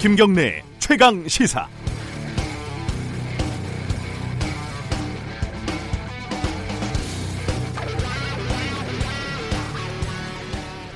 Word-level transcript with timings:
김경래 0.00 0.62
최강 0.78 1.26
시사. 1.26 1.66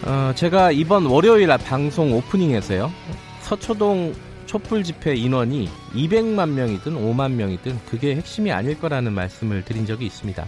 어, 0.04 0.32
제가 0.36 0.70
이번 0.70 1.06
월요일 1.06 1.48
방송 1.58 2.12
오프닝에서요. 2.12 2.92
서초동 3.40 4.14
촛불 4.46 4.84
집회 4.84 5.16
인원이 5.16 5.68
200만 5.94 6.50
명이든 6.50 6.94
5만 6.94 7.32
명이든 7.32 7.80
그게 7.86 8.14
핵심이 8.14 8.52
아닐 8.52 8.78
거라는 8.78 9.12
말씀을 9.12 9.64
드린 9.64 9.84
적이 9.84 10.06
있습니다. 10.06 10.46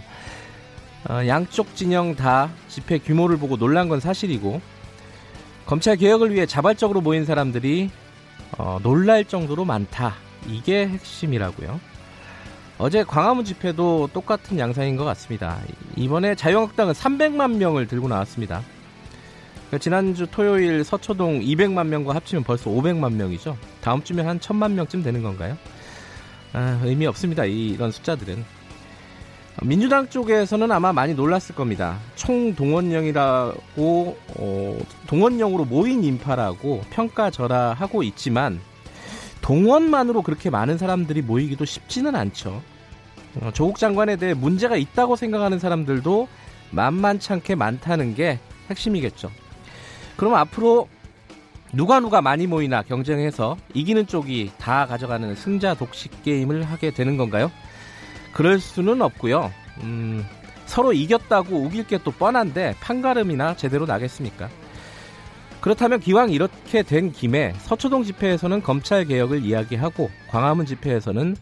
어, 1.09 1.27
양쪽 1.27 1.75
진영 1.75 2.15
다 2.15 2.49
집회 2.69 2.99
규모를 2.99 3.35
보고 3.35 3.57
놀란 3.57 3.89
건 3.89 3.99
사실이고 3.99 4.61
검찰 5.65 5.97
개혁을 5.97 6.33
위해 6.33 6.45
자발적으로 6.45 7.01
모인 7.01 7.25
사람들이 7.25 7.89
어, 8.57 8.79
놀랄 8.81 9.25
정도로 9.25 9.65
많다. 9.65 10.15
이게 10.47 10.87
핵심이라고요. 10.87 11.79
어제 12.77 13.03
광화문 13.03 13.45
집회도 13.45 14.09
똑같은 14.13 14.59
양상인 14.59 14.97
것 14.97 15.05
같습니다. 15.05 15.59
이번에 15.95 16.35
자유한국당은 16.35 16.93
300만 16.93 17.55
명을 17.55 17.87
들고 17.87 18.07
나왔습니다. 18.07 18.61
그러니까 19.67 19.77
지난주 19.79 20.27
토요일 20.27 20.83
서초동 20.83 21.39
200만 21.39 21.87
명과 21.87 22.13
합치면 22.15 22.43
벌써 22.43 22.69
500만 22.69 23.13
명이죠. 23.13 23.57
다음 23.81 24.03
주면 24.03 24.27
한 24.27 24.39
1000만 24.39 24.73
명쯤 24.73 25.03
되는 25.03 25.23
건가요? 25.23 25.57
아, 26.53 26.79
의미 26.83 27.07
없습니다. 27.07 27.45
이, 27.45 27.69
이런 27.69 27.91
숫자들은. 27.91 28.43
민주당 29.63 30.09
쪽에서는 30.09 30.69
아마 30.71 30.91
많이 30.91 31.13
놀랐을 31.13 31.55
겁니다. 31.55 31.97
총 32.15 32.53
동원령이라고 32.55 34.17
어, 34.37 34.77
동원령으로 35.07 35.65
모인 35.65 36.03
인파라고 36.03 36.81
평가절하하고 36.89 38.03
있지만 38.03 38.59
동원만으로 39.41 40.23
그렇게 40.23 40.49
많은 40.49 40.77
사람들이 40.77 41.21
모이기도 41.21 41.63
쉽지는 41.63 42.15
않죠. 42.15 42.61
어, 43.41 43.51
조국 43.53 43.77
장관에 43.77 44.17
대해 44.17 44.33
문제가 44.33 44.75
있다고 44.75 45.15
생각하는 45.15 45.59
사람들도 45.59 46.27
만만찮게 46.71 47.55
많다는 47.55 48.15
게 48.15 48.39
핵심이겠죠. 48.69 49.31
그럼 50.17 50.35
앞으로 50.35 50.89
누가 51.71 51.99
누가 51.99 52.21
많이 52.21 52.47
모이나 52.47 52.81
경쟁해서 52.81 53.57
이기는 53.73 54.07
쪽이 54.07 54.51
다 54.57 54.85
가져가는 54.85 55.33
승자 55.35 55.75
독식 55.75 56.23
게임을 56.23 56.63
하게 56.63 56.91
되는 56.91 57.17
건가요? 57.17 57.51
그럴 58.35 58.59
수는 58.59 59.01
없고요. 59.01 59.49
음, 59.83 60.25
서로 60.65 60.91
이겼다고 60.91 61.55
우길 61.55 61.87
게 61.87 61.97
또 61.99 62.11
뻔한데 62.11 62.75
판가름이나 62.81 63.55
제대로 63.55 63.85
나겠습니까? 63.85 64.49
그렇다면 65.61 66.01
기왕 66.01 66.31
이렇게 66.31 66.83
된 66.83 67.13
김에 67.13 67.53
서초동 67.59 68.03
집회에서는 68.03 68.61
검찰 68.61 69.05
개혁을 69.05 69.43
이야기하고 69.45 70.11
광화문 70.27 70.65
집회에서는 70.65 71.37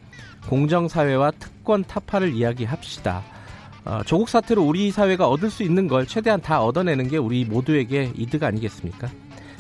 공정사회와 0.48 1.32
특권 1.40 1.84
타파를 1.84 2.32
이야기합시다. 2.34 3.24
어, 3.86 4.02
조국 4.06 4.30
사태로 4.30 4.62
우리 4.64 4.92
사회가 4.92 5.28
얻을 5.28 5.50
수 5.50 5.64
있는 5.64 5.88
걸 5.88 6.06
최대한 6.06 6.42
다 6.42 6.62
얻어내는 6.62 7.08
게 7.08 7.18
우리 7.18 7.44
모두에게 7.44 8.14
이득 8.16 8.44
아니겠습니까? 8.44 9.10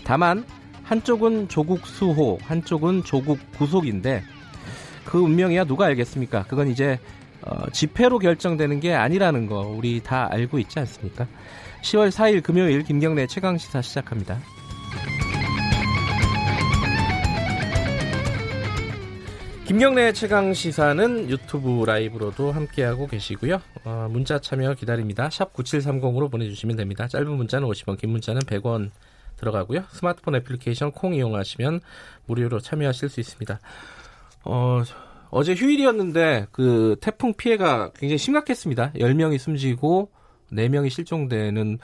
다만 0.04 0.46
한쪽은 0.84 1.48
조국 1.48 1.88
수호, 1.88 2.38
한쪽은 2.44 3.04
조국 3.06 3.40
구속인데 3.58 4.24
그 5.04 5.18
운명이야 5.18 5.64
누가 5.64 5.86
알겠습니까? 5.88 6.46
그건 6.48 6.68
이제 6.70 7.00
어, 7.46 7.70
집회로 7.72 8.20
결정되는 8.20 8.80
게 8.80 8.94
아니라는 8.94 9.48
거 9.48 9.62
우리 9.62 10.02
다 10.02 10.28
알고 10.32 10.60
있지 10.60 10.80
않습니까? 10.80 11.28
10월 11.82 12.10
4일 12.10 12.44
금요일 12.44 12.84
김경래 12.84 13.28
최강 13.28 13.58
시사 13.58 13.82
시작합니다. 13.82 14.40
김경래 19.66 20.12
최강 20.12 20.54
시사는 20.54 21.30
유튜브 21.30 21.84
라이브로도 21.86 22.52
함께하고 22.52 23.08
계시고요. 23.08 23.62
어, 23.86 24.08
문자 24.12 24.40
참여 24.40 24.74
기다립니다. 24.76 25.30
샵 25.30 25.54
9730으로 25.54 26.30
보내주시면 26.30 26.76
됩니다. 26.76 27.08
짧은 27.08 27.30
문자는 27.32 27.68
50원, 27.68 27.98
긴 27.98 28.12
문자는 28.12 28.42
100원 28.42 28.92
들어가고요. 29.38 29.86
스마트폰 29.90 30.36
애플리케이션 30.36 30.92
콩 30.92 31.16
이용하시면 31.16 31.82
무료로 32.26 32.60
참여하실 32.60 33.10
수 33.10 33.20
있습니다. 33.20 33.60
어, 34.46 34.84
어제 35.36 35.56
휴일이었는데 35.56 36.46
그 36.52 36.96
태풍 37.02 37.34
피해가 37.34 37.92
굉장히 37.96 38.20
심각했습니다. 38.20 38.94
10명이 38.94 39.40
숨지고 39.40 40.12
4명이 40.52 40.92
실종되는 40.92 41.80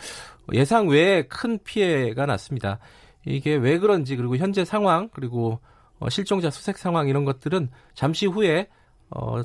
예상 0.54 0.88
외에 0.88 1.24
큰 1.24 1.58
피해가 1.64 2.28
났습니다. 2.28 2.78
이게 3.26 3.56
왜 3.56 3.80
그런지 3.80 4.16
그리고 4.16 4.38
현재 4.38 4.64
상황 4.64 5.10
그리고 5.12 5.60
어, 5.98 6.10
실종자 6.10 6.52
수색 6.52 6.78
상황 6.78 7.08
이런 7.08 7.26
것들은 7.26 7.70
잠시 7.96 8.28
후에 8.28 8.68
어, 9.10 9.42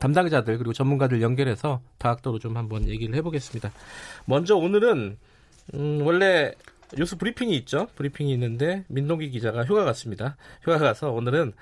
담당자들 0.00 0.58
그리고 0.58 0.72
전문가들 0.72 1.22
연결해서 1.22 1.80
다각도로 1.98 2.40
좀 2.40 2.56
한번 2.56 2.88
얘기를 2.88 3.14
해보겠습니다. 3.14 3.70
먼저 4.24 4.56
오늘은 4.56 5.16
음, 5.74 6.02
원래 6.02 6.52
뉴스 6.96 7.16
브리핑이 7.16 7.54
있죠. 7.58 7.86
브리핑이 7.94 8.32
있는데 8.32 8.84
민동기 8.88 9.30
기자가 9.30 9.64
휴가 9.64 9.84
갔습니다. 9.84 10.36
휴가 10.62 10.78
가서 10.78 11.12
오늘은 11.12 11.52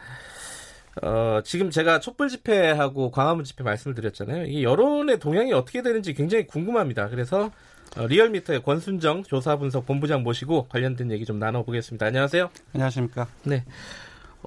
어, 1.01 1.41
지금 1.45 1.71
제가 1.71 2.01
촛불 2.01 2.29
집회하고 2.29 3.11
광화문 3.11 3.45
집회 3.45 3.65
말씀을 3.65 3.95
드렸잖아요. 3.95 4.45
이 4.45 4.63
여론의 4.63 5.19
동향이 5.19 5.53
어떻게 5.53 5.83
되는지 5.83 6.13
굉장히 6.13 6.47
궁금합니다. 6.47 7.09
그래서 7.09 7.51
어, 7.97 8.07
리얼미터의 8.07 8.63
권순정 8.63 9.23
조사 9.23 9.57
분석 9.57 9.87
본부장 9.87 10.23
모시고 10.23 10.69
관련된 10.69 11.11
얘기 11.11 11.25
좀 11.25 11.39
나눠보겠습니다. 11.39 12.07
안녕하세요. 12.07 12.51
안녕하십니까. 12.75 13.29
네. 13.45 13.65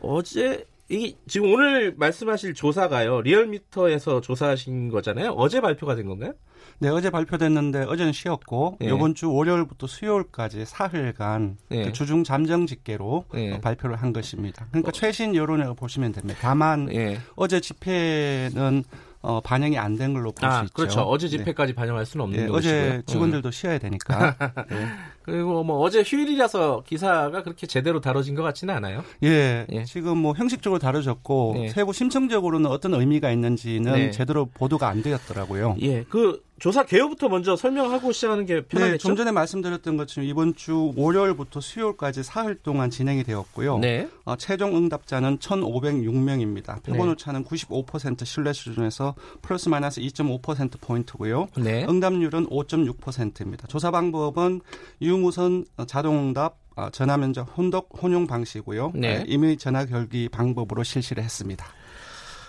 어제 0.01 0.65
이 0.89 1.15
지금 1.27 1.51
오늘 1.51 1.95
말씀하실 1.97 2.53
조사가요. 2.53 3.21
리얼미터에서 3.21 4.21
조사하신 4.21 4.89
거잖아요. 4.89 5.31
어제 5.31 5.61
발표가 5.61 5.95
된 5.95 6.05
건가요? 6.05 6.33
네, 6.79 6.89
어제 6.89 7.09
발표됐는데 7.09 7.83
어제는 7.83 8.11
쉬었고 8.13 8.77
예. 8.83 8.87
이번 8.87 9.15
주 9.15 9.31
월요일부터 9.31 9.87
수요일까지 9.87 10.65
사흘간 10.65 11.57
예. 11.71 11.85
그 11.85 11.91
주중 11.93 12.23
잠정 12.23 12.67
집계로 12.67 13.25
예. 13.35 13.59
발표를 13.61 13.95
한 13.95 14.13
것입니다. 14.13 14.67
그러니까 14.71 14.89
어. 14.89 14.91
최신 14.91 15.35
여론을 15.35 15.73
보시면 15.75 16.11
됩니다. 16.11 16.39
다만 16.41 16.89
예. 16.93 17.19
어제 17.35 17.59
집회는 17.59 18.83
어, 19.21 19.41
반영이 19.41 19.77
안 19.79 19.95
된 19.95 20.13
걸로 20.13 20.31
볼수 20.33 20.55
아, 20.55 20.61
있죠. 20.63 20.73
그렇죠. 20.73 21.01
어제 21.01 21.27
네. 21.27 21.37
집회까지 21.37 21.71
네. 21.71 21.75
반영할 21.75 22.05
수는 22.05 22.25
없는 22.25 22.39
네, 22.39 22.47
거죠. 22.47 22.57
어제 22.67 23.01
직원들도 23.05 23.49
음. 23.49 23.51
쉬어야 23.51 23.77
되니까. 23.79 24.35
네. 24.69 24.87
그리고 25.25 25.63
뭐 25.63 25.79
어제 25.79 26.03
휴일이라서 26.05 26.83
기사가 26.85 27.41
그렇게 27.41 27.65
제대로 27.65 27.99
다뤄진 27.99 28.35
것 28.35 28.43
같지는 28.43 28.75
않아요. 28.75 29.03
예, 29.23 29.65
예. 29.71 29.83
지금 29.83 30.19
뭐 30.19 30.33
형식적으로 30.37 30.77
다뤄졌고 30.77 31.53
네. 31.55 31.69
세부 31.69 31.93
심층적으로는 31.93 32.69
어떤 32.69 32.93
의미가 32.93 33.31
있는지는 33.31 33.91
네. 33.93 34.11
제대로 34.11 34.45
보도가 34.45 34.87
안 34.87 35.01
되었더라고요. 35.01 35.77
예, 35.81 36.03
그 36.03 36.43
조사 36.57 36.85
개요부터 36.85 37.27
먼저 37.27 37.57
설명하고 37.57 38.13
시작하는 38.13 38.45
게 38.45 38.61
편하겠죠? 38.61 38.93
네, 38.93 38.97
좀 38.97 39.15
전에 39.17 39.31
말씀드렸던 39.31 39.97
것처럼 39.97 40.29
이번 40.29 40.55
주 40.55 40.93
월요일부터 40.95 41.59
수요일까지 41.59 42.23
사흘 42.23 42.55
동안 42.55 42.89
진행이 42.89 43.23
되었고요. 43.23 43.79
네. 43.79 44.07
어, 44.23 44.37
최종 44.37 44.77
응답자는 44.77 45.39
1,506명입니다. 45.39 46.81
표본 46.81 47.09
오차는 47.09 47.43
네. 47.43 47.49
95% 47.49 48.25
신뢰 48.25 48.53
수준에서 48.53 49.15
플러스 49.41 49.67
마이너스 49.67 49.99
2.5% 49.99 50.79
포인트고요. 50.79 51.49
네. 51.57 51.85
응답률은 51.89 52.47
5.6%입니다. 52.47 53.67
조사 53.67 53.91
방법은 53.91 54.61
유 55.01 55.14
무선 55.17 55.65
자동 55.87 56.19
응답 56.19 56.57
어, 56.75 56.89
전화 56.89 57.17
면접 57.17 57.47
혼독 57.57 57.89
혼용 58.01 58.27
방식이고요. 58.27 58.91
네. 58.95 59.19
네. 59.19 59.23
이미 59.27 59.57
전화 59.57 59.85
결기 59.85 60.27
방법으로 60.29 60.83
실시를 60.83 61.23
했습니다. 61.23 61.65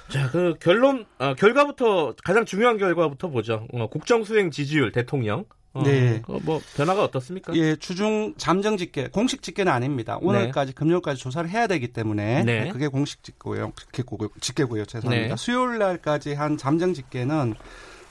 자, 0.08 0.30
그 0.30 0.54
결론, 0.60 1.04
어, 1.18 1.34
결과부터 1.34 2.14
가장 2.24 2.44
중요한 2.44 2.78
결과부터 2.78 3.28
보죠. 3.28 3.66
어, 3.72 3.88
국정 3.88 4.24
수행 4.24 4.50
지지율 4.50 4.92
대통령. 4.92 5.44
어, 5.72 5.82
네. 5.82 6.22
어, 6.26 6.38
뭐 6.42 6.60
변화가 6.76 7.04
어떻습니까? 7.04 7.54
예, 7.54 7.76
주중 7.76 8.34
잠정 8.38 8.76
집계 8.76 9.08
공식 9.08 9.42
집계는 9.42 9.70
아닙니다. 9.70 10.16
오늘까지 10.22 10.72
네. 10.72 10.74
금요일까지 10.74 11.20
조사를 11.20 11.50
해야 11.50 11.66
되기 11.66 11.88
때문에 11.88 12.44
네. 12.44 12.68
그게 12.68 12.88
공식 12.88 13.22
집계고요. 13.22 13.72
집계고요. 13.92 14.30
집계고요. 14.40 14.84
죄송합니다. 14.86 15.34
네. 15.34 15.36
수요일 15.36 15.78
날까지 15.78 16.34
한 16.34 16.56
잠정 16.56 16.94
집계는 16.94 17.54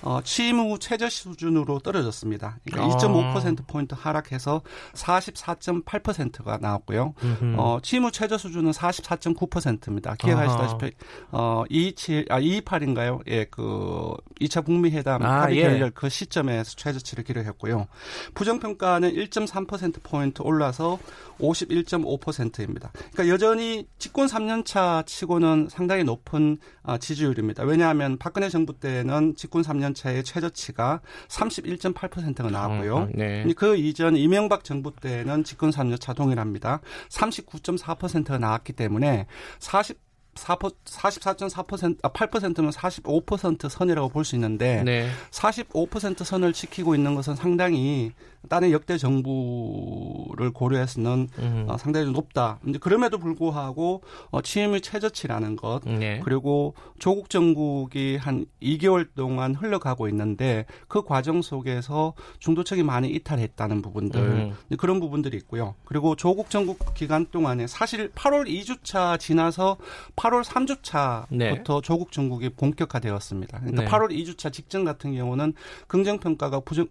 어, 0.05 0.21
취임 0.23 0.59
후 0.59 0.77
최저 0.79 1.09
수준으로 1.09 1.79
떨어졌습니다. 1.79 2.59
그러니까 2.63 2.95
아. 2.95 2.97
2.5% 2.97 3.67
포인트 3.67 3.95
하락해서 3.97 4.61
44.8%가 4.93 6.57
나왔고요. 6.57 7.13
어, 7.57 7.79
취임 7.81 8.05
후 8.05 8.11
최저 8.11 8.37
수준은 8.37 8.71
44.9%입니다. 8.71 10.15
기억하시다시피 10.15 10.91
어, 11.31 11.63
227, 11.69 12.25
아 12.29 12.39
228인가요? 12.39 13.21
예, 13.27 13.45
그 13.45 14.13
2차 14.39 14.63
북미 14.63 14.91
회담 14.91 15.23
아, 15.23 15.43
합의 15.43 15.61
결렬 15.61 15.87
예. 15.87 15.91
그 15.93 16.07
시점에 16.09 16.63
최저치를 16.63 17.23
기록했고요. 17.23 17.87
부정 18.35 18.59
평가는 18.59 19.11
1.3% 19.11 20.03
포인트 20.03 20.41
올라서 20.43 20.99
51.5%입니다. 21.39 22.91
그러니까 22.93 23.29
여전히 23.29 23.87
집권 23.97 24.27
3년차 24.27 25.05
치고는 25.05 25.69
상당히 25.71 26.03
높은 26.03 26.57
아, 26.83 26.97
지지율입니다. 26.97 27.63
왜냐하면 27.63 28.17
박근혜 28.17 28.49
정부 28.49 28.79
때는 28.79 29.35
집권 29.35 29.63
3년 29.63 29.94
4년차의 29.95 30.23
최저치가 30.23 31.01
31.8%가 31.27 32.49
나왔고요. 32.49 32.95
어, 32.95 33.07
네. 33.13 33.45
그 33.55 33.75
이전 33.75 34.15
이명박 34.15 34.63
정부 34.63 34.93
때는 34.95 35.43
집권 35.43 35.71
3년차 35.71 36.15
동일합니다. 36.15 36.81
39.4%가 37.09 38.37
나왔기 38.37 38.73
때문에 38.73 39.27
40 39.59 40.05
44.4% 40.35 41.97
아, 42.03 42.09
8%는 42.09 42.69
45% 42.69 43.69
선이라고 43.69 44.09
볼 44.09 44.25
수 44.25 44.35
있는데 44.35 44.83
네. 44.83 45.09
45% 45.31 46.25
선을 46.25 46.51
지키고 46.51 46.93
있는 46.93 47.15
것은 47.15 47.35
상당히 47.35 48.11
다른 48.47 48.71
역대 48.71 48.97
정부를 48.97 50.51
고려해서는 50.51 51.29
음. 51.39 51.65
어, 51.67 51.77
상당히 51.77 52.11
높다. 52.11 52.59
근데 52.63 52.79
그럼에도 52.79 53.17
불구하고 53.17 54.01
어, 54.31 54.41
취임의 54.41 54.81
최저치라는 54.81 55.55
것 55.55 55.81
네. 55.85 56.19
그리고 56.23 56.73
조국 56.99 57.29
정국이 57.29 58.17
한 58.17 58.45
2개월 58.61 59.07
동안 59.15 59.55
흘러가고 59.55 60.07
있는데 60.09 60.65
그 60.87 61.03
과정 61.03 61.41
속에서 61.41 62.13
중도층이 62.39 62.83
많이 62.83 63.09
이탈했다는 63.09 63.81
부분들 63.81 64.19
음. 64.19 64.57
그런 64.77 64.99
부분들이 64.99 65.37
있고요. 65.37 65.75
그리고 65.85 66.15
조국 66.15 66.49
정국 66.49 66.93
기간 66.93 67.25
동안에 67.27 67.67
사실 67.67 68.11
8월 68.11 68.47
2주차 68.47 69.19
지나서 69.19 69.77
8월 70.15 70.43
3주차부터 70.43 71.27
네. 71.37 71.63
조국 71.83 72.11
정국이 72.11 72.49
본격화되었습니다. 72.49 73.59
그러니까 73.59 73.83
네. 73.83 73.89
8월 73.89 74.11
2주차 74.11 74.51
직전 74.51 74.85
같은 74.85 75.15
경우는 75.15 75.53
긍정평가가 75.87 76.61
부정 76.61 76.87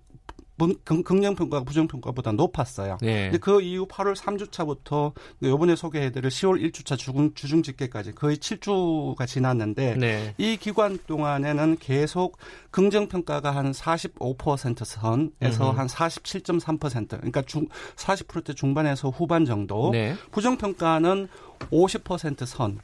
긍정평가가 0.85 1.65
부정평가보다 1.65 2.33
높았어요. 2.33 2.99
네. 3.01 3.25
근데 3.25 3.39
그 3.39 3.61
이후 3.61 3.87
8월 3.87 4.15
3주차부터 4.15 5.13
요번에 5.43 5.75
소개해드릴 5.75 6.29
10월 6.31 6.63
1주차 6.63 6.97
주중, 6.97 7.35
주중 7.35 7.63
집계까지 7.63 8.13
거의 8.13 8.37
7주가 8.37 9.27
지났는데 9.27 9.97
네. 9.97 10.35
이 10.39 10.57
기간 10.57 10.99
동안에는 11.07 11.77
계속 11.81 12.39
긍정평가가 12.71 13.51
한 13.51 13.73
45% 13.73 14.85
선에서 14.85 15.71
음. 15.71 15.79
한 15.79 15.87
47.3% 15.87 17.09
그러니까 17.09 17.43
중, 17.43 17.67
40%대 17.97 18.55
중반에서 18.55 19.11
후반 19.11 19.45
정도 19.45 19.91
네. 19.91 20.15
부정평가는 20.31 21.29
50% 21.71 22.47
선. 22.47 22.81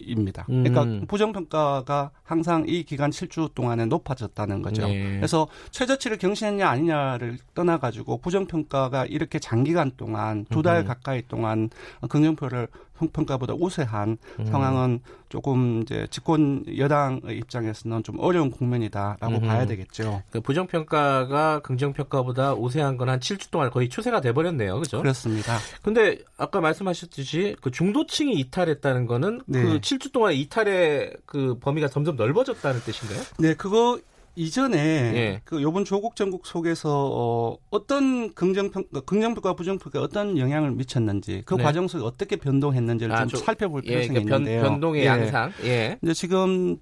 입니다. 0.00 0.44
그러니까 0.46 0.82
음. 0.82 1.04
부정평가가 1.06 2.10
항상 2.22 2.64
이 2.66 2.82
기간 2.84 3.10
7주 3.10 3.54
동안에 3.54 3.86
높아졌다는 3.86 4.62
거죠. 4.62 4.86
네. 4.86 5.16
그래서 5.16 5.46
최저치를 5.70 6.18
경신했냐 6.18 6.68
아니냐를 6.68 7.38
떠나가지고 7.54 8.18
부정평가가 8.18 9.06
이렇게 9.06 9.38
장기간 9.38 9.92
동안 9.96 10.44
두 10.50 10.62
달 10.62 10.84
가까이 10.84 11.22
동안 11.26 11.70
긍정표를 12.08 12.68
평가보다 13.08 13.54
우세한 13.54 14.16
음. 14.38 14.44
상황은 14.46 15.00
조금 15.28 15.82
이제 15.82 16.06
집권 16.10 16.64
여당의 16.76 17.36
입장에서는 17.38 18.02
좀 18.02 18.18
어려운 18.18 18.50
국면이다라고 18.50 19.34
음. 19.36 19.40
봐야 19.42 19.66
되겠죠. 19.66 20.22
그 20.30 20.40
부정 20.40 20.66
평가가 20.66 21.60
긍정 21.60 21.92
평가보다 21.92 22.54
우세한 22.54 22.96
건 22.96 23.10
한 23.10 23.18
7주 23.18 23.50
동안 23.50 23.70
거의 23.70 23.88
추세가 23.88 24.20
돼 24.20 24.32
버렸네요. 24.32 24.78
그죠? 24.78 24.98
그렇습니다. 25.02 25.58
근데 25.82 26.18
아까 26.36 26.60
말씀하셨듯이 26.60 27.56
그 27.60 27.70
중도층이 27.70 28.32
이탈했다는 28.34 29.06
거는 29.06 29.40
네. 29.46 29.62
그 29.62 29.80
7주 29.80 30.12
동안 30.12 30.32
이탈의 30.34 31.16
그 31.26 31.58
범위가 31.58 31.88
점점 31.88 32.16
넓어졌다는 32.16 32.80
뜻인가요? 32.80 33.20
네, 33.38 33.54
그거 33.54 33.98
이전에 34.36 34.78
예. 34.78 35.40
그 35.44 35.60
요번 35.62 35.84
조국 35.84 36.16
전국 36.16 36.46
속에서 36.46 37.10
어, 37.12 37.56
어떤 37.70 38.32
긍정평 38.34 38.84
가 38.92 39.00
긍정평가 39.00 39.54
부정평가 39.54 40.00
어떤 40.00 40.38
영향을 40.38 40.70
미쳤는지 40.72 41.42
그 41.44 41.54
네. 41.54 41.62
과정 41.62 41.88
속에 41.88 42.04
어떻게 42.04 42.36
변동했는지를 42.36 43.14
아, 43.14 43.20
좀 43.20 43.28
조, 43.28 43.36
살펴볼 43.38 43.82
예, 43.86 43.90
필요성이 43.90 44.18
예, 44.18 44.22
그러니까 44.22 44.36
있는데요. 44.36 44.62
변, 44.62 44.80
동의 44.80 45.02
예. 45.02 45.06
양상. 45.06 45.52
예. 45.64 45.98
이제 46.02 46.14
지금 46.14 46.78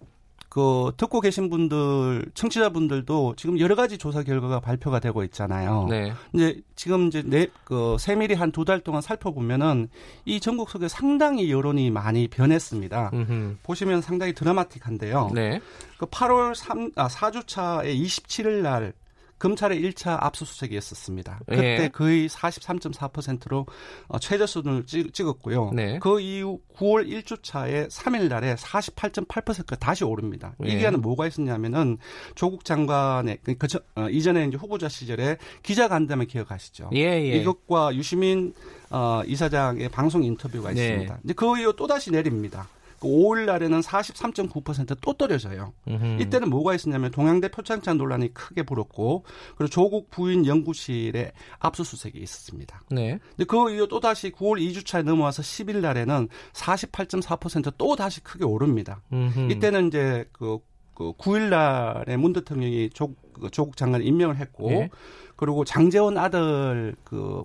그 0.49 0.93
듣고 0.97 1.21
계신 1.21 1.51
분들 1.51 2.31
청취자분들도 2.35 3.35
지금 3.37 3.61
여러 3.61 3.75
가지 3.75 3.99
조사 3.99 4.23
결과가 4.23 4.61
발표가 4.61 4.99
되고 4.99 5.23
있잖아요. 5.25 5.87
네. 5.91 6.13
이제 6.33 6.61
지금 6.75 7.09
이제 7.09 7.23
내그 7.23 7.97
세밀히 7.99 8.35
한 8.35 8.51
두 8.51 8.65
달 8.65 8.81
동안 8.81 9.03
살펴보면은 9.03 9.89
이 10.25 10.41
전국 10.41 10.71
속에 10.71 10.89
상당히 10.89 11.51
여론이 11.53 11.91
많이 11.91 12.29
변했습니다. 12.29 13.11
음흠. 13.13 13.57
보시면 13.63 14.01
상당히 14.03 14.33
드라마틱한데요. 14.33 15.31
네. 15.35 15.61
그 15.99 16.07
8월 16.07 16.55
3, 16.55 16.93
아, 16.97 17.09
4주차의 17.09 18.01
27일 18.03 18.63
날 18.63 18.93
검찰의 19.39 19.81
1차 19.83 20.17
압수수색이었었습니다. 20.21 21.41
예. 21.51 21.55
그때 21.55 21.83
예. 21.85 21.89
거의 21.89 22.29
43.4%로 22.29 23.67
어, 24.09 24.19
최저 24.19 24.47
수준을 24.47 24.87
찍, 24.87 25.27
었고요 25.27 25.73
네. 25.75 25.99
그 25.99 26.21
이후 26.21 26.61
9월 26.77 27.09
1주차에 27.09 27.91
3일 27.91 28.29
날에 28.29 28.55
48.8%가 28.55 29.77
다시 29.77 30.05
오릅니다. 30.05 30.55
예. 30.65 30.69
이 30.69 30.77
기간은 30.77 31.01
뭐가 31.01 31.27
있었냐면은 31.27 31.99
조국 32.35 32.65
장관의 32.65 33.39
그, 33.43 33.55
그 33.57 33.67
어, 33.97 34.09
이전에 34.09 34.47
이제 34.47 34.57
후보자 34.57 34.89
시절에 34.89 35.37
기자 35.63 35.89
간담회 35.89 36.27
기억하시죠? 36.27 36.91
예, 36.95 37.01
예. 37.01 37.37
이것과 37.39 37.95
유시민 37.95 38.55
어, 38.91 39.23
이사장의 39.27 39.91
방송 39.91 40.25
인터뷰가 40.25 40.73
네. 40.73 40.87
있습니다. 40.87 41.15
네. 41.15 41.21
이제 41.25 41.35
그 41.35 41.59
이후 41.59 41.75
또 41.77 41.87
다시 41.87 42.11
내립니다. 42.11 42.69
5일 43.07 43.47
그 43.47 43.51
날에는 43.51 43.81
43.9%또 43.81 45.13
떨어져요. 45.13 45.73
음흠. 45.87 46.21
이때는 46.23 46.51
뭐가 46.51 46.75
있었냐면 46.75 47.11
동양대 47.11 47.51
표창장 47.51 47.99
논란이 47.99 48.35
크게 48.35 48.63
불었고 48.63 49.25
그리고 49.57 49.71
조국 49.71 50.11
부인 50.11 50.47
연구실에 50.47 51.33
압수수색이 51.59 52.19
있었습니다. 52.19 52.83
네. 52.91 53.19
근데 53.31 53.45
그 53.45 53.71
이후 53.71 53.89
또 53.89 54.01
다시 54.01 54.31
9월 54.31 54.61
2주차에 54.61 55.03
넘어와서 55.03 55.43
10일 55.43 55.79
날에는 55.79 56.29
48.4%또 56.53 57.97
다시 57.97 58.23
크게 58.23 58.45
오릅니다. 58.45 59.01
음흠. 59.13 59.51
이때는 59.53 59.89
이제 59.89 60.29
그, 60.33 60.59
그 60.95 61.13
9일 61.13 61.49
날에 61.49 62.17
문 62.17 62.33
대통령이 62.33 62.91
조, 62.91 63.15
그 63.33 63.51
조국 63.51 63.77
장관 63.77 64.03
임명을 64.03 64.37
했고 64.37 64.71
네. 64.71 64.91
그리고 65.37 65.65
장재원 65.65 66.19
아들 66.19 66.97
그 67.05 67.45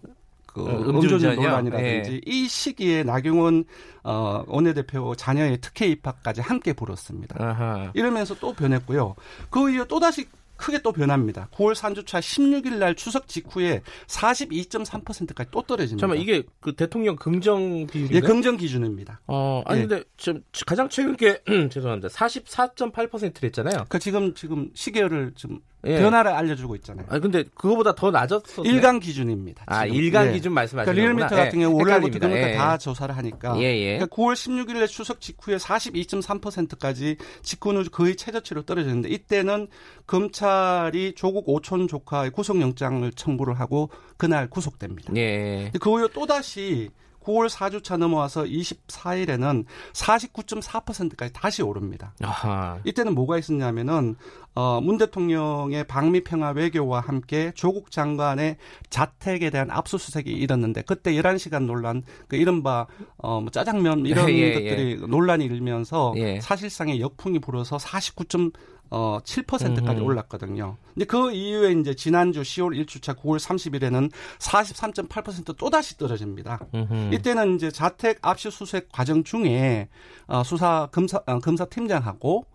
그 0.54 0.62
어, 0.62 0.90
음주운전 0.90 1.36
논란이라든지 1.36 2.12
네. 2.12 2.22
이 2.26 2.48
시기에 2.48 3.04
나경원 3.04 3.66
어, 4.04 4.44
원내대표 4.48 5.16
자녀의 5.16 5.60
특혜 5.62 5.88
입학까지 5.88 6.42
함께 6.42 6.74
불었습니다. 6.74 7.44
아하. 7.44 7.92
이러면서 7.94 8.36
또 8.36 8.54
변했고요. 8.54 9.16
그 9.50 9.72
이후 9.72 9.86
또 9.88 10.00
다시 10.00 10.28
크게 10.56 10.82
또 10.82 10.92
변합니다. 10.92 11.50
9월 11.52 11.74
3주차 11.74 12.20
16일 12.20 12.78
날 12.78 12.96
추석 12.96 13.28
직후에 13.28 13.82
42.3%까지 14.08 15.50
또 15.52 15.62
떨어집니다. 15.64 16.00
잠깐만 16.00 16.22
이게 16.22 16.44
그 16.62 16.74
대통령 16.76 17.16
긍정 17.16 17.88
비율이 17.88 18.16
예, 18.16 18.22
긍정 18.22 18.56
기준입니다. 18.56 19.22
어, 19.28 19.64
아니 19.66 19.82
예. 19.82 19.88
근데 19.88 20.04
지금 20.16 20.42
가장 20.66 20.88
최근 20.88 21.18
게 21.18 21.42
죄송합니다. 21.70 22.08
44.8%랬잖아요. 22.10 23.86
그 23.90 24.00
지금 24.00 24.34
지금 24.36 24.70
시계를 24.74 25.34
좀 25.36 25.60
예. 25.86 26.00
변화를 26.00 26.32
알려주고 26.32 26.76
있잖아요. 26.78 27.06
아 27.10 27.20
근데 27.20 27.44
그거보다 27.56 27.94
더 27.94 28.10
낮았어. 28.10 28.64
일간 28.64 29.00
기준입니다. 29.00 29.64
아 29.68 29.86
지금. 29.86 30.00
일간 30.00 30.28
예. 30.28 30.32
기준 30.34 30.54
말씀하시는 30.54 30.94
그러니까 30.94 31.26
리얼미터 31.26 31.36
같은 31.36 31.60
경우 31.60 31.78
예. 31.78 31.84
올해부터 31.84 32.20
그러니까 32.20 32.50
예. 32.52 32.56
다 32.56 32.78
조사를 32.78 33.16
하니까. 33.16 33.58
예, 33.58 33.64
예. 33.64 33.98
그러니까 33.98 34.16
9월 34.16 34.34
16일에 34.34 34.88
추석 34.88 35.20
직후에 35.20 35.58
42.3%까지 35.58 37.18
직후 37.42 37.74
후 37.74 37.90
거의 37.90 38.16
최저치로 38.16 38.64
떨어졌는데 38.64 39.10
이때는 39.10 39.68
검찰이 40.08 41.14
조국 41.16 41.50
오촌 41.50 41.88
조카의 41.88 42.32
구속영장을 42.32 43.12
청구를 43.14 43.60
하고 43.60 43.90
그날 44.18 44.50
구속됩니다. 44.50 45.14
예. 45.16 45.72
그 45.80 45.90
후에 45.90 46.08
또 46.14 46.26
다시 46.26 46.90
9월 47.24 47.50
4주차 47.50 47.98
넘어와서 47.98 48.44
24일에는 48.44 49.66
49.4%까지 49.94 51.34
다시 51.34 51.62
오릅니다. 51.62 52.14
아하. 52.22 52.80
이때는 52.84 53.16
뭐가 53.16 53.38
있었냐면은 53.38 54.16
어, 54.56 54.80
문 54.82 54.98
대통령의 54.98 55.86
방미 55.86 56.24
평화 56.24 56.52
외교와 56.52 57.00
함께 57.00 57.52
조국 57.56 57.90
장관의 57.90 58.58
자택에 58.90 59.50
대한 59.50 59.72
압수수색이 59.72 60.32
일었는데 60.32 60.84
그때 60.84 61.14
11시간 61.14 61.66
논란 61.66 62.04
그 62.28 62.36
이른바 62.36 62.86
어, 63.18 63.42
뭐 63.42 63.50
짜장면 63.50 64.06
이런 64.06 64.30
예, 64.30 64.34
예, 64.34 64.54
것들이 64.54 65.00
예. 65.02 65.08
논란이 65.08 65.46
일면서 65.46 66.14
예. 66.18 66.40
사실상의 66.40 67.02
역풍이 67.02 67.40
불어서 67.40 67.80
49. 67.80 68.52
어 68.90 69.18
7%까지 69.24 70.02
음. 70.02 70.06
올랐거든요. 70.06 70.78
근데 70.94 71.06
그 71.06 71.32
이후에 71.32 71.72
이제 71.72 71.96
지난주 71.96 72.42
10월 72.42 72.80
1주차 72.86 73.18
9월 73.18 73.40
30일에는 73.40 74.12
43.8%또 74.40 75.70
다시 75.70 75.98
떨어집니다. 75.98 76.60
음흠. 76.76 77.14
이때는 77.14 77.56
이제 77.56 77.72
자택 77.72 78.20
압수수색 78.22 78.90
과정 78.92 79.24
중에 79.24 79.90
어, 80.28 80.44
수사 80.44 80.90
검사 80.92 81.20
어, 81.26 81.40
검사 81.40 81.66
팀장하고 81.66 82.46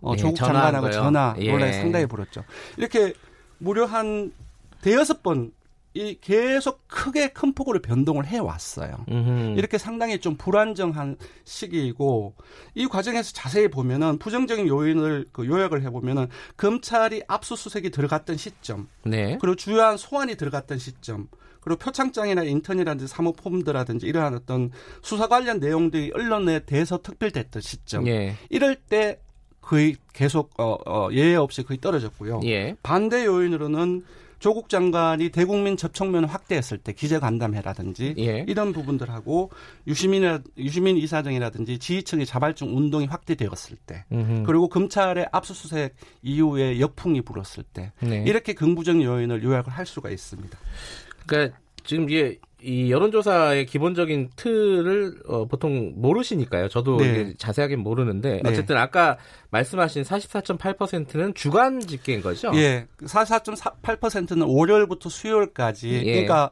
어, 0.00 0.12
네, 0.14 0.18
조국 0.18 0.36
장관하고 0.36 0.90
전화 0.90 1.34
논란이 1.36 1.72
예. 1.72 1.80
상당히 1.80 2.06
불었죠. 2.06 2.44
이렇게 2.76 3.12
무려 3.58 3.84
한 3.84 4.32
대여섯 4.82 5.22
번 5.22 5.50
이 5.94 6.18
계속 6.20 6.86
크게 6.86 7.28
큰 7.28 7.54
폭으로 7.54 7.80
변동을 7.80 8.26
해 8.26 8.38
왔어요. 8.38 9.04
이렇게 9.56 9.78
상당히 9.78 10.20
좀 10.20 10.36
불안정한 10.36 11.16
시기이고 11.44 12.34
이 12.74 12.86
과정에서 12.86 13.32
자세히 13.32 13.68
보면은 13.68 14.18
부정적인 14.18 14.68
요인을 14.68 15.26
그 15.32 15.46
요약을 15.46 15.82
해 15.82 15.90
보면은 15.90 16.28
검찰이 16.56 17.22
압수수색이 17.26 17.90
들어갔던 17.90 18.36
시점, 18.36 18.88
네. 19.04 19.38
그리고 19.40 19.56
주요한 19.56 19.96
소환이 19.96 20.36
들어갔던 20.36 20.78
시점, 20.78 21.28
그리고 21.60 21.78
표창장이나 21.78 22.44
인턴이라든지 22.44 23.08
사모폼들라든지 23.08 24.06
이러한 24.06 24.34
어떤 24.34 24.70
수사 25.02 25.26
관련 25.26 25.58
내용들이 25.58 26.12
언론에 26.14 26.60
대해서 26.60 26.98
특별됐던 27.02 27.62
시점, 27.62 28.04
네. 28.04 28.36
이럴 28.50 28.76
때 28.76 29.20
거의 29.60 29.96
계속 30.14 30.58
어, 30.58 30.78
어, 30.86 31.08
예외 31.12 31.36
없이 31.36 31.62
거의 31.62 31.78
떨어졌고요. 31.78 32.40
예. 32.44 32.76
반대 32.82 33.26
요인으로는 33.26 34.04
조국 34.38 34.68
장관이 34.68 35.30
대국민 35.30 35.76
접촉면 35.76 36.24
확대했을 36.24 36.78
때 36.78 36.92
기재 36.92 37.18
간담회라든지 37.18 38.14
예. 38.18 38.44
이런 38.46 38.72
부분들하고 38.72 39.50
유시민 39.86 40.42
유시민 40.56 40.96
이사장이라든지 40.96 41.78
지휘청의 41.78 42.26
자발적 42.26 42.68
운동이 42.68 43.06
확대되었을 43.06 43.76
때 43.86 44.04
음흠. 44.12 44.44
그리고 44.46 44.68
검찰의 44.68 45.28
압수수색 45.32 45.94
이후에 46.22 46.80
역풍이 46.80 47.22
불었을 47.22 47.64
때 47.72 47.92
네. 48.00 48.24
이렇게 48.26 48.52
긍부적 48.52 49.02
요인을 49.02 49.42
요약을 49.42 49.72
할 49.72 49.86
수가 49.86 50.10
있습니다. 50.10 50.58
그러니까 51.26 51.58
지금 51.84 52.08
이게 52.08 52.38
이 52.60 52.90
여론조사의 52.90 53.66
기본적인 53.66 54.30
틀을 54.34 55.20
어, 55.26 55.46
보통 55.46 55.92
모르시니까요. 55.96 56.68
저도 56.68 56.98
네. 56.98 57.34
자세하게 57.38 57.76
모르는데 57.76 58.40
네. 58.42 58.50
어쨌든 58.50 58.76
아까 58.76 59.16
말씀하신 59.50 60.02
44.8%는 60.02 61.34
주간 61.34 61.78
집계인 61.80 62.20
거죠? 62.20 62.50
예. 62.54 62.86
44.8%는 63.02 64.42
월요일부터 64.42 65.08
수요일까지. 65.08 65.88
예. 66.04 66.12
그러니까 66.12 66.50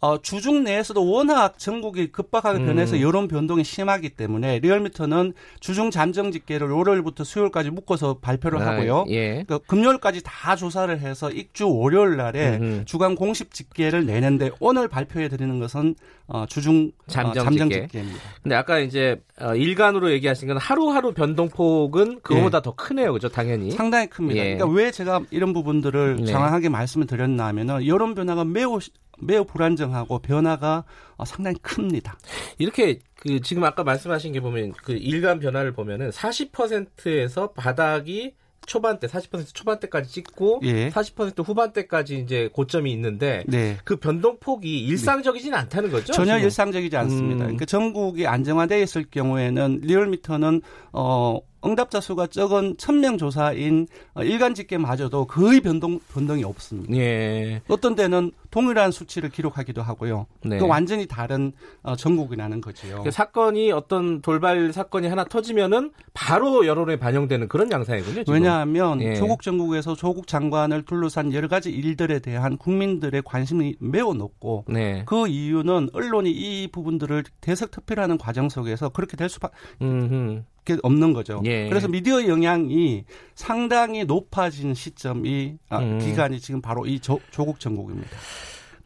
어, 0.00 0.20
주중 0.20 0.64
내에서도 0.64 1.10
워낙 1.10 1.58
전국이 1.58 2.12
급박하게 2.12 2.58
음. 2.58 2.66
변해서 2.66 3.00
여론 3.00 3.26
변동이 3.26 3.64
심하기 3.64 4.10
때문에 4.10 4.58
리얼미터는 4.58 5.32
주중 5.60 5.90
잠정 5.90 6.30
집계를 6.30 6.68
월요일부터 6.70 7.24
수요일까지 7.24 7.70
묶어서 7.70 8.18
발표를 8.20 8.60
아, 8.60 8.72
하고요. 8.72 9.06
예. 9.08 9.44
그러니까 9.44 9.58
금요일까지 9.66 10.20
다 10.22 10.56
조사를 10.56 11.00
해서 11.00 11.30
익주 11.30 11.70
월요일 11.70 12.16
날에 12.18 12.58
음흠. 12.58 12.84
주간 12.84 13.14
공식 13.14 13.54
집계를 13.54 14.04
내는데 14.04 14.50
오늘 14.60 14.88
발표해 14.88 15.28
드리는 15.28 15.58
것은 15.58 15.94
어, 16.26 16.44
주중 16.46 16.90
어, 17.06 17.10
잠정, 17.10 17.40
어, 17.42 17.44
잠정 17.44 17.70
집계. 17.70 18.00
입니다 18.00 18.18
근데 18.42 18.54
아까 18.56 18.80
이제 18.80 19.22
어, 19.40 19.54
일간으로 19.54 20.10
얘기하신 20.12 20.48
건 20.48 20.58
하루하루 20.58 21.14
변동폭은 21.14 22.20
그거보다 22.20 22.58
예. 22.58 22.62
더 22.62 22.74
크네요. 22.74 23.12
그죠? 23.14 23.28
당연히. 23.28 23.70
상당히 23.70 24.08
큽니다. 24.08 24.38
예. 24.38 24.54
그러니까 24.56 24.66
왜 24.66 24.90
제가 24.90 25.22
이런 25.30 25.54
부분들을 25.54 26.16
네. 26.16 26.24
정확하게 26.26 26.68
말씀을 26.68 27.06
드렸나 27.06 27.46
하면은 27.46 27.86
여론 27.86 28.14
변화가 28.14 28.44
매우 28.44 28.78
매우 29.24 29.44
불안정하고 29.44 30.18
변화가 30.20 30.84
어, 31.16 31.24
상당히 31.24 31.56
큽니다. 31.62 32.18
이렇게 32.58 32.98
그 33.16 33.40
지금 33.40 33.64
아까 33.64 33.84
말씀하신 33.84 34.32
게 34.32 34.40
보면 34.40 34.72
그 34.72 34.92
일간 34.92 35.38
변화를 35.38 35.72
보면은 35.72 36.10
40%에서 36.10 37.52
바닥이 37.52 38.34
초반대 38.66 39.06
40% 39.06 39.54
초반대까지 39.54 40.10
찍고 40.10 40.60
예. 40.64 40.88
40% 40.88 41.46
후반대까지 41.46 42.18
이제 42.18 42.48
고점이 42.52 42.90
있는데 42.92 43.44
네. 43.46 43.76
그 43.84 43.96
변동폭이 43.96 44.84
일상적이지는 44.86 45.56
않다는 45.58 45.90
거죠? 45.90 46.12
전혀 46.12 46.34
지금? 46.34 46.44
일상적이지 46.44 46.96
않습니다. 46.96 47.34
음. 47.34 47.38
그러니까 47.40 47.64
전국이 47.66 48.26
안정화되어 48.26 48.80
있을 48.82 49.04
경우에는 49.10 49.80
리얼미터는 49.82 50.62
어 50.92 51.40
응답자 51.64 52.00
수가 52.00 52.26
적은 52.26 52.76
1000명 52.76 53.18
조사인 53.18 53.86
어, 54.14 54.22
일간 54.22 54.54
집계마저도 54.54 55.26
거의 55.26 55.60
변동 55.60 55.98
변동이 56.12 56.44
없습니다. 56.44 56.94
예. 56.96 57.62
어떤 57.68 57.94
데는 57.94 58.32
동일한 58.50 58.92
수치를 58.92 59.30
기록하기도 59.30 59.82
하고요. 59.82 60.26
네. 60.44 60.58
그 60.58 60.66
완전히 60.66 61.06
다른 61.06 61.52
어, 61.82 61.96
전국이라는 61.96 62.60
거죠. 62.60 63.02
그 63.02 63.10
사건이 63.10 63.72
어떤 63.72 64.20
돌발 64.22 64.72
사건이 64.72 65.08
하나 65.08 65.24
터지면은 65.24 65.90
바로 66.12 66.66
여론에 66.66 66.96
반영되는 66.96 67.48
그런 67.48 67.70
양상이군요. 67.70 68.24
지금. 68.24 68.34
왜냐하면 68.34 69.00
예. 69.02 69.14
조국 69.14 69.42
정국에서 69.42 69.94
조국 69.94 70.26
장관을 70.26 70.84
둘러싼 70.84 71.32
여러 71.32 71.48
가지 71.48 71.70
일들에 71.70 72.20
대한 72.20 72.56
국민들의 72.56 73.22
관심이 73.24 73.74
매우 73.80 74.14
높고 74.14 74.66
네. 74.68 75.02
그 75.06 75.26
이유는 75.26 75.90
언론이 75.92 76.30
이 76.30 76.68
부분들을 76.68 77.24
대석 77.40 77.70
투표하는 77.70 78.18
과정 78.18 78.48
속에서 78.48 78.90
그렇게 78.90 79.16
될 79.16 79.28
수밖에 79.28 79.56
없는 80.82 81.12
거죠. 81.12 81.42
예. 81.44 81.68
그래서 81.68 81.88
미디어 81.88 82.26
영향이 82.26 83.04
상당히 83.34 84.04
높아진 84.04 84.74
시점이 84.74 85.58
아, 85.68 85.78
음. 85.78 85.98
기간이 85.98 86.40
지금 86.40 86.60
바로 86.60 86.86
이 86.86 86.98
조, 87.00 87.20
조국 87.30 87.60
전국입니다. 87.60 88.16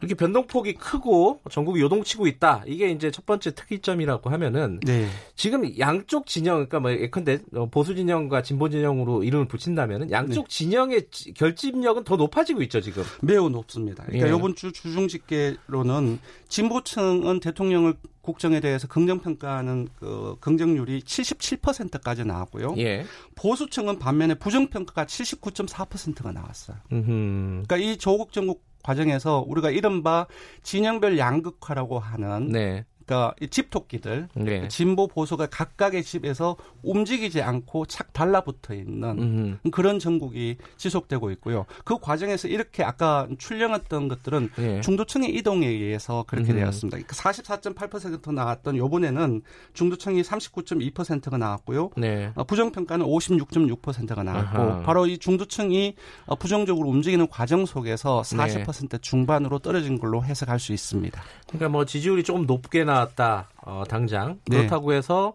이렇게 0.01 0.15
변동폭이 0.15 0.73
크고 0.75 1.41
전국이 1.51 1.81
요동치고 1.81 2.27
있다. 2.27 2.63
이게 2.65 2.89
이제 2.89 3.11
첫 3.11 3.25
번째 3.25 3.53
특이점이라고 3.53 4.29
하면은 4.29 4.79
네. 4.85 5.07
지금 5.35 5.77
양쪽 5.77 6.25
진영 6.25 6.55
그러니까 6.55 6.79
뭐 6.79 6.91
예컨대 6.91 7.39
보수 7.71 7.95
진영과 7.95 8.41
진보 8.41 8.69
진영으로 8.69 9.23
이름을 9.23 9.47
붙인다면은 9.47 10.11
양쪽 10.11 10.47
네. 10.47 10.55
진영의 10.55 11.07
결집력은 11.35 12.05
더 12.05 12.15
높아지고 12.15 12.61
있죠 12.63 12.79
지금. 12.79 13.03
매우 13.21 13.49
높습니다. 13.49 14.05
그러니까 14.05 14.29
예. 14.29 14.35
이번 14.35 14.55
주 14.55 14.71
주중 14.71 15.07
집계로는 15.07 16.19
진보층은 16.47 17.41
대통령을 17.41 17.95
국정에 18.21 18.59
대해서 18.59 18.87
긍정 18.87 19.19
평가하는 19.19 19.87
그 19.97 20.35
긍정률이 20.39 21.01
77%까지 21.01 22.25
나왔고요. 22.25 22.75
예. 22.77 23.05
보수층은 23.35 23.99
반면에 23.99 24.35
부정 24.35 24.67
평가가 24.67 25.05
79.4%가 25.05 26.31
나왔어요. 26.31 26.77
음흠. 26.91 27.63
그러니까 27.67 27.77
이 27.77 27.97
조국 27.97 28.31
정국 28.31 28.68
과정에서 28.83 29.43
우리가 29.47 29.69
이른바 29.69 30.27
진영별 30.63 31.17
양극화라고 31.17 31.99
하는 31.99 32.51
네. 32.51 32.85
그러니까 33.09 33.33
집 33.49 33.71
토끼들 33.71 34.29
네. 34.35 34.67
진보 34.67 35.07
보수가 35.07 35.47
각각의 35.47 36.03
집에서 36.03 36.55
움직이지 36.83 37.41
않고 37.41 37.87
착 37.87 38.13
달라붙어 38.13 38.75
있는 38.75 39.59
음흠. 39.63 39.71
그런 39.71 39.97
전국이 39.97 40.57
지속되고 40.77 41.31
있고요. 41.31 41.65
그 41.83 41.97
과정에서 41.97 42.47
이렇게 42.47 42.83
아까 42.83 43.27
출렁했던 43.39 44.07
것들은 44.09 44.51
네. 44.55 44.81
중도층의 44.81 45.35
이동에 45.35 45.65
의해서 45.67 46.23
그렇게 46.27 46.51
음흠. 46.51 46.59
되었습니다. 46.59 46.97
그러니까 46.97 47.15
44.8% 47.15 48.31
나왔던 48.31 48.77
요번에는 48.77 49.41
중도층이 49.73 50.21
39.2%가 50.21 51.37
나왔고요. 51.37 51.89
네. 51.97 52.31
어, 52.35 52.43
부정평가는 52.43 53.05
56.6%가 53.05 54.21
나왔고 54.21 54.57
아하. 54.57 54.81
바로 54.81 55.07
이 55.07 55.17
중도층이 55.17 55.95
어, 56.27 56.35
부정적으로 56.35 56.87
움직이는 56.89 57.27
과정 57.27 57.65
속에서 57.65 58.21
40% 58.21 59.01
중반으로 59.01 59.59
떨어진 59.59 59.97
걸로 59.97 60.23
해석할 60.23 60.59
수 60.59 60.73
있습니다. 60.73 61.19
그러니까 61.47 61.69
뭐 61.69 61.85
지지율이 61.85 62.23
조금 62.23 62.45
높게 62.45 62.83
나 62.83 62.98
나왔다. 62.99 63.49
어, 63.63 63.83
당장 63.87 64.39
네. 64.47 64.57
그렇다고 64.57 64.93
해서 64.93 65.33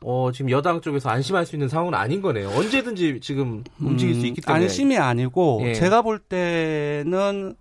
어, 0.00 0.30
지금 0.32 0.50
여당 0.50 0.80
쪽에서 0.80 1.08
안심할 1.10 1.46
수 1.46 1.56
있는 1.56 1.68
상황은 1.68 1.94
아닌 1.94 2.20
거네요. 2.20 2.48
언제든지 2.50 3.20
지금 3.20 3.64
움직일 3.80 4.16
음, 4.16 4.20
수 4.20 4.26
있기 4.26 4.40
때문에 4.40 4.64
안심이 4.64 4.98
아니고 4.98 5.60
예. 5.64 5.74
제가 5.74 6.02
볼 6.02 6.18
때는 6.18 7.54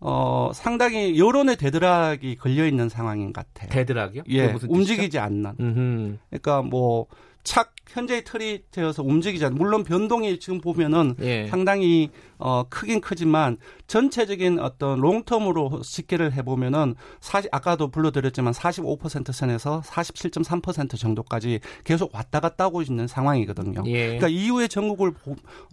어, 0.00 0.50
상당히 0.54 1.18
여론의 1.18 1.56
대드락이 1.56 2.36
걸려 2.36 2.66
있는 2.66 2.88
상황인 2.88 3.32
것 3.32 3.44
같아요. 3.52 3.70
대드락이요? 3.70 4.22
예, 4.28 4.54
움직이지 4.68 5.18
않는. 5.18 5.52
음흠. 5.58 6.18
그러니까 6.30 6.62
뭐 6.62 7.06
착 7.48 7.72
현재의 7.88 8.24
틀이 8.24 8.64
되어서 8.70 9.02
움직이지 9.02 9.44
않는 9.46 9.56
물론 9.56 9.82
변동이 9.84 10.38
지금 10.38 10.60
보면은 10.60 11.14
예. 11.20 11.46
상당히 11.48 12.10
어 12.38 12.64
크긴 12.68 13.00
크지만 13.00 13.56
전체적인 13.86 14.60
어떤 14.60 15.00
롱텀으로 15.00 15.82
집계를 15.82 16.32
해 16.32 16.42
보면은 16.42 16.94
사실 17.20 17.48
아까도 17.52 17.88
불러드렸지만 17.88 18.52
45% 18.52 19.32
선에서 19.32 19.82
47.3% 19.84 20.96
정도까지 20.98 21.60
계속 21.84 22.14
왔다 22.14 22.40
갔다 22.40 22.64
하고 22.64 22.82
있는 22.82 23.06
상황이거든요. 23.06 23.82
예. 23.86 24.18
그러니까 24.18 24.28
이후에 24.28 24.68
전국을 24.68 25.14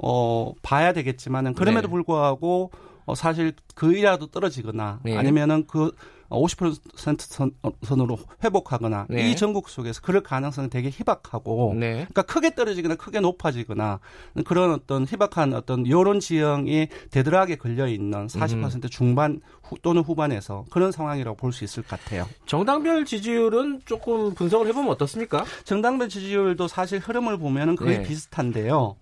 어 0.01 0.53
봐야 0.62 0.93
되겠지만은 0.93 1.53
그럼에도 1.53 1.88
네. 1.88 1.91
불구하고 1.91 2.72
어 3.06 3.16
사실 3.16 3.54
그 3.76 3.94
이라도 3.94 4.28
떨어지거나 4.28 5.02
예. 5.06 5.18
아니면은 5.18 5.66
그 5.68 5.92
50% 6.30 7.20
선, 7.20 7.52
선으로 7.84 8.18
회복하거나 8.44 9.08
네. 9.10 9.30
이 9.30 9.36
전국 9.36 9.70
속에서 9.70 10.02
그럴 10.02 10.24
가능성은 10.24 10.70
되게 10.70 10.90
희박하고 10.90 11.76
네. 11.78 11.94
그러니까 11.94 12.24
크게 12.24 12.56
떨어지거나 12.56 12.96
크게 12.96 13.20
높아지거나 13.20 14.00
그런 14.46 14.74
어떤 14.74 15.06
희박한 15.06 15.54
어떤 15.54 15.88
여론 15.88 16.20
지형이 16.20 16.88
대들하게 17.12 17.58
걸려 17.58 17.88
있는 17.88 18.28
40% 18.28 18.86
음. 18.86 18.90
중반 18.90 19.42
후, 19.62 19.78
또는 19.82 20.02
후반에서 20.02 20.66
그런 20.72 20.92
상황이라고 20.92 21.38
볼 21.38 21.56
수 21.56 21.64
있을 21.64 21.84
것 21.84 22.00
같아요. 22.00 22.28
정당별 22.46 23.06
지지율은 23.06 23.82
조금 23.86 24.34
분석을 24.34 24.68
해보면 24.68 24.92
어떻습니까? 24.92 25.46
정당별 25.64 26.10
지지율도 26.10 26.68
사실 26.68 27.00
흐름을 27.00 27.38
보면은 27.38 27.76
거의 27.78 28.00
네. 28.00 28.04
비슷한데요. 28.04 28.98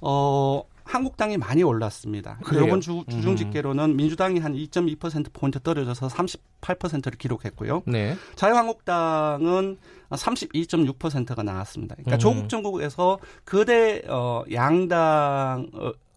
어, 0.00 0.62
한국당이 0.88 1.36
많이 1.36 1.62
올랐습니다. 1.62 2.38
그래요? 2.42 2.64
이번 2.64 2.80
주, 2.80 3.04
주중 3.10 3.32
음. 3.32 3.36
집계로는 3.36 3.94
민주당이 3.94 4.40
한 4.40 4.54
2.2% 4.54 5.32
포인트 5.34 5.60
떨어져서 5.60 6.08
38%를 6.08 7.18
기록했고요. 7.18 7.82
네. 7.86 8.16
자유한국당은 8.36 9.76
32.6%가 10.08 11.42
나왔습니다. 11.42 11.94
그러니까 11.96 12.16
음. 12.16 12.18
조국 12.18 12.48
정국에서 12.48 13.18
그대 13.44 14.02
어 14.08 14.42
양당 14.50 15.68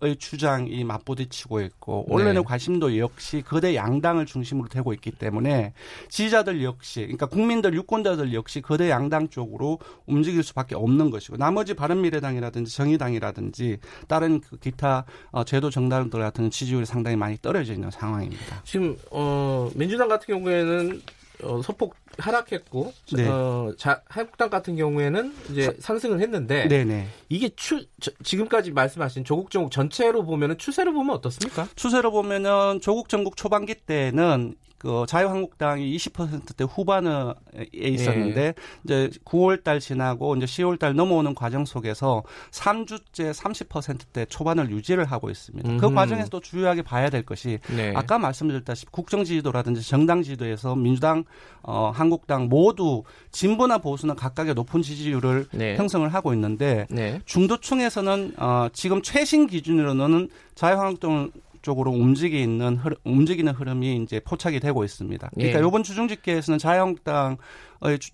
의 0.03 0.15
주장이 0.15 0.83
맞부딪히고 0.83 1.61
있고 1.61 2.07
언론의 2.09 2.33
네. 2.33 2.41
관심도 2.41 2.97
역시 2.97 3.43
거대 3.45 3.75
양당을 3.75 4.25
중심으로 4.25 4.67
되고 4.67 4.93
있기 4.93 5.11
때문에 5.11 5.73
지지자들 6.09 6.63
역시 6.63 7.01
그러니까 7.01 7.27
국민들 7.27 7.75
유권자들 7.75 8.33
역시 8.33 8.61
거대 8.61 8.89
양당 8.89 9.29
쪽으로 9.29 9.77
움직일 10.07 10.41
수밖에 10.41 10.73
없는 10.73 11.11
것이고 11.11 11.37
나머지 11.37 11.75
바른미래당이라든지 11.75 12.75
정의당이라든지 12.75 13.77
다른 14.07 14.41
그 14.41 14.57
기타 14.57 15.05
어, 15.29 15.43
제도 15.43 15.69
정당들 15.69 16.19
같은 16.19 16.49
지지율이 16.49 16.87
상당히 16.87 17.15
많이 17.15 17.37
떨어져 17.39 17.73
있는 17.73 17.91
상황입니다. 17.91 18.63
지금 18.63 18.97
어 19.11 19.69
민주당 19.75 20.07
같은 20.07 20.33
경우에는 20.33 20.99
어, 21.43 21.61
소폭 21.61 21.95
하락했고 22.17 22.93
네. 23.13 23.27
어, 23.27 23.73
자, 23.77 24.01
한국당 24.07 24.49
같은 24.49 24.75
경우에는 24.75 25.33
이제 25.51 25.75
상승을 25.79 26.19
했는데 26.19 26.67
네네. 26.67 27.07
이게 27.29 27.49
추 27.55 27.85
저, 27.99 28.11
지금까지 28.23 28.71
말씀하신 28.71 29.23
조국 29.23 29.51
전국 29.51 29.71
전체로 29.71 30.23
보면은 30.25 30.57
추세로 30.57 30.93
보면 30.93 31.15
어떻습니까? 31.15 31.67
추세로 31.75 32.11
보면은 32.11 32.79
조국 32.81 33.09
전국 33.09 33.37
초반기 33.37 33.75
때는 33.75 34.55
그 34.81 35.05
자유한국당이 35.07 35.95
20%대 35.95 36.63
후반에 36.63 37.33
있었는데 37.71 38.41
예. 38.41 38.53
이제 38.83 39.11
9월 39.25 39.63
달 39.63 39.79
지나고 39.79 40.35
이제 40.35 40.47
10월 40.47 40.79
달 40.79 40.95
넘어오는 40.95 41.35
과정 41.35 41.65
속에서 41.65 42.23
3주째 42.49 43.31
30%대 43.31 44.25
초반을 44.25 44.71
유지를 44.71 45.05
하고 45.05 45.29
있습니다. 45.29 45.69
그 45.69 45.73
음흠. 45.75 45.81
그 45.81 45.93
과정에서 45.93 46.29
또 46.29 46.39
주요하게 46.39 46.81
봐야 46.81 47.11
될 47.11 47.21
것이 47.21 47.59
네. 47.75 47.93
아까 47.95 48.17
말씀드렸다시피 48.17 48.91
국정 48.91 49.23
지지도라든지 49.23 49.87
정당 49.87 50.23
지지도에서 50.23 50.75
민주당, 50.75 51.25
어, 51.61 51.91
한국당 51.93 52.49
모두 52.49 53.03
진보나 53.29 53.77
보수는 53.77 54.15
각각의 54.15 54.55
높은 54.55 54.81
지지율을 54.81 55.45
네. 55.51 55.75
형성을 55.75 56.11
하고 56.11 56.33
있는데 56.33 56.87
네. 56.89 57.21
중도층에서는 57.25 58.33
어, 58.37 58.67
지금 58.73 59.03
최신 59.03 59.45
기준으로는 59.45 60.29
자유한국당 60.55 61.29
쪽으로 61.61 61.91
움직이는 61.91 62.77
흐름, 62.77 62.97
움직이는 63.03 63.53
흐름이 63.53 63.97
이제 64.03 64.19
포착이 64.19 64.59
되고 64.59 64.83
있습니다. 64.83 65.29
그러니까 65.35 65.61
예. 65.61 65.67
이번 65.67 65.83
주중 65.83 66.07
집계에서는 66.07 66.57
자유한국당의 66.59 67.37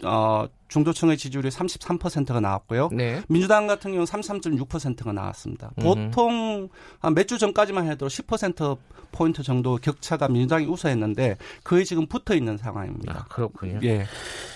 어, 0.05 0.47
중도층의 0.67 1.17
지지율이 1.17 1.49
33%가 1.49 2.39
나왔고요. 2.39 2.89
네. 2.91 3.21
민주당 3.29 3.67
같은 3.67 3.91
경우는 3.91 4.05
33.6%가 4.05 5.13
나왔습니다. 5.13 5.71
음. 5.79 5.83
보통 5.83 6.69
한 6.99 7.13
몇 7.13 7.27
주 7.27 7.37
전까지만 7.37 7.89
해도 7.89 8.07
10% 8.07 8.77
포인트 9.13 9.41
정도 9.41 9.77
격차가 9.77 10.27
민주당이 10.27 10.65
우세했는데 10.65 11.37
거의 11.63 11.85
지금 11.85 12.05
붙어 12.07 12.35
있는 12.35 12.57
상황입니다. 12.57 13.13
아, 13.13 13.23
그렇군요. 13.29 13.79
예. 13.83 14.05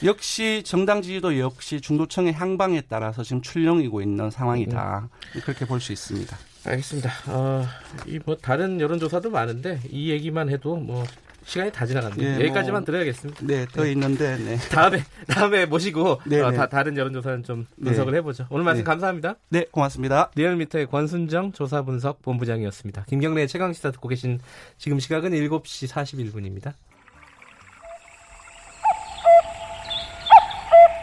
역시 0.03 0.61
정당 0.65 1.01
지지도 1.01 1.39
역시 1.39 1.79
중도층의 1.79 2.33
향방에 2.33 2.81
따라서 2.89 3.23
지금 3.23 3.41
출렁이고 3.41 4.01
있는 4.01 4.29
상황이다. 4.29 5.09
음. 5.35 5.41
그렇게 5.41 5.65
볼 5.65 5.79
수 5.79 5.93
있습니다. 5.93 6.37
알겠습니다. 6.65 7.11
어, 7.27 7.65
이뭐 8.05 8.37
다른 8.41 8.79
여론조사도 8.79 9.31
많은데 9.31 9.79
이 9.89 10.11
얘기만 10.11 10.49
해도 10.49 10.75
뭐 10.75 11.03
시간이 11.43 11.71
다 11.71 11.85
지나갔네요. 11.85 12.37
네, 12.37 12.45
여기까지만 12.45 12.81
뭐, 12.81 12.85
들어야겠습니다. 12.85 13.45
네, 13.45 13.65
더 13.65 13.83
네. 13.83 13.91
있는데 13.93 14.37
네. 14.37 14.57
다음에 14.69 15.03
다음에 15.27 15.65
모시고 15.65 16.21
네, 16.25 16.39
어, 16.39 16.51
네. 16.51 16.57
다 16.57 16.69
다른 16.69 16.95
여론조사는 16.95 17.43
좀 17.43 17.65
분석을 17.83 18.11
네. 18.11 18.19
해보죠. 18.19 18.45
오늘 18.49 18.63
말씀 18.63 18.83
감사합니다. 18.83 19.35
네, 19.49 19.65
고맙습니다. 19.71 20.29
리얼미터의 20.35 20.87
권순정 20.87 21.53
조사분석 21.53 22.21
본부장이었습니다. 22.21 23.05
김경래의 23.09 23.47
최강 23.47 23.73
시사 23.73 23.91
듣고 23.91 24.07
계신 24.07 24.39
지금 24.77 24.99
시각은 24.99 25.31
7시 25.31 25.89
41분입니다. 25.89 26.73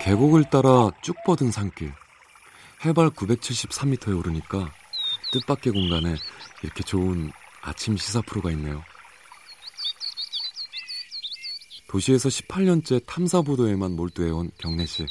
계곡을 0.03 0.45
따라 0.45 0.91
쭉 1.03 1.17
뻗은 1.27 1.50
산길. 1.50 1.93
해발 2.85 3.11
973m에 3.11 4.17
오르니까 4.17 4.71
뜻밖의 5.32 5.73
공간에 5.73 6.14
이렇게 6.62 6.82
좋은 6.82 7.30
아침 7.62 7.97
시사 7.97 8.23
프로가 8.23 8.50
있네요. 8.52 8.82
도시에서 11.88 12.28
18년째 12.28 13.04
탐사 13.06 13.42
보도에만 13.42 13.92
몰두해온 13.92 14.50
경래 14.58 14.85
씨. 14.87 15.06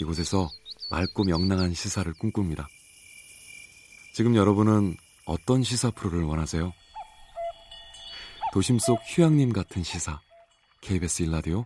이곳에서 0.00 0.48
맑고 0.90 1.24
명랑한 1.24 1.74
시사를 1.74 2.12
꿈꿉니다. 2.14 2.68
지금 4.14 4.36
여러분은 4.36 4.96
어떤 5.26 5.62
시사 5.62 5.90
프로를 5.90 6.24
원하세요? 6.24 6.72
도심 8.52 8.78
속 8.78 9.00
휴양림 9.06 9.52
같은 9.52 9.82
시사. 9.82 10.20
KBS 10.82 11.22
일라디오 11.22 11.64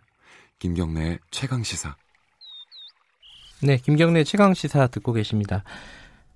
김경래의 0.61 1.19
최강 1.31 1.63
시사. 1.63 1.97
네, 3.61 3.77
김경래 3.77 4.23
최강 4.23 4.55
시사 4.55 4.87
듣고 4.87 5.13
계십니다. 5.13 5.65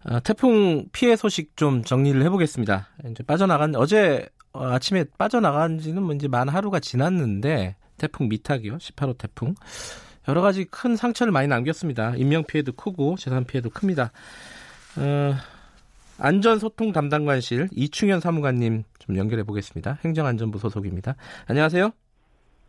어, 0.04 0.20
태풍 0.20 0.86
피해 0.92 1.16
소식 1.16 1.56
좀 1.56 1.82
정리를 1.82 2.22
해보겠습니다. 2.22 2.88
이제 3.10 3.22
빠져나간 3.22 3.74
어제 3.76 4.28
어, 4.52 4.66
아침에 4.66 5.04
빠져나간 5.16 5.78
지는 5.78 6.02
뭐 6.02 6.14
이제 6.14 6.28
만 6.28 6.48
하루가 6.48 6.80
지났는데 6.80 7.76
태풍 7.98 8.28
미탁이요, 8.28 8.78
18호 8.78 9.16
태풍 9.16 9.54
여러 10.28 10.40
가지 10.40 10.64
큰 10.64 10.96
상처를 10.96 11.32
많이 11.32 11.48
남겼습니다. 11.48 12.14
인명 12.16 12.44
피해도 12.44 12.72
크고 12.72 13.16
재산 13.16 13.44
피해도 13.44 13.70
큽니다. 13.70 14.12
어, 14.96 15.34
안전소통 16.18 16.92
담당관실 16.92 17.68
이충현 17.72 18.20
사무관님 18.20 18.84
좀 18.98 19.16
연결해 19.16 19.42
보겠습니다. 19.44 19.98
행정안전부 20.04 20.58
소속입니다. 20.58 21.16
안녕하세요. 21.46 21.90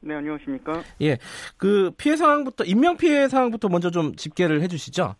네, 0.01 0.15
안녕하십니까? 0.15 0.83
예, 1.01 1.17
그 1.57 1.91
피해 1.97 2.17
상황부터 2.17 2.65
인명 2.65 2.97
피해 2.97 3.27
상황부터 3.29 3.69
먼저 3.69 3.89
좀 3.89 4.15
집계를 4.15 4.61
해 4.61 4.67
주시죠. 4.67 5.15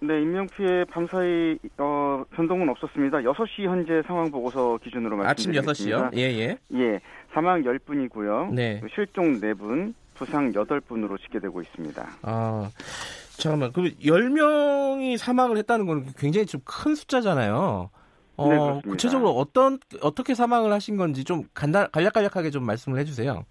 네, 0.00 0.20
인명피해 0.22 0.84
밤사이 0.84 1.58
어, 1.78 2.22
변동은 2.30 2.68
없었습니다. 2.68 3.18
6시 3.18 3.64
현재 3.64 4.00
상황 4.06 4.30
보고서 4.30 4.78
기준으로 4.78 5.16
말씀드리겠습니다. 5.16 5.70
아침 5.70 5.90
6시요? 5.90 6.16
예, 6.16 6.22
예. 6.38 6.58
예. 6.74 7.00
사망 7.34 7.62
10분이고요. 7.64 8.52
네. 8.54 8.80
실종 8.94 9.40
4분, 9.40 9.94
부상 10.14 10.52
8분으로 10.52 11.20
집계되고 11.20 11.60
있습니다. 11.62 12.06
아. 12.22 12.70
잠깐만. 13.38 13.72
그럼 13.72 13.90
10명이 14.00 15.16
사망을 15.16 15.56
했다는 15.58 15.86
건 15.86 16.06
굉장히 16.16 16.46
좀 16.46 16.60
큰 16.64 16.94
숫자잖아요. 16.94 17.90
어, 18.36 18.48
네, 18.48 18.56
그렇습니다. 18.56 18.88
구체적으로 18.90 19.30
어떤 19.30 19.78
어떻게 20.00 20.34
사망을 20.34 20.72
하신 20.72 20.96
건지 20.96 21.24
좀 21.24 21.42
간단 21.54 21.88
간략간략하게 21.92 22.50
좀 22.50 22.64
말씀을 22.64 22.98
해 23.00 23.04
주세요. 23.04 23.44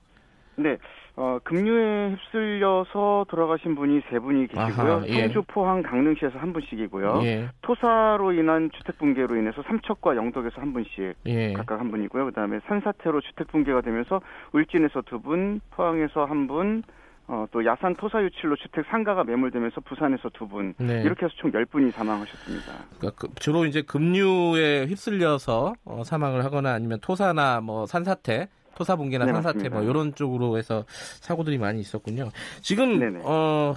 네. 0.55 0.77
어, 1.19 1.39
급류에 1.43 2.11
휩쓸려서 2.11 3.25
돌아가신 3.27 3.73
분이 3.73 4.01
세 4.07 4.19
분이 4.19 4.47
계시고요. 4.47 4.93
아하, 4.93 5.07
예. 5.07 5.21
성주, 5.21 5.45
포항, 5.47 5.81
강릉시에서 5.81 6.37
한 6.37 6.53
분씩이고요. 6.53 7.21
예. 7.23 7.49
토사로 7.63 8.33
인한 8.33 8.69
주택 8.71 8.99
붕괴로 8.99 9.35
인해서 9.35 9.63
삼척과 9.63 10.15
영덕에서 10.15 10.61
한 10.61 10.73
분씩 10.73 11.15
예. 11.25 11.53
각각 11.53 11.79
한 11.79 11.89
분이고요. 11.89 12.25
그다음에 12.25 12.59
산사태로 12.67 13.21
주택 13.21 13.47
붕괴가 13.47 13.81
되면서 13.81 14.21
울진에서 14.53 15.01
두 15.07 15.19
분, 15.19 15.59
포항에서 15.71 16.25
한 16.25 16.45
분, 16.45 16.83
어, 17.27 17.47
또 17.51 17.65
야산 17.65 17.95
토사 17.95 18.21
유출로 18.21 18.55
주택 18.55 18.85
상가가 18.85 19.23
매몰되면서 19.23 19.81
부산에서 19.81 20.29
두 20.35 20.47
분, 20.47 20.75
네. 20.77 21.01
이렇게 21.01 21.25
해서 21.25 21.33
총 21.37 21.51
10분이 21.51 21.91
사망하셨습니다. 21.93 22.73
그러니까 22.99 23.19
그, 23.19 23.33
주로 23.39 23.65
이제 23.65 23.81
급류에 23.81 24.85
휩쓸려서 24.85 25.73
어, 25.83 26.03
사망을 26.05 26.45
하거나 26.45 26.73
아니면 26.73 26.99
토사나 27.01 27.61
뭐 27.61 27.87
산사태 27.87 28.49
토사 28.77 28.95
붕괴나 28.95 29.25
네, 29.25 29.33
산사태 29.33 29.69
뭐 29.69 29.81
이런 29.81 30.13
쪽으로 30.13 30.57
해서 30.57 30.85
사고들이 31.19 31.57
많이 31.57 31.81
있었군요. 31.81 32.29
지금 32.61 32.99
네네. 32.99 33.21
어 33.23 33.73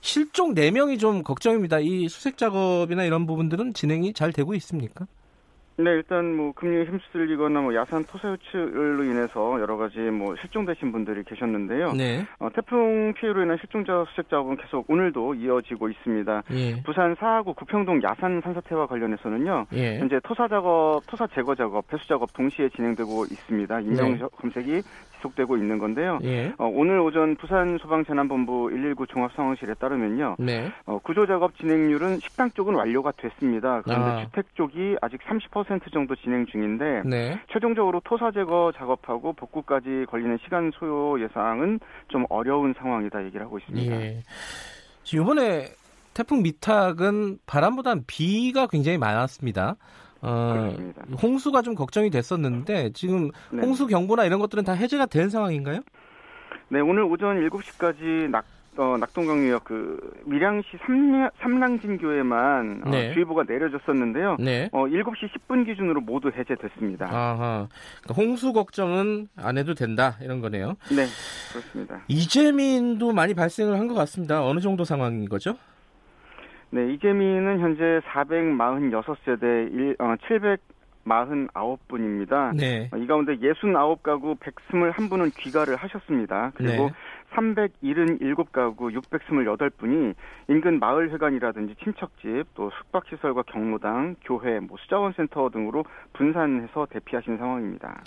실종 0.00 0.54
4명이 0.54 1.00
좀 1.00 1.24
걱정입니다. 1.24 1.80
이 1.80 2.08
수색 2.08 2.38
작업이나 2.38 3.02
이런 3.04 3.26
부분들은 3.26 3.74
진행이 3.74 4.12
잘 4.12 4.32
되고 4.32 4.54
있습니까? 4.54 5.06
네, 5.78 5.90
일단 5.90 6.34
뭐 6.34 6.52
금리에 6.52 6.84
힘쓸리거나 6.84 7.60
뭐 7.60 7.74
야산 7.74 8.04
토사 8.04 8.32
유출로 8.32 9.04
인해서 9.04 9.60
여러 9.60 9.76
가지 9.76 9.98
뭐 9.98 10.34
실종되신 10.40 10.90
분들이 10.90 11.22
계셨는데요. 11.24 11.92
네. 11.92 12.26
어, 12.38 12.48
태풍 12.54 13.12
피해로 13.14 13.42
인한 13.42 13.58
실종자 13.58 14.04
수색 14.10 14.30
작업은 14.30 14.56
계속 14.56 14.88
오늘도 14.88 15.34
이어지고 15.34 15.90
있습니다. 15.90 16.42
예. 16.52 16.82
부산 16.82 17.14
사하구 17.16 17.54
구평동 17.54 18.02
야산 18.02 18.40
산사태와 18.40 18.86
관련해서는요. 18.86 19.66
예. 19.74 19.98
현재 19.98 20.18
토사 20.24 20.48
작업, 20.48 21.02
토사 21.06 21.26
제거 21.28 21.54
작업, 21.54 21.86
배수 21.88 22.08
작업 22.08 22.32
동시에 22.32 22.70
진행되고 22.70 23.24
있습니다. 23.24 23.80
인명 23.80 24.12
네. 24.12 24.24
검색이 24.40 24.82
지속되고 25.26 25.56
있는 25.56 25.78
건데요. 25.78 26.18
예. 26.24 26.52
어, 26.58 26.66
오늘 26.66 27.00
오전 27.00 27.36
부산 27.36 27.78
소방재난본부 27.78 28.70
119 28.70 29.06
종합상황실에 29.06 29.74
따르면요. 29.74 30.36
네. 30.38 30.72
어, 30.84 30.98
구조 31.02 31.26
작업 31.26 31.56
진행률은 31.58 32.20
식당 32.20 32.50
쪽은 32.50 32.74
완료가 32.74 33.12
됐습니다. 33.16 33.82
그런데 33.82 34.10
아. 34.10 34.24
주택 34.24 34.54
쪽이 34.54 34.96
아직 35.00 35.20
30% 35.22 35.92
정도 35.92 36.14
진행 36.16 36.46
중인데 36.46 37.02
네. 37.04 37.40
최종적으로 37.52 38.00
토사 38.04 38.30
제거 38.30 38.72
작업하고 38.76 39.32
복구까지 39.32 40.06
걸리는 40.08 40.38
시간 40.44 40.70
소요 40.74 41.20
예상은 41.22 41.80
좀 42.08 42.24
어려운 42.28 42.74
상황이다 42.78 43.24
얘기를 43.24 43.44
하고 43.44 43.58
있습니다. 43.58 43.96
예. 43.96 44.22
이번에 45.12 45.66
태풍 46.14 46.42
미탁은 46.42 47.38
바람보다는 47.46 48.04
비가 48.06 48.66
굉장히 48.66 48.98
많았습니다. 48.98 49.76
어, 50.22 50.74
홍수가 51.22 51.62
좀 51.62 51.74
걱정이 51.74 52.10
됐었는데 52.10 52.90
지금 52.92 53.30
네. 53.50 53.60
홍수 53.62 53.86
경보나 53.86 54.24
이런 54.24 54.40
것들은 54.40 54.64
다 54.64 54.72
해제가 54.72 55.06
된 55.06 55.28
상황인가요? 55.30 55.80
네, 56.68 56.80
오늘 56.80 57.04
오전 57.04 57.36
7시까지 57.48 58.28
낙, 58.30 58.44
어, 58.76 58.96
낙동강유역 58.98 59.64
그 59.64 59.98
밀양시 60.26 60.66
삼량, 60.84 61.30
삼랑진교에만 61.40 62.82
어, 62.84 62.90
네. 62.90 63.10
어, 63.10 63.12
주의보가 63.14 63.44
내려졌었는데요. 63.46 64.36
네. 64.40 64.68
어, 64.72 64.84
7시 64.86 65.30
10분 65.48 65.64
기준으로 65.64 66.00
모두 66.00 66.30
해제됐습니다. 66.36 67.06
아하. 67.06 67.68
그러니까 68.02 68.14
홍수 68.22 68.52
걱정은 68.52 69.28
안 69.36 69.58
해도 69.58 69.74
된다 69.74 70.16
이런 70.20 70.40
거네요. 70.40 70.74
네, 70.90 71.06
그렇습니다. 71.52 72.00
이재민도 72.08 73.12
많이 73.12 73.34
발생을 73.34 73.78
한 73.78 73.86
것 73.86 73.94
같습니다. 73.94 74.44
어느 74.44 74.58
정도 74.60 74.84
상황인 74.84 75.28
거죠? 75.28 75.54
네, 76.70 76.92
이재민은 76.92 77.60
현재 77.60 78.00
446세대 78.12 79.72
1, 79.72 79.96
어, 79.98 80.14
749분입니다. 81.06 82.56
네. 82.56 82.90
어, 82.92 82.96
이 82.96 83.06
가운데 83.06 83.36
69가구 83.36 84.38
121분은 84.38 85.34
귀가를 85.36 85.76
하셨습니다. 85.76 86.50
그리고 86.56 86.88
네. 86.88 86.92
377가구 87.36 89.00
628분이 89.00 90.14
인근 90.48 90.78
마을회관이라든지 90.80 91.76
친척집, 91.82 92.44
또 92.54 92.70
숙박시설과 92.78 93.44
경로당, 93.44 94.16
교회, 94.24 94.58
뭐 94.58 94.76
수자원센터 94.82 95.50
등으로 95.50 95.84
분산해서 96.14 96.86
대피하신 96.90 97.38
상황입니다. 97.38 98.02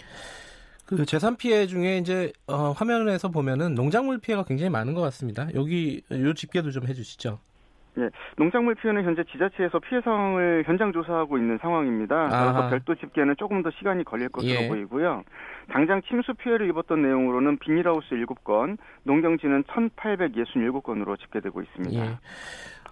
그 0.86 1.06
재산 1.06 1.38
피해 1.38 1.68
중에 1.68 1.98
이제 2.00 2.34
어, 2.48 2.72
화면에서 2.72 3.30
보면은 3.30 3.76
농작물 3.76 4.18
피해가 4.18 4.44
굉장히 4.44 4.72
많은 4.72 4.96
것 4.96 5.02
같습니다. 5.02 5.48
여기 5.54 6.02
요 6.12 6.34
집계도 6.34 6.72
좀 6.72 6.88
해주시죠. 6.88 7.40
예, 7.98 8.10
농작물 8.38 8.76
피해는 8.76 9.04
현재 9.04 9.24
지자체에서 9.32 9.80
피해 9.80 10.00
상황을 10.02 10.64
현장 10.66 10.94
조사하고 10.94 11.38
있는 11.38 11.58
상황입니다. 11.62 12.28
그래서 12.30 12.70
별도 12.70 12.96
집계는 12.96 13.36
조금 13.38 13.62
더 13.64 13.72
시간이 13.78 14.04
걸릴 14.04 14.30
것으로 14.30 14.52
예. 14.52 14.68
보이고요. 14.68 15.24
당장 15.70 16.02
침수 16.04 16.34
피해를 16.36 16.70
입었던 16.70 17.02
내용으로는 17.02 17.58
비닐하우스 17.60 18.10
7건, 18.10 18.78
농경지는 19.04 19.64
1,867건으로 19.64 21.20
집계되고 21.20 21.62
있습니다. 21.62 22.06
예. 22.06 22.18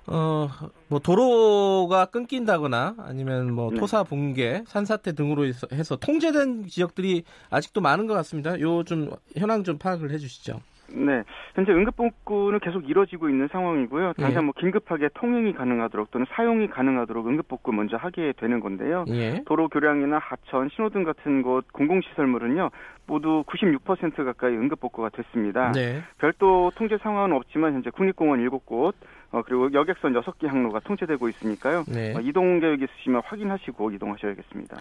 어, 0.10 0.48
뭐 0.88 1.00
도로가 1.00 2.06
끊긴다거나 2.06 2.96
아니면 3.00 3.54
뭐 3.54 3.72
네. 3.72 3.78
토사 3.78 4.04
붕괴, 4.04 4.64
산사태 4.66 5.14
등으로 5.14 5.46
해서 5.46 5.98
통제된 5.98 6.68
지역들이 6.68 7.24
아직도 7.50 7.82
많은 7.82 8.08
것 8.08 8.14
같습니다. 8.16 8.60
요 8.62 8.84
좀 8.84 9.10
현황 9.36 9.64
좀 9.66 9.78
파악을 9.78 10.12
해 10.12 10.18
주시죠. 10.18 10.62
네, 10.90 11.24
현재 11.56 11.72
응급복구는 11.72 12.60
계속 12.60 12.90
이뤄지고 12.90 13.30
있는 13.30 13.48
상황이고요. 13.52 14.14
당장 14.14 14.44
예. 14.44 14.46
뭐 14.46 14.54
긴급하게 14.58 15.10
통행이 15.14 15.54
가능하도록 15.54 16.12
또는 16.12 16.26
사용이 16.32 16.68
가능하도록 16.68 17.28
응급복구 17.28 17.74
먼저 17.74 17.98
하게 17.98 18.34
되는 18.38 18.60
건데요. 18.60 19.06
예. 19.10 19.44
도로 19.46 19.68
교량이나 19.70 20.18
하천, 20.20 20.70
신호등 20.76 21.04
같은 21.04 21.42
곳 21.42 21.66
공공시설물은요 21.74 22.70
모두 23.06 23.44
96% 23.48 24.26
가까이 24.26 24.54
응급복구가 24.54 25.10
됐습니다. 25.10 25.72
네. 25.72 26.02
별도 26.18 26.72
통제 26.76 26.98
상황은 26.98 27.36
없지만 27.36 27.74
현재 27.74 27.90
국립공원 27.90 28.40
7곳 28.48 28.94
어, 29.32 29.42
그리고 29.46 29.72
여객선 29.74 30.14
6개 30.14 30.48
항로가 30.48 30.80
통제되고 30.82 31.28
있으니까요. 31.30 31.84
네. 31.88 32.14
어, 32.16 32.20
이동 32.22 32.60
계획 32.60 32.82
있으시면 32.82 33.22
확인하시고 33.26 33.92
이동하셔야겠습니다. 33.92 34.78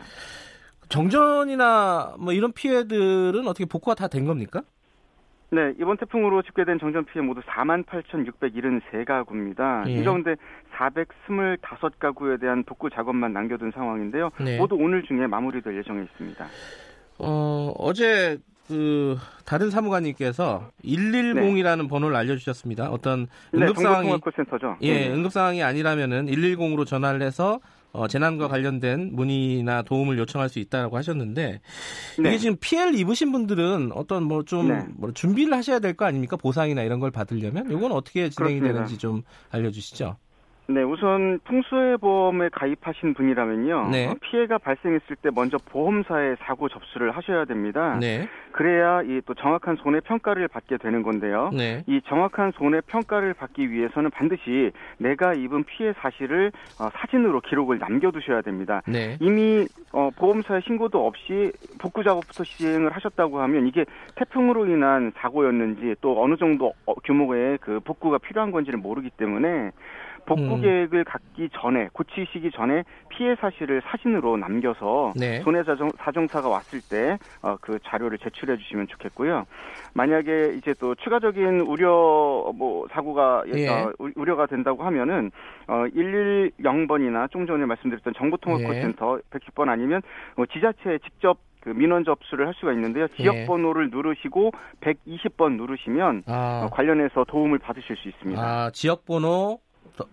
정전이나 0.88 2.14
뭐 2.18 2.32
이런 2.32 2.52
피해들은 2.52 3.46
어떻게 3.48 3.64
복구가 3.64 3.94
다 3.94 4.06
된 4.08 4.24
겁니까? 4.24 4.62
네, 5.50 5.72
이번 5.80 5.96
태풍으로 5.96 6.42
집계된 6.42 6.78
정전 6.80 7.04
피해 7.04 7.24
모두 7.24 7.40
4만 7.42 7.86
8,673가구입니다. 7.86 9.88
예. 9.88 9.92
이 9.92 10.04
가운데 10.04 10.34
425가구에 10.76 12.40
대한 12.40 12.64
복구 12.64 12.90
작업만 12.90 13.32
남겨둔 13.32 13.70
상황인데요. 13.70 14.30
네. 14.40 14.58
모두 14.58 14.74
오늘 14.74 15.04
중에 15.04 15.26
마무리될 15.26 15.76
예정에 15.78 16.02
있습니다. 16.02 16.46
어, 17.18 17.72
어제 17.78 18.38
그 18.66 19.16
다른 19.44 19.70
사무관님께서 19.70 20.70
110이라는 20.84 21.82
네. 21.82 21.88
번호를 21.88 22.16
알려주셨습니다. 22.16 22.90
어떤 22.90 23.28
응급 23.54 23.76
네, 23.76 23.82
상황이 23.82 24.08
예, 24.82 24.92
네. 24.92 25.14
응급 25.14 25.32
상황이 25.32 25.62
아니라면은 25.62 26.26
110으로 26.26 26.84
전화를 26.84 27.22
해서 27.22 27.60
어, 27.92 28.06
재난과 28.08 28.48
관련된 28.48 29.14
문의나 29.14 29.82
도움을 29.82 30.18
요청할 30.18 30.48
수 30.50 30.58
있다라고 30.58 30.96
하셨는데 30.98 31.60
이게 32.18 32.28
네. 32.30 32.38
지금 32.38 32.56
피해를 32.60 32.94
입으신 32.98 33.32
분들은 33.32 33.92
어떤 33.94 34.24
뭐좀 34.24 34.68
네. 34.68 34.84
뭐 34.96 35.12
준비를 35.12 35.54
하셔야 35.54 35.78
될 35.78 35.94
거 35.96 36.04
아닙니까 36.04 36.36
보상이나 36.36 36.82
이런 36.82 37.00
걸 37.00 37.10
받으려면 37.10 37.70
이건 37.70 37.92
어떻게 37.92 38.28
진행이 38.28 38.56
그렇습니다. 38.60 38.72
되는지 38.74 38.98
좀 38.98 39.22
알려주시죠. 39.50 40.16
네, 40.68 40.82
우선 40.82 41.38
풍수해보험에 41.44 42.48
가입하신 42.50 43.14
분이라면요. 43.14 43.88
네. 43.90 44.08
어, 44.08 44.14
피해가 44.20 44.58
발생했을 44.58 45.16
때 45.16 45.30
먼저 45.34 45.58
보험사에 45.58 46.36
사고 46.40 46.68
접수를 46.68 47.10
하셔야 47.12 47.44
됩니다. 47.44 47.96
네. 48.00 48.28
그래야 48.52 49.02
이 49.02 49.20
또 49.26 49.34
정확한 49.34 49.76
손해 49.76 50.00
평가를 50.00 50.48
받게 50.48 50.78
되는 50.78 51.02
건데요. 51.02 51.50
네. 51.52 51.82
이 51.86 52.00
정확한 52.06 52.52
손해 52.52 52.80
평가를 52.86 53.34
받기 53.34 53.70
위해서는 53.70 54.10
반드시 54.10 54.70
내가 54.98 55.34
입은 55.34 55.64
피해 55.64 55.92
사실을 55.94 56.52
어, 56.80 56.88
사진으로 56.94 57.40
기록을 57.40 57.78
남겨두셔야 57.78 58.42
됩니다. 58.42 58.82
네. 58.86 59.18
이미 59.20 59.66
어, 59.92 60.10
보험사에 60.16 60.60
신고도 60.60 61.06
없이 61.06 61.52
복구 61.80 62.04
작업부터 62.04 62.44
시행을 62.44 62.90
하셨다고 62.94 63.40
하면 63.40 63.66
이게 63.66 63.84
태풍으로 64.14 64.66
인한 64.66 65.12
사고였는지 65.16 65.96
또 66.00 66.22
어느 66.22 66.36
정도 66.36 66.72
어, 66.86 66.94
규모의 66.94 67.58
그 67.60 67.80
복구가 67.80 68.18
필요한 68.18 68.52
건지를 68.52 68.78
모르기 68.78 69.10
때문에 69.10 69.72
복구 70.26 70.56
음. 70.56 70.60
계획을 70.60 71.04
갖기 71.04 71.48
전에 71.52 71.88
고치시기 71.92 72.50
전에 72.50 72.82
피해 73.08 73.34
사실을 73.36 73.80
사진으로 73.86 74.36
남겨서 74.36 75.12
네. 75.16 75.40
손해사정 75.40 75.90
사정사가 75.98 76.48
왔을 76.48 76.80
때그 76.80 77.18
어, 77.42 77.56
그 77.60 77.78
자료를 77.84 78.18
제출해 78.18 78.56
주시면 78.58 78.88
좋겠고요. 78.88 79.46
만약에 79.94 80.54
이제 80.58 80.74
또 80.78 80.94
추가적인 80.96 81.60
우려 81.60 82.52
뭐 82.54 82.86
사고가 82.92 83.44
예. 83.54 83.68
어, 83.68 83.92
우려가 84.16 84.46
된다고 84.46 84.82
하면은 84.84 85.30
어 85.68 85.84
110번이나 85.94 87.30
좀 87.30 87.46
전에 87.46 87.64
말씀드렸던 87.64 88.14
정보통합콜센터 88.16 89.18
예. 89.18 89.38
110번 89.38 89.68
아니면 89.68 90.02
뭐 90.36 90.44
지자체에 90.46 90.98
직접 90.98 91.38
그 91.66 91.70
민원 91.70 92.04
접수를 92.04 92.46
할 92.46 92.54
수가 92.54 92.72
있는데요. 92.74 93.08
지역 93.16 93.34
예. 93.34 93.46
번호를 93.46 93.90
누르시고 93.90 94.52
120번 94.80 95.56
누르시면 95.56 96.22
아. 96.26 96.62
어, 96.64 96.70
관련해서 96.70 97.24
도움을 97.24 97.58
받으실 97.58 97.96
수 97.96 98.08
있습니다. 98.08 98.40
아, 98.40 98.70
지역 98.72 99.04
번호 99.04 99.58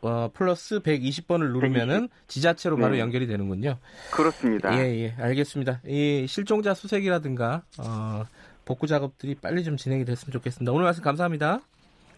어, 0.01 0.29
플러스 0.33 0.79
120번을 0.79 1.51
누르면은 1.53 2.07
120. 2.07 2.27
지자체로 2.27 2.77
바로 2.77 2.93
네. 2.93 2.99
연결이 2.99 3.27
되는군요. 3.27 3.77
그렇습니다. 4.11 4.77
예, 4.77 4.95
예, 4.95 5.15
알겠습니다. 5.21 5.81
이 5.85 6.25
실종자 6.27 6.73
수색이라든가 6.73 7.63
어, 7.79 8.23
복구 8.65 8.87
작업들이 8.87 9.35
빨리 9.35 9.63
좀 9.63 9.77
진행이 9.77 10.05
됐으면 10.05 10.31
좋겠습니다. 10.31 10.71
오늘 10.71 10.83
말씀 10.85 11.03
감사합니다. 11.03 11.59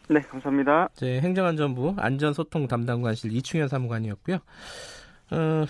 네, 0.10 0.20
감사합니다. 0.22 0.90
제 0.94 1.20
행정안전부 1.20 1.96
안전소통 1.98 2.68
담당관실 2.68 3.32
이충현 3.32 3.68
사무관이었고요. 3.68 4.38
어, 5.32 5.66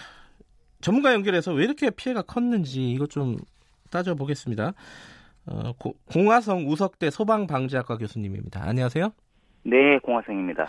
전문가 0.82 1.14
연결해서 1.14 1.54
왜 1.54 1.64
이렇게 1.64 1.90
피해가 1.90 2.24
컸는지 2.24 2.92
이것 2.92 3.10
좀 3.10 3.38
따져보겠습니다. 3.92 4.74
어, 5.48 5.74
고, 5.78 5.96
공화성 6.12 6.70
우석대 6.70 7.10
소방방지학과 7.10 7.98
교수님입니다. 7.98 8.62
안녕하세요. 8.64 9.12
네, 9.64 10.00
공화성입니다. 10.00 10.68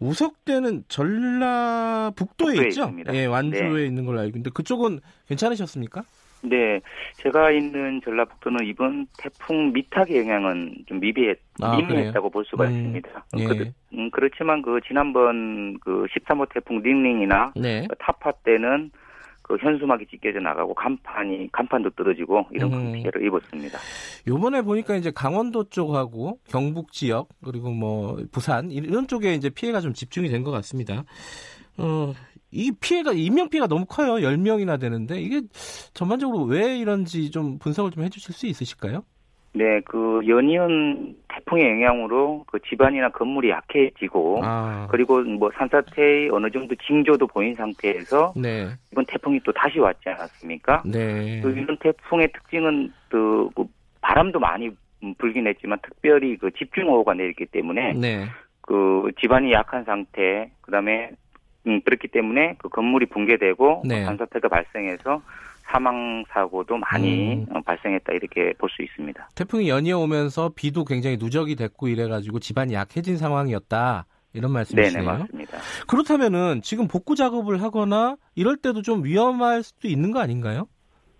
우석대는 0.00 0.84
전라북도에 0.88 2.54
있죠? 2.68 2.82
있습니다. 2.82 3.14
예, 3.14 3.26
완주에 3.26 3.72
네. 3.72 3.86
있는 3.86 4.04
걸로 4.04 4.20
알고 4.20 4.30
있는데 4.30 4.50
그쪽은 4.50 5.00
괜찮으셨습니까? 5.28 6.02
네, 6.42 6.80
제가 7.16 7.50
있는 7.50 8.00
전라북도는 8.04 8.64
이번 8.66 9.06
태풍 9.18 9.72
미탁의 9.72 10.18
영향은 10.18 10.84
좀 10.86 11.00
미비했, 11.00 11.38
아, 11.60 11.76
미미했다고 11.76 12.30
볼 12.30 12.44
수가 12.44 12.66
음, 12.66 12.70
있습니다. 12.70 13.24
예. 13.38 13.44
그, 13.44 13.72
음, 13.94 14.10
그렇지만 14.12 14.62
그 14.62 14.78
지난번 14.86 15.78
그 15.80 16.06
13호 16.06 16.48
태풍 16.54 16.80
닝닝이나 16.80 17.52
네. 17.56 17.86
그 17.88 17.96
타파 17.98 18.30
때는 18.44 18.92
그 19.48 19.56
현수막이 19.58 20.06
찢겨져 20.10 20.40
나가고 20.40 20.74
간판이 20.74 21.50
간판도 21.52 21.90
떨어지고 21.90 22.46
이런 22.52 22.70
큰 22.70 22.78
음. 22.78 22.92
피해를 22.92 23.24
입었습니다. 23.26 23.78
요번에 24.26 24.60
보니까 24.60 24.94
이제 24.96 25.10
강원도 25.10 25.64
쪽하고 25.64 26.38
경북 26.48 26.92
지역 26.92 27.28
그리고 27.42 27.70
뭐 27.70 28.18
부산 28.30 28.70
이런 28.70 29.08
쪽에 29.08 29.32
이제 29.34 29.48
피해가 29.48 29.80
좀 29.80 29.94
집중이 29.94 30.28
된 30.28 30.44
것 30.44 30.50
같습니다. 30.52 31.02
어, 31.78 32.12
이 32.50 32.70
피해가 32.80 33.12
인명 33.12 33.48
피해가 33.48 33.66
너무 33.66 33.86
커요. 33.86 34.14
10명이나 34.16 34.78
되는데 34.78 35.20
이게 35.20 35.42
전반적으로 35.94 36.44
왜 36.44 36.78
이런지 36.78 37.30
좀 37.30 37.58
분석을 37.58 37.90
좀 37.90 38.04
해 38.04 38.08
주실 38.08 38.34
수 38.34 38.46
있으실까요? 38.46 39.02
네, 39.54 39.80
그 39.84 40.20
연이은 40.26 41.16
태풍의 41.28 41.70
영향으로 41.70 42.44
그 42.46 42.58
집안이나 42.60 43.08
건물이 43.10 43.50
약해지고 43.50 44.40
아. 44.44 44.86
그리고 44.90 45.22
뭐 45.22 45.50
산사태의 45.54 46.30
어느 46.30 46.50
정도 46.50 46.74
징조도 46.86 47.26
보인 47.28 47.54
상태에서 47.54 48.34
네. 48.36 48.68
이번 48.92 49.04
태풍이 49.06 49.40
또 49.44 49.52
다시 49.52 49.78
왔지 49.78 50.08
않았습니까? 50.08 50.82
네. 50.84 51.40
그 51.40 51.50
이런 51.50 51.76
태풍의 51.78 52.32
특징은 52.32 52.92
그, 53.08 53.48
그 53.54 53.64
바람도 54.00 54.38
많이 54.38 54.70
불긴 55.16 55.46
했지만 55.46 55.78
특별히 55.82 56.36
그 56.36 56.50
집중호우가 56.50 57.14
내렸기 57.14 57.46
때문에 57.46 57.94
네. 57.94 58.26
그 58.60 59.10
집안이 59.20 59.52
약한 59.52 59.84
상태 59.84 60.50
그다음에 60.60 61.10
음, 61.66 61.80
그렇기 61.82 62.08
때문에 62.08 62.56
그 62.58 62.68
건물이 62.68 63.06
붕괴되고 63.06 63.82
네. 63.86 64.04
산사태가 64.04 64.48
발생해서 64.48 65.22
사망 65.70 66.24
사고도 66.32 66.76
많이 66.78 67.34
음. 67.34 67.46
어, 67.54 67.60
발생했다 67.60 68.12
이렇게 68.14 68.52
볼 68.58 68.68
수 68.70 68.82
있습니다. 68.82 69.28
태풍이 69.34 69.68
연이어 69.68 69.98
오면서 69.98 70.50
비도 70.54 70.84
굉장히 70.84 71.16
누적이 71.18 71.56
됐고 71.56 71.88
이래가지고 71.88 72.38
집안이 72.40 72.74
약해진 72.74 73.16
상황이었다. 73.18 74.06
이런 74.34 74.52
말씀이시네요. 74.52 75.04
네네 75.04 75.18
맞습니다. 75.18 75.58
그렇다면은 75.86 76.60
지금 76.62 76.86
복구 76.86 77.14
작업을 77.16 77.62
하거나 77.62 78.16
이럴 78.34 78.56
때도 78.56 78.82
좀 78.82 79.04
위험할 79.04 79.62
수도 79.62 79.88
있는 79.88 80.10
거 80.12 80.20
아닌가요? 80.20 80.68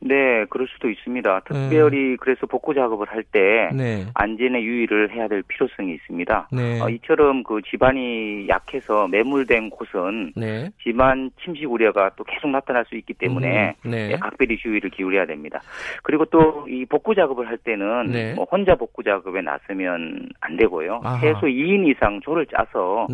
네, 0.01 0.45
그럴 0.51 0.69
수도 0.69 0.89
있습니다. 0.91 1.41
특별히 1.41 2.11
네. 2.11 2.17
그래서 2.21 2.47
복구 2.47 2.75
작업을 2.75 3.09
할때 3.09 3.71
네. 3.75 4.07
안전에 4.15 4.63
유의를 4.63 5.13
해야 5.13 5.27
될 5.29 5.43
필요성이 5.43 5.95
있습니다. 5.95 6.49
네. 6.53 6.81
어, 6.81 6.89
이처럼 6.89 7.43
그 7.43 7.61
집안이 7.63 8.47
약해서 8.49 9.09
매물된 9.09 9.71
곳은 9.71 10.33
네. 10.37 10.71
집안 10.83 11.31
침식 11.43 11.71
우려가 11.71 12.11
또 12.17 12.25
계속 12.25 12.49
나타날 12.51 12.85
수 12.87 12.97
있기 12.97 13.15
때문에 13.15 13.75
음, 13.85 13.91
네. 13.91 14.13
예, 14.13 14.17
각별히 14.17 14.57
주의를 14.59 14.91
기울여야 14.91 15.27
됩니다. 15.27 15.61
그리고 16.03 16.25
또 16.27 16.59
이 16.69 16.85
복구 16.85 17.15
작업을 17.15 17.49
할 17.49 17.57
때는 17.59 18.07
네. 18.13 18.35
뭐 18.35 18.45
혼자 18.45 18.75
복구 18.75 19.03
작업에 19.03 19.41
나서면 19.41 20.29
안 20.41 20.57
되고요. 20.57 21.01
아하. 21.03 21.21
최소 21.21 21.47
2인 21.47 21.89
이상 21.89 22.21
조를 22.21 22.47
짜서 22.47 23.07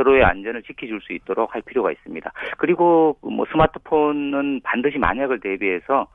서로의 0.00 0.24
안전을 0.24 0.62
지켜줄 0.62 1.00
수 1.02 1.12
있도록 1.12 1.54
할 1.54 1.60
필요가 1.60 1.92
있습니다. 1.92 2.32
그리고 2.56 3.16
뭐 3.20 3.44
스마트폰은 3.52 4.62
반드시 4.64 4.96
만약을 4.96 5.40
대비해서 5.40 6.06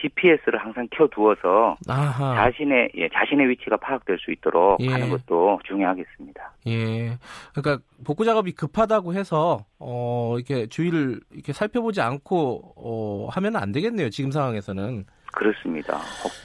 GPS를 0.00 0.58
항상 0.58 0.88
켜두어서 0.90 1.76
아하. 1.88 2.34
자신의 2.34 2.90
예, 2.96 3.08
자신의 3.08 3.48
위치가 3.48 3.76
파악될 3.76 4.18
수 4.18 4.30
있도록 4.30 4.80
예. 4.80 4.88
하는 4.88 5.10
것도 5.10 5.60
중요하겠습니다. 5.64 6.52
예, 6.68 7.18
그러니까 7.54 7.84
복구 8.04 8.24
작업이 8.24 8.52
급하다고 8.52 9.14
해서 9.14 9.64
어 9.78 10.36
이렇게 10.36 10.66
주의를 10.66 11.20
이렇게 11.32 11.52
살펴보지 11.52 12.00
않고 12.00 12.74
어 12.76 13.28
하면 13.32 13.56
안 13.56 13.72
되겠네요. 13.72 14.08
지금 14.10 14.30
상황에서는. 14.30 15.04
그렇습니다. 15.32 15.98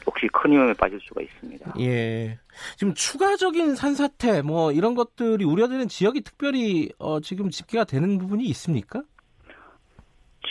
혹시 0.06 0.28
큰 0.28 0.52
위험에 0.52 0.74
빠질 0.74 1.00
수가 1.02 1.22
있습니다. 1.22 1.74
예. 1.80 2.40
지금 2.78 2.94
추가적인 2.94 3.76
산사태 3.76 4.42
뭐 4.42 4.72
이런 4.72 4.96
것들이 4.96 5.46
우려되는 5.46 5.88
지역이 5.88 6.22
특별히 6.22 6.90
어, 6.98 7.20
지금 7.20 7.50
집계가 7.50 7.84
되는 7.84 8.18
부분이 8.18 8.44
있습니까? 8.46 9.04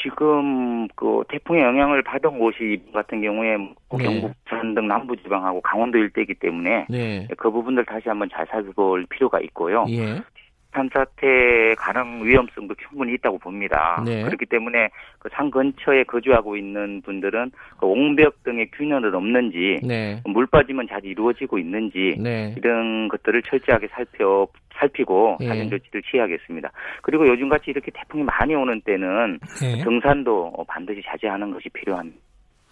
지금 0.03 0.87
그 0.95 1.25
태풍의 1.29 1.63
영향을 1.63 2.03
받은 2.03 2.39
곳이 2.39 2.81
같은 2.93 3.23
경우에 3.23 3.57
뭐 3.57 3.99
네. 3.99 4.05
경북 4.05 4.35
산등 4.49 4.87
남부 4.87 5.17
지방하고 5.17 5.61
강원도 5.63 5.99
일대이기 5.99 6.35
때문에 6.35 6.87
네. 6.89 7.27
그 7.39 7.51
부분들 7.51 7.85
다시 7.87 8.09
한번 8.09 8.29
잘 8.31 8.47
살펴볼 8.47 9.07
필요가 9.09 9.41
있고요. 9.41 9.85
예. 9.89 10.23
산사태 10.77 11.75
가능 11.79 12.25
위험성도 12.25 12.75
충분히 12.75 13.15
있다고 13.15 13.39
봅니다. 13.39 14.03
네. 14.05 14.23
그렇기 14.23 14.45
때문에 14.47 14.91
그 15.19 15.29
산 15.37 15.51
근처에 15.51 16.05
거주하고 16.05 16.57
있는 16.57 17.03
분들은 17.03 17.51
그 17.79 17.87
옹벽 17.87 18.43
등의 18.45 18.71
균열은 18.73 19.15
없는지 19.15 19.81
네. 19.83 20.23
물 20.25 20.47
빠짐은 20.47 20.89
잘 20.89 21.05
이루어지고 21.05 21.59
있는지 21.59 22.17
네. 22.19 22.55
이런 22.57 23.09
것들을 23.09 23.43
철저하게 23.43 23.89
살펴 23.89 24.49
살피고 24.79 25.39
예. 25.41 25.49
사전 25.49 25.71
조치를 25.71 26.03
취해야겠습니다. 26.03 26.71
그리고 27.03 27.27
요즘같이 27.27 27.71
이렇게 27.71 27.91
태풍이 27.91 28.23
많이 28.23 28.55
오는 28.55 28.81
때는 28.83 29.39
예. 29.63 29.83
등산도 29.83 30.65
반드시 30.69 31.03
자제하는 31.07 31.51
것이 31.51 31.69
필요합니다. 31.71 32.19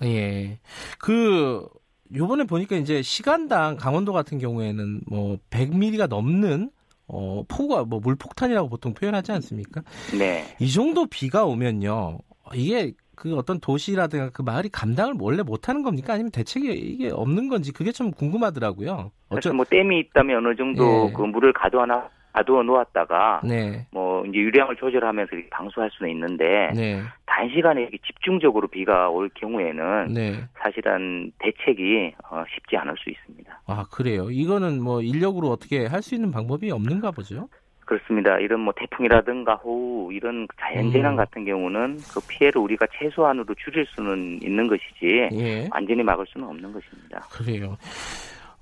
예. 0.04 0.58
그 0.98 1.66
요번에 2.14 2.44
보니까 2.44 2.76
이제 2.76 3.00
시간당 3.02 3.76
강원도 3.76 4.12
같은 4.12 4.38
경우에는 4.38 5.00
뭐 5.06 5.38
100mm가 5.50 6.08
넘는 6.08 6.70
어, 7.06 7.44
폭우가 7.48 7.84
뭐 7.84 8.00
물폭탄이라고 8.00 8.68
보통 8.68 8.94
표현하지 8.94 9.32
않습니까? 9.32 9.82
네. 10.18 10.44
이 10.58 10.70
정도 10.70 11.06
비가 11.06 11.44
오면요. 11.44 12.18
이게 12.54 12.92
그 13.14 13.36
어떤 13.36 13.60
도시라든가 13.60 14.30
그 14.30 14.42
마을이 14.42 14.68
감당을 14.70 15.14
원래 15.18 15.42
못하는 15.42 15.82
겁니까? 15.82 16.14
아니면 16.14 16.30
대책이 16.30 16.72
이게 16.72 17.10
없는 17.10 17.48
건지 17.48 17.72
그게 17.72 17.92
좀 17.92 18.10
궁금하더라고요. 18.10 19.10
어쩌... 19.28 19.52
뭐 19.52 19.64
댐이 19.64 20.00
있다면 20.00 20.46
어느 20.46 20.56
정도 20.56 21.06
네. 21.06 21.12
그 21.12 21.22
물을 21.22 21.52
가둬나 21.52 22.08
가두어 22.34 22.62
놓았다가 22.64 23.40
네. 23.44 23.86
뭐 23.92 24.26
이제 24.26 24.38
유량을 24.38 24.76
조절하면서 24.76 25.30
방수할 25.50 25.88
수는 25.92 26.10
있는데 26.10 26.70
네. 26.74 27.00
단시간에 27.26 27.82
이렇게 27.82 27.98
집중적으로 28.04 28.66
비가 28.68 29.08
올 29.08 29.30
경우에는 29.34 30.08
네. 30.12 30.44
사실은 30.58 31.30
대책이 31.38 32.14
어, 32.30 32.44
쉽지 32.52 32.76
않을 32.76 32.94
수 32.98 33.08
있습니다. 33.10 33.60
아 33.66 33.84
그래요? 33.90 34.30
이거는 34.30 34.82
뭐 34.82 35.00
인력으로 35.00 35.48
어떻게 35.48 35.86
할 35.86 36.04
수 36.04 36.14
있는 36.14 36.30
방법이 36.30 36.70
없는가 36.70 37.12
보죠? 37.12 37.48
그렇습니다. 37.86 38.38
이런 38.38 38.60
뭐 38.60 38.74
태풍이라든가 38.76 39.54
호우 39.54 40.12
이런 40.12 40.46
자연재난 40.60 41.12
음. 41.12 41.16
같은 41.16 41.46
경우는 41.46 41.96
그 42.12 42.20
피해를 42.28 42.60
우리가 42.60 42.86
최소한으로 42.98 43.54
줄일 43.54 43.86
수는 43.94 44.40
있는 44.42 44.66
것이지 44.68 45.28
예. 45.32 45.68
완전히 45.72 46.02
막을 46.02 46.26
수는 46.28 46.46
없는 46.46 46.72
것입니다. 46.74 47.20
그래요. 47.30 47.76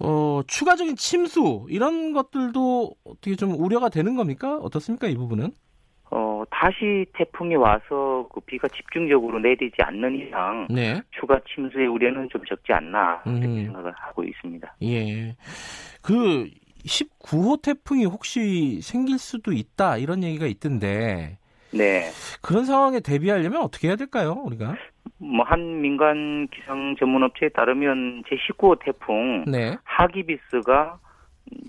어, 0.05 0.43
추가적인 0.49 0.97
침수 0.97 1.67
이런 1.69 2.13
것들도 2.13 2.93
어떻게 3.05 3.37
좀 3.37 3.53
우려가 3.53 3.89
되는 3.89 4.17
겁니까? 4.17 4.59
어떻습니까 4.59 5.07
이 5.07 5.15
부분은? 5.15 5.53
어, 6.11 6.43
다시 6.51 7.07
태풍이 7.15 7.55
와서 7.55 8.29
그 8.35 8.41
비가 8.41 8.67
집중적으로 8.69 9.39
내리지 9.39 9.77
않는 9.79 10.27
이상 10.27 10.67
네. 10.69 11.01
추가 11.13 11.41
침수의 11.55 11.87
우려는 11.87 12.29
좀 12.31 12.45
적지 12.45 12.73
않나 12.73 13.23
이렇게 13.25 13.47
음. 13.47 13.65
생각을 13.67 13.93
하고 13.93 14.25
있습니다. 14.25 14.77
예. 14.83 15.37
그 16.03 16.51
19호 16.85 17.63
태풍이 17.63 18.05
혹시 18.05 18.81
생길 18.83 19.19
수도 19.19 19.53
있다 19.53 19.99
이런 19.99 20.25
얘기가 20.25 20.47
있던데. 20.47 21.39
네. 21.73 22.11
그런 22.41 22.65
상황에 22.65 23.01
대비하려면 23.01 23.63
어떻게 23.63 23.89
해야 23.89 23.97
될까요, 23.97 24.43
우리가? 24.45 24.77
뭐 25.19 25.45
한 25.45 25.81
민간 25.81 26.49
기상 26.49 26.97
전문 26.99 27.23
업체에 27.23 27.51
따르면 27.51 28.25
제 28.29 28.37
19호 28.37 28.79
태풍 28.85 29.45
네. 29.47 29.77
하기비스가 29.85 30.99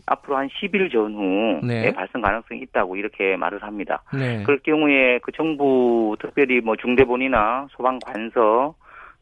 앞으로 0.05 0.37
한 0.37 0.47
10일 0.47 0.91
전후에 0.91 1.59
네. 1.63 1.93
발생 1.93 2.21
가능성이 2.21 2.61
있다고 2.61 2.95
이렇게 2.95 3.35
말을 3.35 3.61
합니다. 3.63 4.03
네. 4.13 4.43
그럴 4.43 4.59
경우에 4.59 5.19
그 5.19 5.31
정부 5.33 6.15
특별히 6.19 6.61
뭐 6.61 6.75
중대본이나 6.75 7.67
소방 7.71 7.99
관서 7.99 8.75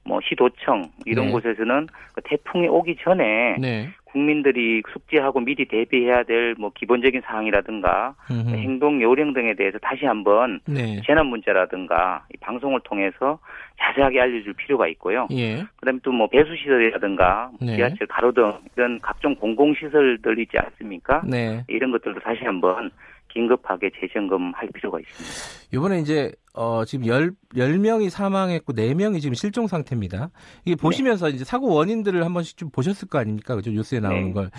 뭐 0.03 0.19
시도청 0.23 0.89
이런 1.05 1.27
네. 1.27 1.31
곳에서는 1.31 1.87
그 2.13 2.21
태풍이 2.23 2.67
오기 2.67 2.97
전에 3.03 3.57
네. 3.59 3.89
국민들이 4.05 4.81
숙지하고 4.91 5.39
미리 5.39 5.65
대비해야 5.65 6.23
될 6.23 6.55
뭐 6.57 6.71
기본적인 6.75 7.21
사항이라든가 7.21 8.13
음흠. 8.29 8.55
행동 8.57 9.01
요령 9.01 9.33
등에 9.33 9.53
대해서 9.53 9.77
다시 9.79 10.05
한번 10.05 10.59
네. 10.67 10.99
재난 11.05 11.27
문제라든가 11.27 12.25
방송을 12.41 12.81
통해서 12.83 13.39
자세하게 13.79 14.19
알려줄 14.19 14.53
필요가 14.53 14.87
있고요. 14.89 15.27
예. 15.31 15.63
그다음에 15.77 15.99
또 16.03 16.11
뭐 16.11 16.27
배수 16.27 16.55
시설이라든가 16.57 17.51
네. 17.61 17.75
지하철 17.77 18.05
가로등 18.07 18.51
이런 18.75 18.99
각종 19.01 19.33
공공 19.35 19.73
시설들 19.75 20.37
있지 20.39 20.57
않습니까? 20.57 21.21
네. 21.25 21.63
이런 21.69 21.91
것들도 21.91 22.19
다시 22.19 22.43
한번 22.43 22.91
긴급하게 23.33 23.91
재점검할 23.99 24.69
필요가 24.73 24.99
있습니다. 24.99 25.69
이번에 25.73 25.99
이제 25.99 26.31
어 26.53 26.83
지금 26.85 27.05
열 27.07 27.31
10명이 27.55 28.09
사망했고 28.09 28.73
4명이 28.73 29.21
지금 29.21 29.33
실종 29.35 29.67
상태입니다. 29.67 30.29
이게 30.65 30.75
네. 30.75 30.81
보시면서 30.81 31.27
네. 31.27 31.33
이제 31.35 31.45
사고 31.45 31.73
원인들을 31.73 32.23
한 32.25 32.33
번씩 32.33 32.57
좀 32.57 32.69
보셨을 32.71 33.07
거 33.07 33.19
아닙니까? 33.19 33.55
그죠? 33.55 33.71
뉴스에 33.71 33.99
나오는 33.99 34.27
네. 34.27 34.33
걸. 34.33 34.51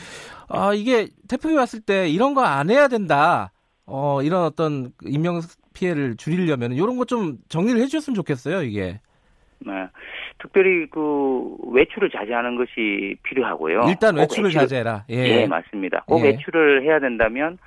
아, 0.49 0.73
이게 0.75 1.09
태풍이 1.29 1.55
왔을 1.57 1.81
때 1.81 2.09
이런 2.09 2.35
거 2.35 2.43
안 2.43 2.71
해야 2.71 2.89
된다. 2.89 3.53
어, 3.87 4.23
이런 4.23 4.45
어떤 4.45 4.93
인명 5.05 5.41
피해를 5.75 6.17
줄이려면 6.17 6.73
이런 6.73 6.97
거 6.97 7.05
좀 7.05 7.39
정리를 7.49 7.81
해 7.81 7.87
주셨으면 7.87 8.15
좋겠어요, 8.15 8.63
이게. 8.63 9.01
네. 9.65 9.73
특별히 10.41 10.87
그 10.91 11.57
외출을 11.73 12.11
자제하는 12.11 12.57
것이 12.57 13.17
필요하고요. 13.23 13.83
일단 13.89 14.17
외출을 14.17 14.47
외출, 14.49 14.61
자제해라. 14.61 15.05
예. 15.11 15.43
예, 15.43 15.47
맞습니다. 15.47 16.05
꼭 16.07 16.21
예. 16.21 16.31
외출을 16.31 16.83
해야 16.83 16.99
된다면 16.99 17.59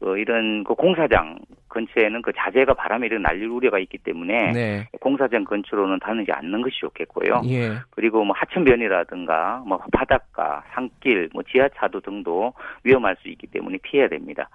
그 0.00 0.18
이런 0.18 0.64
그 0.64 0.74
공사장 0.74 1.38
근처에는 1.68 2.22
그 2.22 2.32
자재가 2.36 2.74
바람에 2.74 3.06
이런 3.06 3.22
날릴 3.22 3.48
우려가 3.48 3.78
있기 3.78 3.98
때문에 3.98 4.52
네. 4.52 4.88
공사장 5.00 5.44
근처로는 5.44 6.00
다니지 6.00 6.32
않는 6.32 6.62
것이 6.62 6.80
좋겠고요. 6.80 7.42
예. 7.46 7.74
그리고 7.90 8.24
뭐 8.24 8.34
하천변이라든가 8.36 9.62
뭐 9.66 9.78
바닷가, 9.92 10.64
산길, 10.72 11.30
뭐 11.32 11.42
지하차도 11.44 12.00
등도 12.00 12.54
위험할 12.82 13.16
수 13.20 13.28
있기 13.28 13.46
때문에 13.46 13.78
피해야 13.82 14.08
됩니다. 14.08 14.48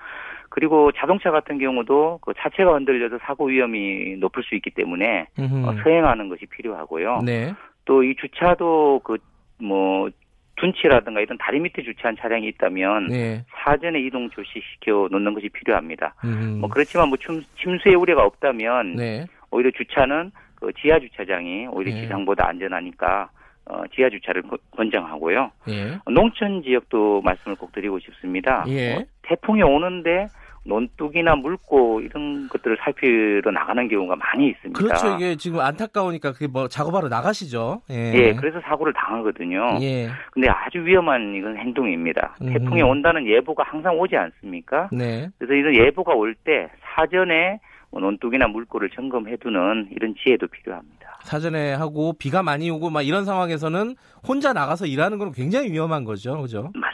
그리고 0.50 0.92
자동차 0.92 1.32
같은 1.32 1.58
경우도 1.58 2.20
그 2.22 2.34
차체가 2.38 2.74
흔들려서 2.74 3.20
사고 3.22 3.46
위험이 3.46 4.16
높을 4.18 4.44
수 4.44 4.56
있기 4.56 4.72
때문에 4.72 5.28
어, 5.38 5.76
서행하는 5.84 6.28
것이 6.28 6.46
필요하고요. 6.48 7.22
네. 7.24 7.54
또이 7.86 8.16
주차도 8.16 9.02
그뭐 9.04 10.10
둔치라든가 10.58 11.22
이런 11.22 11.38
다리 11.38 11.60
밑에 11.60 11.84
주차한 11.84 12.18
차량이 12.20 12.48
있다면 12.48 13.08
네. 13.08 13.46
사전에 13.64 14.00
이동 14.00 14.30
조치시켜 14.30 15.10
놓는 15.12 15.34
것이 15.34 15.50
필요합니다. 15.50 16.16
음. 16.24 16.60
뭐 16.62 16.70
그렇지만 16.70 17.10
뭐 17.10 17.18
침, 17.18 17.44
침수의 17.62 17.96
우려가 17.96 18.24
없다면 18.24 18.96
네. 18.96 19.26
오히려 19.52 19.72
주차는 19.72 20.32
그 20.56 20.72
지하 20.82 21.00
주차장이 21.00 21.68
오히려 21.68 21.94
네. 21.94 22.02
지상보다 22.02 22.48
안전하니까 22.48 23.30
어, 23.66 23.84
지하 23.94 24.10
주차를 24.10 24.44
권장하고요. 24.72 25.52
예. 25.70 25.98
농촌 26.12 26.62
지역도 26.62 27.22
말씀을 27.24 27.56
꼭 27.56 27.72
드리고 27.72 28.00
싶습니다. 28.00 28.64
예. 28.68 28.94
어, 28.94 29.06
태풍이 29.24 29.64
오는데 29.64 30.28
논둑이나 30.66 31.36
물고 31.36 32.02
이런 32.02 32.48
것들을 32.50 32.78
살피러 32.82 33.52
나가는 33.52 33.88
경우가 33.88 34.16
많이 34.16 34.48
있습니다. 34.50 34.78
그렇죠. 34.78 35.16
이게 35.16 35.36
지금 35.36 35.60
안타까우니까 35.60 36.34
그게 36.34 36.48
뭐 36.48 36.68
작업하러 36.68 37.08
나가시죠. 37.08 37.82
예. 37.92 38.14
예 38.14 38.34
그래서 38.34 38.60
사고를 38.62 38.94
당하거든요. 38.94 39.78
예. 39.82 40.10
근데 40.32 40.50
아주 40.50 40.80
위험한 40.80 41.36
이건 41.36 41.58
행동입니다. 41.58 42.36
음. 42.42 42.54
태풍이 42.54 42.82
온다는 42.82 43.28
예보가 43.28 43.64
항상 43.64 43.98
오지 44.00 44.16
않습니까? 44.16 44.90
네. 44.92 45.30
그래서 45.38 45.54
이런 45.54 45.76
예보가 45.76 46.14
올 46.14 46.36
때 46.44 46.70
사전에 46.96 47.60
뭐 47.92 48.02
논둑이나 48.02 48.48
물꼬를 48.48 48.90
점검해두는 48.90 49.88
이런 49.92 50.16
지혜도 50.22 50.48
필요합니다. 50.48 51.18
사전에 51.24 51.74
하고 51.74 52.14
비가 52.14 52.44
많이 52.44 52.70
오고 52.70 52.90
막 52.90 53.02
이런 53.02 53.26
상황에서는 53.26 53.96
혼자 54.28 54.54
나가서 54.54 54.86
일하는 54.86 55.18
건 55.18 55.32
굉장히 55.32 55.72
위험한 55.72 56.04
거죠, 56.04 56.40
그죠? 56.42 56.72
맞, 56.76 56.92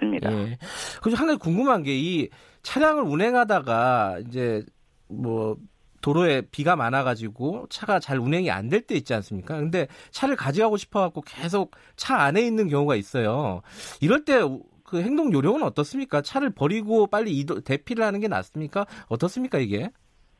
맞습니다. 0.00 0.32
예. 0.32 0.58
그래서 1.02 1.16
한 1.20 1.26
가지 1.26 1.38
궁금한 1.38 1.82
게 1.82 1.90
이 1.94 2.28
차량을 2.62 3.02
운행하다가 3.04 4.18
이제 4.26 4.62
뭐 5.08 5.56
도로에 6.02 6.42
비가 6.50 6.76
많아가지고 6.76 7.66
차가 7.68 7.98
잘 7.98 8.18
운행이 8.18 8.50
안 8.50 8.68
될 8.70 8.82
때 8.86 8.94
있지 8.94 9.12
않습니까? 9.14 9.56
근데 9.56 9.86
차를 10.10 10.36
가져가고 10.36 10.76
싶어갖고 10.76 11.22
계속 11.22 11.72
차 11.96 12.16
안에 12.22 12.40
있는 12.42 12.68
경우가 12.68 12.96
있어요. 12.96 13.60
이럴 14.00 14.24
때 14.24 14.40
그 14.84 15.00
행동 15.02 15.32
요령은 15.32 15.62
어떻습니까? 15.62 16.20
차를 16.20 16.50
버리고 16.50 17.06
빨리 17.06 17.30
이도, 17.30 17.60
대피를 17.60 18.04
하는 18.04 18.18
게 18.18 18.26
낫습니까? 18.26 18.86
어떻습니까 19.08 19.58
이게? 19.58 19.88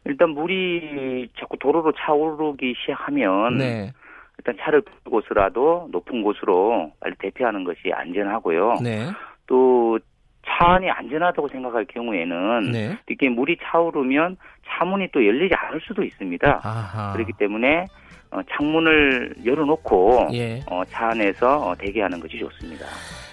일단 0.04 0.30
물이 0.30 1.28
자꾸 1.38 1.56
도로로 1.58 1.92
차오르기 1.92 2.74
시작하면 2.80 3.58
네. 3.58 3.92
일단 4.38 4.56
차를 4.60 4.82
곳으라도 5.04 5.88
높은 5.92 6.22
곳으로 6.22 6.90
빨리 6.98 7.14
대피하는 7.20 7.62
것이 7.62 7.92
안전하고요. 7.92 8.78
네. 8.82 9.06
또 9.50 9.98
차안이 10.46 10.88
안전하다고 10.88 11.48
생각할 11.48 11.84
경우에는 11.86 12.70
네. 12.70 12.96
이렇게 13.08 13.28
물이 13.28 13.58
차오르면 13.64 14.36
차문이 14.68 15.08
또 15.12 15.26
열리지 15.26 15.54
않을 15.54 15.80
수도 15.86 16.04
있습니다. 16.04 16.60
아하. 16.62 17.12
그렇기 17.12 17.32
때문에 17.36 17.84
어, 18.30 18.40
창문을 18.48 19.34
열어놓고 19.44 20.28
예. 20.34 20.60
어, 20.70 20.82
차 20.88 21.08
안에서 21.08 21.68
어, 21.68 21.74
대기하는 21.76 22.20
것이 22.20 22.38
좋습니다. 22.38 22.86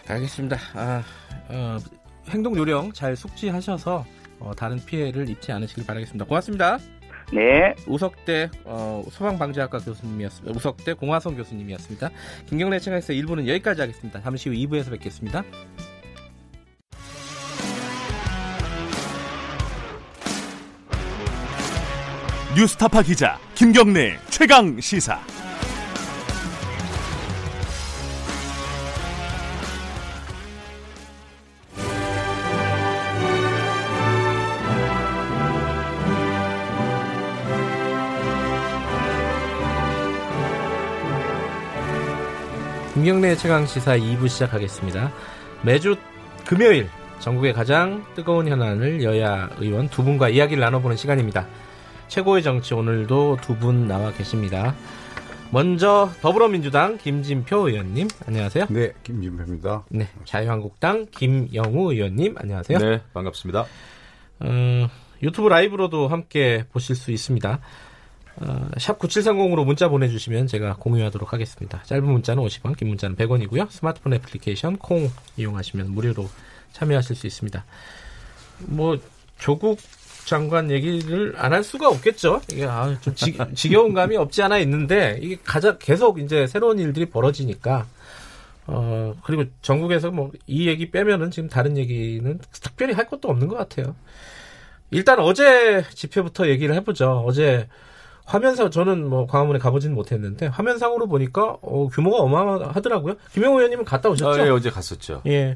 알겠습니다. 0.09 0.57
아, 0.75 1.03
어, 1.49 1.77
행동 2.29 2.57
요령 2.57 2.93
잘 2.93 3.15
숙지하셔서 3.15 4.03
어, 4.39 4.51
다른 4.57 4.77
피해를 4.83 5.29
입지 5.29 5.51
않으시길 5.51 5.85
바라겠습니다. 5.85 6.25
고맙습니다. 6.25 6.79
네. 7.31 7.75
우석대 7.87 8.49
어, 8.65 9.03
소방방재학과 9.09 9.77
교수님이었습니다. 9.79 10.57
우석대 10.57 10.93
공화성 10.93 11.35
교수님이었습니다. 11.35 12.09
김경래 12.47 12.79
채널에서 12.79 13.13
1부는 13.13 13.47
여기까지 13.47 13.81
하겠습니다. 13.81 14.19
잠시 14.21 14.49
후 14.49 14.55
2부에서 14.55 14.91
뵙겠습니다. 14.91 15.43
뉴스타파 22.57 23.03
기자 23.03 23.37
김경래 23.53 24.17
최강 24.31 24.81
시사. 24.81 25.19
김경래 42.95 43.35
최강 43.35 43.67
시사 43.67 43.95
2부 43.99 44.27
시작하겠습니다. 44.27 45.13
매주 45.61 45.95
금요일 46.47 46.89
전국의 47.19 47.53
가장 47.53 48.03
뜨거운 48.15 48.47
현안을 48.47 49.03
여야 49.03 49.47
의원 49.59 49.87
두 49.89 50.03
분과 50.03 50.29
이야기를 50.29 50.59
나눠보는 50.59 50.97
시간입니다. 50.97 51.45
최고의 52.07 52.43
정치 52.43 52.73
오늘도 52.73 53.37
두 53.41 53.57
분 53.57 53.87
나와 53.87 54.11
계십니다. 54.11 54.75
먼저 55.51 56.11
더불어민주당 56.21 56.97
김진표 56.97 57.69
의원님 57.69 58.07
안녕하세요. 58.25 58.65
네, 58.69 58.91
김진표입니다. 59.03 59.83
네, 59.89 60.07
자유한국당 60.25 61.05
김영우 61.11 61.93
의원님 61.93 62.35
안녕하세요. 62.37 62.77
네, 62.77 63.01
반갑습니다. 63.13 63.65
어, 64.41 64.89
유튜브 65.23 65.47
라이브로도 65.47 66.07
함께 66.09 66.65
보실 66.71 66.95
수 66.95 67.11
있습니다. 67.11 67.59
어, 68.39 68.69
샵 68.77 68.99
9730으로 68.99 69.65
문자 69.65 69.87
보내주시면 69.89 70.47
제가 70.47 70.75
공유하도록 70.79 71.31
하겠습니다. 71.33 71.81
짧은 71.83 72.03
문자는 72.05 72.43
50원, 72.43 72.77
긴 72.77 72.89
문자는 72.89 73.15
100원이고요. 73.15 73.69
스마트폰 73.71 74.13
애플리케이션 74.13 74.77
콩 74.77 75.09
이용하시면 75.37 75.89
무료로 75.91 76.29
참여하실 76.73 77.15
수 77.15 77.25
있습니다. 77.25 77.65
뭐 78.67 78.97
조국 79.39 79.79
장관 80.27 80.69
얘기를 80.69 81.33
안 81.37 81.53
할 81.53 81.63
수가 81.63 81.87
없겠죠. 81.87 82.41
이게 82.51 82.65
아, 82.65 82.95
좀 82.99 83.15
지, 83.15 83.37
지겨운 83.55 83.93
감이 83.93 84.17
없지 84.17 84.41
않아 84.43 84.57
있는데 84.59 85.17
이게 85.21 85.37
가장 85.43 85.77
계속 85.79 86.19
이제 86.19 86.45
새로운 86.47 86.77
일들이 86.79 87.05
벌어지니까 87.09 87.85
어 88.67 89.13
그리고 89.23 89.45
전국에서 89.61 90.11
뭐 90.11 90.31
이 90.45 90.67
얘기 90.67 90.91
빼면은 90.91 91.31
지금 91.31 91.47
다른 91.49 91.77
얘기는 91.77 92.39
특별히 92.61 92.93
할 92.93 93.07
것도 93.07 93.29
없는 93.29 93.47
것 93.47 93.55
같아요. 93.57 93.95
일단 94.91 95.19
어제 95.19 95.83
집회부터 95.93 96.47
얘기를 96.49 96.75
해보죠. 96.75 97.23
어제 97.25 97.67
화면상 98.25 98.69
저는 98.69 99.07
뭐 99.09 99.25
광화문에 99.27 99.59
가보지는 99.59 99.95
못했는데 99.95 100.47
화면상으로 100.47 101.07
보니까 101.07 101.57
어, 101.61 101.87
규모가 101.87 102.17
어마어마하더라고요. 102.17 103.15
김영호 103.33 103.57
의원님은 103.59 103.85
갔다 103.85 104.09
오셨죠? 104.09 104.41
아, 104.41 104.45
예, 104.45 104.49
어제 104.49 104.69
갔었죠. 104.69 105.21
예. 105.27 105.55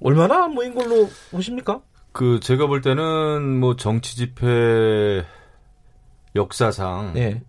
얼마나 0.00 0.46
모인 0.46 0.74
걸로 0.74 1.10
보십니까? 1.32 1.80
그 2.16 2.40
제가 2.40 2.66
볼 2.66 2.80
때는 2.80 3.60
뭐 3.60 3.76
정치 3.76 4.16
집회 4.16 5.22
역사상 6.34 7.12
네. 7.12 7.42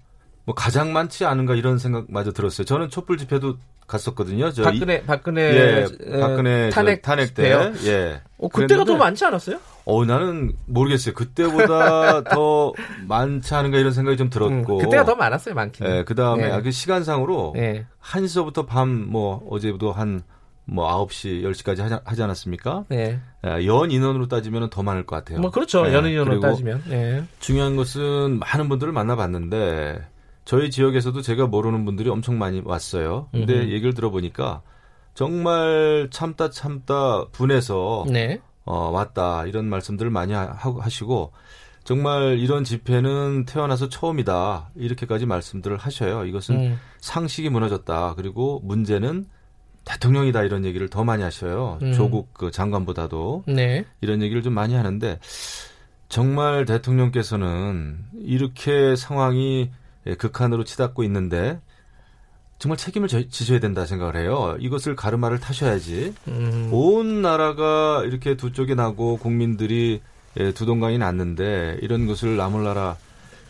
뭐 0.43 0.53
가장 0.55 0.91
많지 0.91 1.23
않은가 1.23 1.55
이런 1.55 1.77
생각마저 1.77 2.33
들었어요. 2.33 2.65
저는 2.65 2.89
촛불 2.89 3.17
집회도 3.17 3.55
갔었거든요. 3.87 4.51
저 4.51 4.63
박근혜 4.63 4.95
이, 4.95 5.01
박근혜 5.05 5.41
예, 5.41 6.19
박근혜 6.19 6.69
탄핵 6.69 7.01
탄핵 7.01 7.33
때 7.33 7.71
예. 7.85 8.21
어, 8.37 8.49
그때가 8.49 8.83
더 8.83 8.97
많지 8.97 9.23
않았어요? 9.23 9.57
어 9.85 10.03
나는 10.03 10.51
모르겠어요. 10.65 11.15
그때보다 11.15 12.23
더 12.29 12.73
많지 13.07 13.55
않은가 13.55 13.77
이런 13.77 13.93
생각이 13.93 14.17
좀 14.17 14.29
들었고. 14.29 14.79
음, 14.79 14.83
그때가 14.83 15.05
더 15.05 15.15
많았어요, 15.15 15.55
많긴. 15.55 15.87
예, 15.87 16.03
그다음에 16.03 16.43
예. 16.43 16.51
아, 16.51 16.61
그 16.61 16.71
시간상으로 16.71 17.53
예. 17.55 17.85
1시서부터 18.03 18.67
밤 18.67 19.07
뭐 19.09 19.47
어제도 19.49 19.93
한 19.93 20.23
뭐 20.69 20.87
9시, 21.07 21.43
10시까지 21.43 21.79
하지, 21.79 21.95
하지 22.03 22.23
않았습니까? 22.23 22.85
네. 22.89 23.19
예, 23.45 23.65
연 23.65 23.89
인원으로 23.89 24.27
따지면 24.27 24.69
더 24.69 24.83
많을 24.83 25.05
것 25.05 25.15
같아요. 25.15 25.39
뭐 25.39 25.49
그렇죠. 25.49 25.83
네. 25.83 25.93
연 25.93 26.05
인원으로 26.05 26.41
따지면. 26.41 26.83
네. 26.89 27.23
중요한 27.39 27.77
것은 27.77 28.39
많은 28.39 28.67
분들을 28.67 28.91
만나봤는데 28.91 30.05
저희 30.43 30.69
지역에서도 30.69 31.21
제가 31.21 31.47
모르는 31.47 31.85
분들이 31.85 32.09
엄청 32.09 32.37
많이 32.37 32.61
왔어요. 32.63 33.29
근데 33.31 33.53
음흠. 33.53 33.69
얘기를 33.71 33.93
들어보니까 33.93 34.61
정말 35.13 36.09
참다 36.11 36.49
참다 36.49 37.27
분해서 37.31 38.05
네. 38.09 38.39
어, 38.65 38.89
왔다 38.91 39.45
이런 39.45 39.65
말씀들을 39.69 40.11
많이 40.11 40.33
하, 40.33 40.47
하시고 40.51 41.31
정말 41.85 42.37
이런 42.39 42.65
집회는 42.65 43.45
태어나서 43.45 43.87
처음이다 43.87 44.71
이렇게까지 44.75 45.25
말씀들을 45.25 45.77
하셔요. 45.77 46.25
이것은 46.25 46.55
음. 46.55 46.79
상식이 46.99 47.49
무너졌다. 47.49 48.15
그리고 48.15 48.59
문제는 48.65 49.25
대통령이다 49.87 50.43
이런 50.43 50.65
얘기를 50.65 50.89
더 50.89 51.05
많이 51.05 51.23
하셔요. 51.23 51.79
음. 51.81 51.93
조국 51.93 52.33
그 52.33 52.51
장관보다도 52.51 53.45
네. 53.47 53.85
이런 54.01 54.21
얘기를 54.21 54.43
좀 54.43 54.53
많이 54.53 54.75
하는데 54.75 55.17
정말 56.09 56.65
대통령께서는 56.65 57.97
이렇게 58.19 58.97
상황이 58.97 59.71
극한으로 60.17 60.65
치닫고 60.65 61.03
있는데 61.05 61.59
정말 62.59 62.77
책임을 62.77 63.07
지셔야 63.07 63.59
된다 63.59 63.85
생각을 63.85 64.17
해요. 64.17 64.57
이것을 64.59 64.95
가르마를 64.95 65.39
타셔야지. 65.39 66.13
음. 66.27 66.69
온 66.71 67.21
나라가 67.21 68.03
이렇게 68.03 68.35
두 68.35 68.51
쪽에 68.51 68.75
나고 68.75 69.17
국민들이 69.17 70.01
두동강이 70.35 70.97
났는데 70.97 71.77
이런 71.81 72.07
것을 72.07 72.35
나물 72.35 72.63
나라 72.63 72.97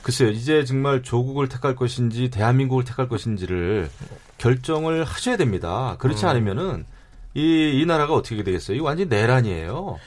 글쎄요, 0.04 0.30
이제 0.30 0.64
정말 0.64 1.02
조국을 1.02 1.50
택할 1.50 1.76
것인지 1.76 2.30
대한민국을 2.30 2.86
택할 2.86 3.10
것인지를 3.10 3.90
결정을 4.38 5.04
하셔야 5.04 5.38
됩니다. 5.38 5.96
그렇지 6.00 6.26
어. 6.26 6.30
않으면은 6.30 6.86
이, 7.34 7.80
이 7.82 7.86
나라가 7.86 8.14
어떻게 8.14 8.44
되겠어요? 8.44 8.78
이 8.78 8.80
완전 8.80 9.10
내란이에요. 9.10 9.98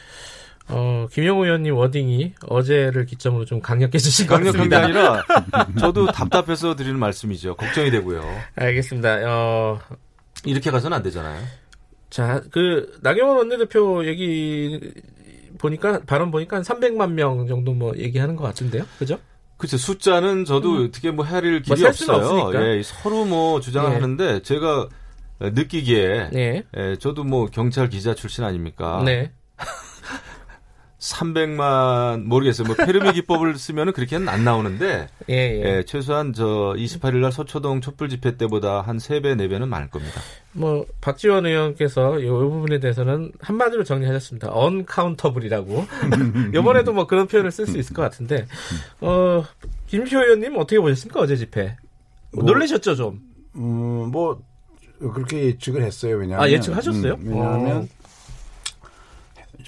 어, 0.69 1.07
김영우 1.11 1.45
의원님 1.45 1.75
워딩이 1.77 2.35
어제를 2.47 3.07
기점으로 3.07 3.45
좀 3.45 3.61
강력해지신 3.61 4.27
것 4.27 4.43
같습니다. 4.43 4.59
강력한 4.59 4.93
게 4.93 5.01
아니라 5.01 5.25
저도 5.79 6.07
답답해서 6.07 6.77
드리는 6.77 6.99
말씀이죠. 6.99 7.57
걱정이 7.57 7.90
되고요. 7.90 8.23
알겠습니다. 8.57 9.21
어, 9.25 9.81
이렇게 10.45 10.71
가서는 10.71 10.97
안 10.97 11.03
되잖아요. 11.03 11.43
자, 12.09 12.43
그 12.51 12.99
나경원 13.03 13.37
원내대표 13.38 14.07
얘기 14.07 14.93
보니까 15.59 16.01
발언 16.07 16.31
보니까 16.31 16.57
한 16.57 16.62
300만 16.62 17.12
명 17.12 17.47
정도 17.47 17.73
뭐 17.73 17.93
얘기하는 17.97 18.37
것 18.37 18.45
같은데요. 18.45 18.85
그죠? 18.99 19.19
그렇죠. 19.61 19.77
숫자는 19.77 20.46
저도 20.46 20.73
음. 20.79 20.87
어떻게 20.87 21.11
뭐 21.11 21.27
헤아릴 21.27 21.61
길이 21.61 21.83
뭐 21.83 21.90
없어요. 21.90 22.51
예, 22.55 22.83
서로 22.83 23.27
뭐 23.27 23.61
주장을 23.61 23.90
네. 23.90 23.94
하는데 23.94 24.40
제가 24.40 24.88
느끼기에 25.38 26.31
네. 26.33 26.62
예, 26.75 26.96
저도 26.96 27.25
뭐 27.25 27.44
경찰 27.44 27.90
기자 27.90 28.14
출신 28.14 28.42
아닙니까? 28.42 29.03
네. 29.05 29.33
300만 30.99 32.23
모르겠어요. 32.25 32.66
뭐 32.66 32.75
페르미 32.75 33.12
기법을 33.12 33.59
쓰면은 33.59 33.93
그렇게는 33.93 34.30
안 34.30 34.45
나오는데 34.45 35.09
예, 35.28 35.34
예. 35.34 35.62
예, 35.62 35.82
최소한 35.87 36.32
저 36.32 36.74
28일 36.76 37.16
날 37.16 37.30
서초동 37.30 37.82
촛불 37.82 38.09
집회 38.09 38.39
때보다 38.39 38.80
한 38.80 38.97
3배, 38.97 39.37
4배는 39.37 39.68
많을 39.68 39.91
겁니다. 39.91 40.22
뭐 40.53 40.84
박지원 41.01 41.46
의원께서 41.46 42.18
이 42.18 42.28
부분에 42.28 42.80
대해서는 42.80 43.32
한마디로 43.40 43.84
정리하셨습니다. 43.84 44.51
언카운터블이라고. 44.53 45.86
이번에도 46.55 46.92
뭐 46.94 47.07
그런 47.07 47.28
표현을 47.28 47.53
쓸 47.53 47.66
수 47.66 47.78
있을 47.78 47.94
것 47.94 48.03
같은데 48.03 48.46
어 49.01 49.44
김시호 49.86 50.20
의원님 50.22 50.57
어떻게 50.57 50.80
보셨습니까 50.80 51.20
어제 51.20 51.36
집회? 51.36 51.76
뭐, 52.32 52.44
놀라셨죠 52.44 52.96
좀? 52.96 53.20
음뭐 53.57 54.42
그렇게 54.98 55.44
예측을 55.46 55.82
했어요. 55.82 56.16
왜냐하면 56.16 56.44
아 56.46 56.51
예측하셨어요? 56.51 57.14
음, 57.14 57.28
왜냐하면 57.28 57.88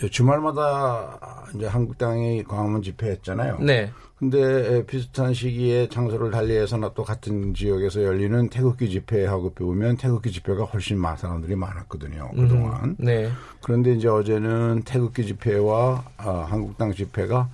어. 0.03 0.09
주말마다 0.11 1.47
이제 1.55 1.67
한국당이 1.67 2.43
광화문 2.45 2.83
집회했잖아요. 2.83 3.59
네. 3.61 3.91
근데 4.23 4.87
비슷한 4.87 5.35
시기에 5.35 5.89
장소를 5.89 6.31
달리해서나 6.31 6.93
또 6.95 7.03
같은 7.03 7.55
지역에서 7.55 8.05
열리는 8.05 8.49
태극기 8.51 8.89
집회하고 8.89 9.53
보면 9.53 9.97
태극기 9.97 10.31
집회가 10.31 10.63
훨씬 10.63 10.97
많은 10.97 11.17
사람들이 11.17 11.57
많았거든요. 11.57 12.31
그동안. 12.31 12.85
음, 12.85 12.97
네. 13.01 13.29
그런데 13.61 13.95
이제 13.95 14.07
어제는 14.07 14.83
태극기 14.85 15.27
집회와 15.27 16.05
어, 16.19 16.31
한국당 16.49 16.95
집회가 16.95 17.51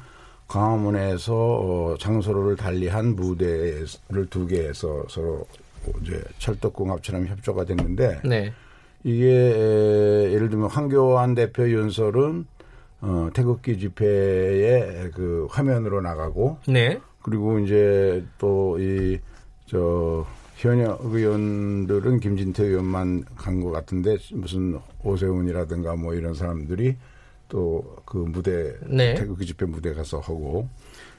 광화문에서 0.47 1.35
어, 1.35 1.97
장소를 1.99 2.57
달리한 2.57 3.17
무대를 3.17 4.27
두 4.29 4.47
개에서 4.47 5.07
서로 5.09 5.47
이제 6.03 6.23
철도궁합처럼 6.37 7.29
협조가 7.29 7.65
됐는데 7.65 8.21
네. 8.27 8.53
이게 9.05 9.25
예를 10.35 10.51
들면 10.51 10.69
황교안 10.69 11.35
대표 11.35 11.67
윤설은 11.67 12.45
어, 13.01 13.29
태극기 13.33 13.79
집회에 13.79 15.11
그 15.15 15.47
화면으로 15.51 16.01
나가고 16.01 16.59
네. 16.69 16.99
그리고 17.23 17.59
이제 17.59 18.25
또 18.39 18.77
이 18.79 19.19
저 19.67 20.25
현역 20.57 21.05
의원들은 21.05 22.21
김진태 22.21 22.65
의원만 22.65 23.25
간 23.37 23.61
것 23.63 23.71
같은데 23.71 24.17
무슨 24.33 24.79
오세훈이라든가 25.05 25.95
뭐 25.95 26.15
이런 26.15 26.33
사람들이 26.35 26.97
또 27.49 27.85
그 28.07 28.17
무대 28.17 28.75
네. 28.87 29.15
태극기 29.15 29.45
집회 29.45 29.67
무대 29.67 29.93
가서 29.93 30.19
하고 30.21 30.67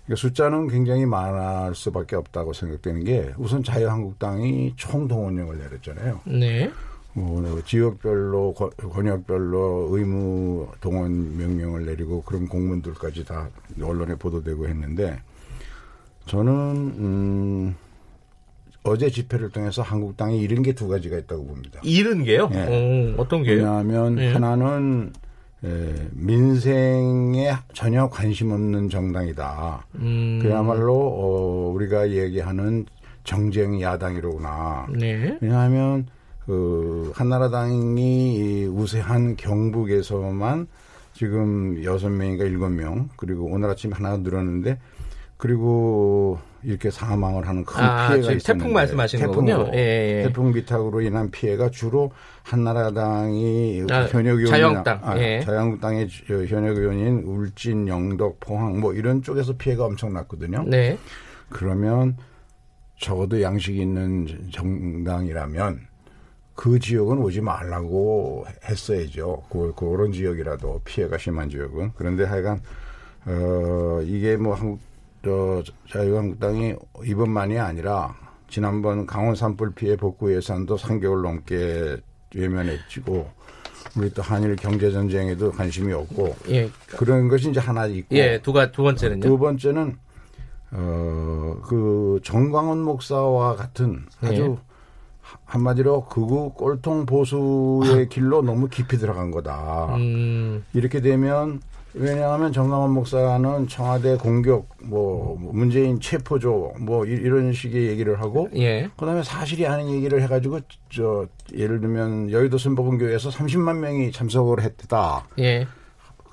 그러니까 0.06 0.16
숫자는 0.16 0.68
굉장히 0.70 1.06
많을 1.06 1.76
수밖에 1.76 2.16
없다고 2.16 2.54
생각되는 2.54 3.04
게 3.04 3.32
우선 3.38 3.62
자유한국당이 3.64 4.74
총동원령을 4.76 5.60
내렸잖아요. 5.60 6.22
네. 6.26 6.72
뭐 7.14 7.62
지역별로 7.66 8.54
권역별로 8.54 9.90
의무 9.92 10.68
동원 10.80 11.38
명령을 11.38 11.86
내리고 11.86 12.22
그런 12.22 12.48
공문들까지 12.48 13.26
다 13.26 13.50
언론에 13.82 14.16
보도되고 14.16 14.68
했는데 14.68 15.20
저는 16.28 16.54
음 16.54 17.76
어제 18.84 19.10
집회를 19.10 19.50
통해서 19.50 19.82
한국당이 19.82 20.40
잃은 20.40 20.62
게 20.64 20.74
두 20.74 20.88
가지가 20.88 21.18
있다고 21.18 21.46
봅니다. 21.46 21.82
잃은 21.84 22.24
게요? 22.24 22.48
네. 22.50 23.14
어, 23.18 23.28
떤 23.28 23.44
게요? 23.44 23.58
왜냐하면 23.58 24.16
네. 24.16 24.32
하나는 24.32 25.12
에, 25.66 25.94
민생에 26.14 27.52
전혀 27.74 28.08
관심 28.10 28.52
없는 28.52 28.90
정당이다. 28.90 29.86
음. 29.96 30.40
그야말로 30.42 30.96
어, 30.96 31.72
우리가 31.74 32.12
얘기하는 32.12 32.86
정쟁 33.26 33.82
야당이로구나. 33.82 34.88
네. 34.98 35.38
왜냐하면 35.42 36.08
그 36.50 37.12
한나라당이 37.14 38.66
우세한 38.74 39.36
경북에서만 39.36 40.66
지금 41.14 41.84
여섯 41.84 42.10
명인가 42.10 42.44
일곱 42.44 42.70
명 42.70 43.08
그리고 43.18 43.46
오늘 43.46 43.70
아침 43.70 43.92
하나 43.94 44.18
늘었는데 44.18 44.80
그리고 45.38 46.40
이렇게 46.64 46.90
사망을 46.90 47.48
하는 47.48 47.64
큰 47.64 47.84
아, 47.84 48.08
피해가 48.08 48.32
있었는데 48.32 48.44
태풍 48.44 48.74
말씀하시는 48.74 49.28
거군요. 49.28 49.70
예, 49.76 49.78
예. 49.78 50.24
태풍 50.24 50.52
비탁으로 50.52 51.02
인한 51.02 51.30
피해가 51.30 51.70
주로 51.70 52.12
한나라당이 52.42 53.84
아, 53.92 54.06
현역 54.06 54.40
의원이 54.40 54.50
자유한국당 54.50 55.02
아, 55.04 55.20
예. 55.20 55.42
자유한국당의 55.42 56.10
현역 56.48 56.78
의원인 56.78 57.26
울진, 57.28 57.88
영덕, 57.88 58.40
포항 58.40 58.80
뭐 58.80 58.96
이런 58.96 59.22
쪽에서 59.22 59.54
피해가 59.56 59.86
엄청 59.86 60.14
났거든요. 60.14 60.64
네. 60.66 60.98
그러면 61.50 62.18
적어도 62.98 63.40
양식 63.40 63.78
있는 63.78 64.28
정당이라면 64.52 65.89
그 66.60 66.78
지역은 66.78 67.20
오지 67.20 67.40
말라고 67.40 68.46
했어야죠. 68.66 69.44
그, 69.50 69.72
그런 69.78 70.12
지역이라도 70.12 70.82
피해가 70.84 71.18
심한 71.18 71.50
지역은. 71.50 71.94
그런데 71.96 72.26
하여간, 72.26 72.62
어, 73.28 74.02
이게 74.04 74.36
뭐 74.36 74.56
한국, 74.56 74.82
저, 75.24 75.64
자유한국당이 75.90 76.76
이번만이 77.06 77.58
아니라 77.58 78.14
지난번 78.50 79.06
강원 79.06 79.36
산불 79.36 79.74
피해 79.74 79.96
복구 79.96 80.36
예산도 80.36 80.76
3개월 80.76 81.22
넘게 81.22 81.96
외면했지고 82.36 83.30
우리 83.96 84.14
또 84.14 84.22
한일 84.22 84.58
경제 84.58 84.92
전쟁에도 84.92 85.54
관심이 85.54 85.94
없고 85.94 86.36
예. 86.50 86.70
그런 86.88 87.30
것이 87.30 87.52
이제 87.52 87.62
하나 87.62 87.86
있고 87.86 88.14
예, 88.18 88.42
두가 88.42 88.70
두 88.72 88.84
번째는요. 88.84 89.22
두 89.22 89.38
번째는 89.38 89.98
어 90.74 91.40
그 91.70 92.20
정광훈 92.24 92.80
목사와 92.80 93.56
같은 93.56 94.06
아주 94.22 94.58
예. 94.58 94.69
한마디로 95.50 96.06
극우 96.06 96.54
꼴통 96.54 97.08
보수의 97.08 98.04
아. 98.04 98.08
길로 98.08 98.42
너무 98.44 98.70
깊이 98.70 98.98
들어간 98.98 99.32
거다. 99.32 99.96
음. 99.96 100.64
이렇게 100.74 101.02
되면 101.02 101.60
왜냐하면 101.96 102.54
정강원 102.54 102.92
목사는 102.92 103.68
청와대 103.68 104.16
공격, 104.16 104.70
뭐 104.84 105.36
문재인 105.40 106.00
체포조, 106.00 106.74
뭐 106.80 107.04
이런 107.06 107.52
식의 107.52 107.88
얘기를 107.88 108.22
하고, 108.22 108.48
예. 108.56 108.92
그다음에 108.96 109.24
사실이 109.24 109.66
아닌 109.66 109.90
얘기를 109.96 110.22
해가지고 110.22 110.60
저 110.92 111.28
예를 111.52 111.82
들면 111.82 112.30
여의도 112.30 112.60
순복음교회에서 112.60 113.32
30만 113.32 113.78
명이 113.78 114.12
참석을 114.12 114.62
했다. 114.62 115.26
예. 115.40 115.66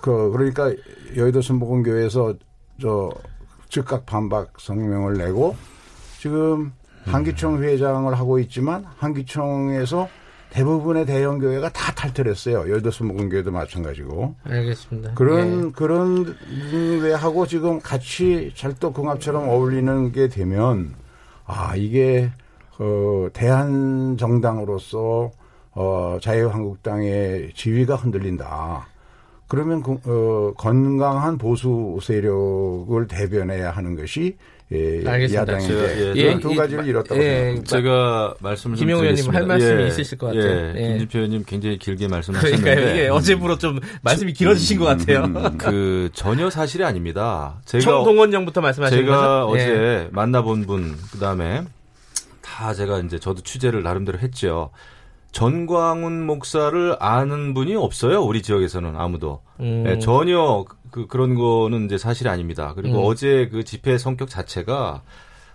그 0.03 0.31
그러니까 0.31 0.75
여의도 1.17 1.41
순복음교회에서 1.41 2.35
저 2.83 3.11
즉각 3.71 4.05
반박 4.05 4.61
성명을 4.61 5.14
내고 5.14 5.57
지금 6.19 6.73
한기총 7.07 7.63
회장을 7.63 8.13
하고 8.15 8.39
있지만 8.39 8.85
한기총에서 8.99 10.09
대부분의 10.51 11.07
대형 11.07 11.39
교회가 11.39 11.71
다 11.71 11.93
탈퇴했어요. 11.93 12.71
여의도 12.71 12.91
수목원교회도 12.91 13.51
마찬가지고. 13.51 14.35
알겠습니다. 14.45 15.15
그런 15.15 15.67
예. 15.67 15.73
그런 15.73 16.37
데하고 17.03 17.47
지금 17.47 17.81
같이 17.81 18.53
찰떡궁합처럼 18.55 19.49
어울리는 19.49 20.13
게 20.13 20.29
되면 20.29 20.95
아 21.45 21.77
이게 21.77 22.31
어 22.79 23.29
대한 23.33 24.17
정당으로서 24.17 25.31
어 25.73 26.19
자유한국당의 26.23 27.53
지위가 27.55 27.97
흔들린다. 27.97 28.87
그러면 29.49 29.83
어, 29.87 30.53
건강한 30.57 31.39
보수 31.39 31.99
세력을 32.03 33.07
대변해야 33.07 33.71
하는 33.71 33.95
것이 33.95 34.37
예, 34.73 35.05
야당인데 35.05 36.13
예, 36.17 36.25
그런 36.25 36.41
두 36.41 36.55
가지를 36.57 36.87
잃었다고 36.89 37.21
예, 37.23 37.29
생각합니다. 37.29 37.71
제가 37.71 38.35
말씀을 38.41 38.77
김영 38.77 38.99
의원님 38.99 39.33
할 39.33 39.47
말씀이 39.47 39.83
예, 39.83 39.87
있으실 39.87 40.19
것 40.19 40.27
같아요. 40.27 40.73
예, 40.77 40.89
김진표 40.89 41.19
의원님 41.19 41.45
굉장히 41.47 41.79
길게 41.79 42.09
말씀하셨는데 42.09 42.63
그러니까요. 42.75 42.99
예, 42.99 43.09
어제부로 43.09 43.59
좀 43.59 43.79
말씀이 44.03 44.33
길어지신 44.33 44.81
것 44.81 44.87
같아요. 44.87 45.23
음, 45.23 45.37
음, 45.37 45.57
그 45.57 46.11
전혀 46.13 46.51
사실이 46.51 46.83
아닙니다. 46.83 47.61
제가 47.65 47.85
총동원령부터 47.85 48.61
말씀하신 48.61 48.99
제가 48.99 49.45
거죠? 49.45 49.53
어제 49.53 49.69
예. 49.69 50.09
만나본 50.11 50.67
분 50.67 50.97
그다음에 51.13 51.63
다 52.43 52.75
제가 52.75 52.99
이제 53.01 53.21
저도 53.21 53.43
취재를 53.43 53.85
나름대로 53.85 54.19
했죠. 54.19 54.71
전광훈 55.37 56.24
목사를 56.24 56.97
아는 56.99 57.53
분이 57.53 57.76
없어요. 57.76 58.22
우리 58.22 58.41
지역에서는 58.41 58.97
아무도. 58.97 59.43
음. 59.61 59.82
네, 59.84 59.99
전혀 59.99 60.64
그, 60.91 61.07
그런 61.09 61.34
거는 61.34 61.84
이제 61.84 61.99
사실이 61.99 62.30
아닙니다. 62.30 62.72
그리고 62.74 63.01
음. 63.01 63.05
어제 63.05 63.51
그 63.53 63.62
집회 63.62 63.99
성격 63.99 64.30
자체가 64.30 65.03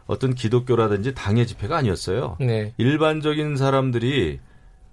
어떤 0.06 0.36
기독교라든지 0.36 1.16
당의 1.16 1.48
집회가 1.48 1.78
아니었어요. 1.78 2.38
네. 2.40 2.74
일반적인 2.78 3.58
사람들이 3.58 4.40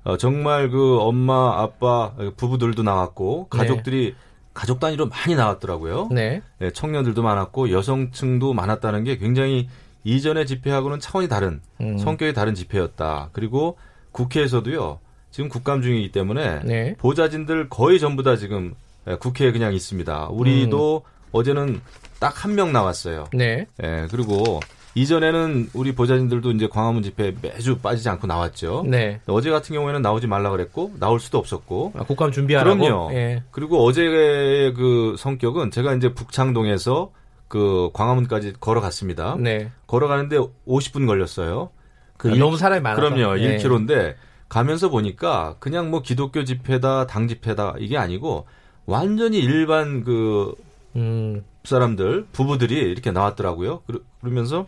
어, 0.04 0.16
정말 0.16 0.70
그 0.70 0.98
엄마, 1.00 1.60
아빠, 1.60 2.14
부부들도 2.38 2.82
나왔고 2.82 3.48
가족들이 3.48 4.12
네. 4.12 4.14
가족 4.54 4.80
단위로 4.80 5.08
많이 5.08 5.36
나왔더라고요. 5.36 6.08
네. 6.12 6.40
네. 6.60 6.70
청년들도 6.70 7.22
많았고 7.22 7.72
여성층도 7.72 8.54
많았다는 8.54 9.04
게 9.04 9.18
굉장히 9.18 9.68
이전의 10.04 10.46
집회하고는 10.46 10.98
차원이 10.98 11.28
다른 11.28 11.60
음. 11.82 11.98
성격이 11.98 12.32
다른 12.32 12.54
집회였다. 12.54 13.28
그리고 13.34 13.76
국회에서도요. 14.12 14.98
지금 15.30 15.48
국감 15.48 15.82
중이기 15.82 16.10
때문에 16.12 16.60
네. 16.64 16.94
보좌진들 16.98 17.68
거의 17.68 18.00
전부 18.00 18.22
다 18.22 18.36
지금 18.36 18.74
예, 19.06 19.16
국회에 19.16 19.52
그냥 19.52 19.74
있습니다. 19.74 20.28
우리도 20.28 21.02
음. 21.04 21.10
어제는 21.32 21.80
딱 22.18 22.44
한 22.44 22.54
명 22.54 22.72
나왔어요. 22.72 23.26
네. 23.32 23.66
예, 23.82 24.06
그리고 24.10 24.60
이전에는 24.94 25.70
우리 25.74 25.94
보좌진들도 25.94 26.50
이제 26.52 26.66
광화문 26.66 27.02
집회 27.04 27.32
매주 27.40 27.78
빠지지 27.78 28.08
않고 28.08 28.26
나왔죠. 28.26 28.84
네. 28.88 29.20
어제 29.26 29.50
같은 29.50 29.74
경우에는 29.74 30.02
나오지 30.02 30.26
말라 30.26 30.50
그랬고 30.50 30.92
나올 30.98 31.20
수도 31.20 31.38
없었고. 31.38 31.92
아, 31.96 32.02
국감 32.04 32.32
준비하라고. 32.32 32.78
그럼요. 32.80 33.12
예. 33.12 33.42
그리고 33.52 33.84
어제의 33.84 34.74
그 34.74 35.14
성격은 35.18 35.70
제가 35.70 35.94
이제 35.94 36.12
북창동에서 36.14 37.12
그 37.46 37.90
광화문까지 37.92 38.54
걸어갔습니다. 38.58 39.36
네. 39.38 39.70
걸어가는데 39.86 40.38
50분 40.66 41.06
걸렸어요. 41.06 41.70
그 42.18 42.30
아, 42.30 42.34
너무 42.34 42.58
사람이 42.58 42.82
많아서. 42.82 43.00
그럼요. 43.00 43.36
네. 43.36 43.56
1km인데 43.56 44.14
가면서 44.50 44.90
보니까 44.90 45.56
그냥 45.58 45.90
뭐 45.90 46.02
기독교 46.02 46.44
집회다, 46.44 47.06
당 47.06 47.28
집회다 47.28 47.76
이게 47.78 47.96
아니고 47.96 48.46
완전히 48.84 49.38
일반 49.38 50.04
그 50.04 50.54
음. 50.96 51.44
사람들 51.64 52.26
부부들이 52.32 52.74
이렇게 52.74 53.10
나왔더라고요. 53.10 53.82
그러면서 54.20 54.66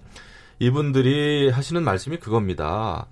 이분들이 0.58 1.50
하시는 1.50 1.82
말씀이 1.82 2.18
그겁니다. 2.18 3.06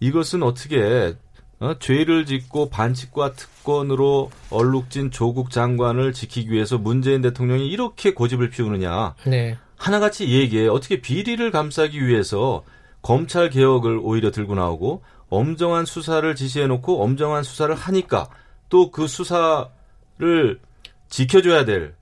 이것은 0.00 0.42
어떻게 0.42 1.14
어? 1.58 1.74
죄를 1.78 2.26
짓고 2.26 2.70
반칙과 2.70 3.32
특권으로 3.32 4.30
얼룩진 4.50 5.10
조국 5.12 5.50
장관을 5.50 6.12
지키기 6.12 6.50
위해서 6.50 6.76
문재인 6.76 7.22
대통령이 7.22 7.68
이렇게 7.68 8.12
고집을 8.14 8.50
피우느냐. 8.50 9.14
네. 9.26 9.56
하나같이 9.76 10.28
얘기해 10.28 10.68
어떻게 10.68 11.00
비리를 11.00 11.50
감싸기 11.50 12.04
위해서 12.04 12.64
검찰 13.02 13.50
개혁을 13.50 13.98
오히려 14.02 14.30
들고 14.30 14.54
나오고 14.54 15.02
엄정한 15.28 15.84
수사를 15.84 16.34
지시해 16.34 16.66
놓고 16.66 17.02
엄정한 17.02 17.42
수사를 17.42 17.74
하니까 17.74 18.28
또 18.68 18.90
그 18.90 19.06
수사를 19.06 20.60
지켜줘야 21.08 21.64
될 21.64 21.94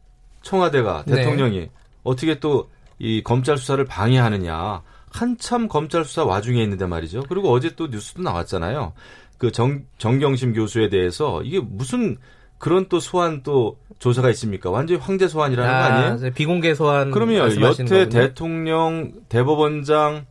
청와대가 0.43 1.05
네. 1.07 1.17
대통령이 1.17 1.61
네. 1.61 1.71
어떻게 2.05 2.39
또 2.39 2.69
이 3.01 3.23
검찰 3.25 3.59
수사를 3.59 3.83
방해하느냐. 3.85 4.83
한참 5.11 5.67
검찰 5.67 6.05
수사 6.05 6.25
와중에 6.25 6.63
있는데 6.63 6.87
말이죠. 6.87 7.25
그리고 7.29 7.51
어제 7.51 7.75
또 7.75 7.89
뉴스도 7.89 8.23
나왔잖아요. 8.23 8.93
그 9.39 9.51
정, 9.51 9.83
정경심 9.99 10.53
교수에 10.53 10.89
대해서 10.91 11.43
이게 11.43 11.59
무슨 11.59 12.19
그런 12.59 12.87
또 12.89 13.01
소환 13.01 13.43
또 13.43 13.79
조사가 13.99 14.29
있습니까? 14.31 14.71
완전히 14.71 15.01
황제 15.01 15.27
소환이라는 15.27 15.75
아, 15.75 15.79
거 15.79 15.95
아니에요? 15.95 16.33
비공개 16.35 16.75
소환. 16.75 17.11
그러면 17.11 17.37
여태 17.39 17.59
거군요. 17.85 18.09
대통령, 18.11 19.13
대법원장, 19.31 20.27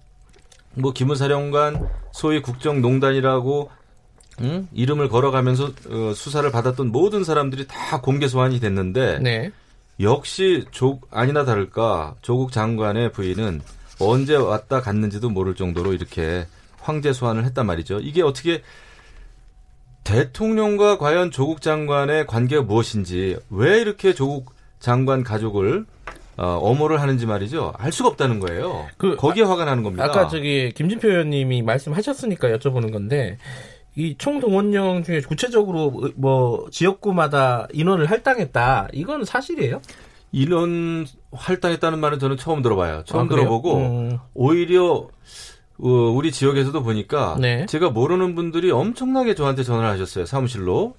뭐 0.75 0.93
기무사령관, 0.93 1.89
소위 2.11 2.41
국정농단이라고 2.41 3.69
응? 4.41 4.67
이름을 4.73 5.09
걸어가면서 5.09 5.71
어, 5.89 6.13
수사를 6.15 6.49
받았던 6.51 6.91
모든 6.91 7.23
사람들이 7.23 7.67
다 7.67 8.01
공개 8.01 8.27
소환이 8.27 8.59
됐는데 8.59 9.19
네. 9.19 9.51
역시 9.99 10.65
조 10.71 11.01
아니나 11.11 11.43
다를까 11.43 12.15
조국 12.21 12.51
장관의 12.51 13.11
부인은 13.11 13.61
언제 13.99 14.35
왔다 14.35 14.81
갔는지도 14.81 15.29
모를 15.29 15.55
정도로 15.55 15.93
이렇게 15.93 16.47
황제 16.79 17.11
소환을 17.11 17.43
했단 17.45 17.65
말이죠. 17.65 17.99
이게 17.99 18.21
어떻게 18.21 18.61
대통령과 20.05 20.97
과연 20.97 21.31
조국 21.31 21.61
장관의 21.61 22.25
관계가 22.25 22.63
무엇인지 22.63 23.37
왜 23.49 23.81
이렇게 23.81 24.13
조국 24.13 24.53
장관 24.79 25.23
가족을 25.23 25.85
어, 26.41 26.57
엄호를 26.61 27.01
하는지 27.01 27.25
말이죠. 27.25 27.73
알 27.77 27.91
수가 27.91 28.07
없다는 28.09 28.39
거예요. 28.39 28.87
그 28.97 29.17
거기에 29.17 29.43
아, 29.43 29.49
화가 29.49 29.65
나는 29.65 29.83
겁니다. 29.83 30.05
아까 30.05 30.29
저기 30.29 30.71
김진표 30.73 31.09
의원님이 31.09 31.63
말씀하셨으니까 31.63 32.47
여쭤보는 32.57 32.93
건데 32.93 33.37
이 33.97 34.15
총동원령 34.17 35.03
중에 35.03 35.19
구체적으로 35.19 36.11
뭐 36.15 36.65
지역구마다 36.71 37.67
인원을 37.73 38.05
할당했다. 38.05 38.87
이건 38.93 39.25
사실이에요? 39.25 39.81
인원 40.31 41.05
할당했다는 41.33 41.99
말은 41.99 42.19
저는 42.19 42.37
처음 42.37 42.61
들어봐요. 42.61 43.03
처음 43.05 43.25
아, 43.25 43.29
들어보고 43.29 43.75
음. 43.77 44.17
오히려 44.33 45.09
어, 45.81 45.89
우리 45.89 46.31
지역에서도 46.31 46.81
보니까 46.83 47.35
네. 47.37 47.65
제가 47.65 47.89
모르는 47.89 48.35
분들이 48.35 48.71
엄청나게 48.71 49.35
저한테 49.35 49.63
전화를 49.63 49.89
하셨어요. 49.89 50.25
사무실로. 50.25 50.95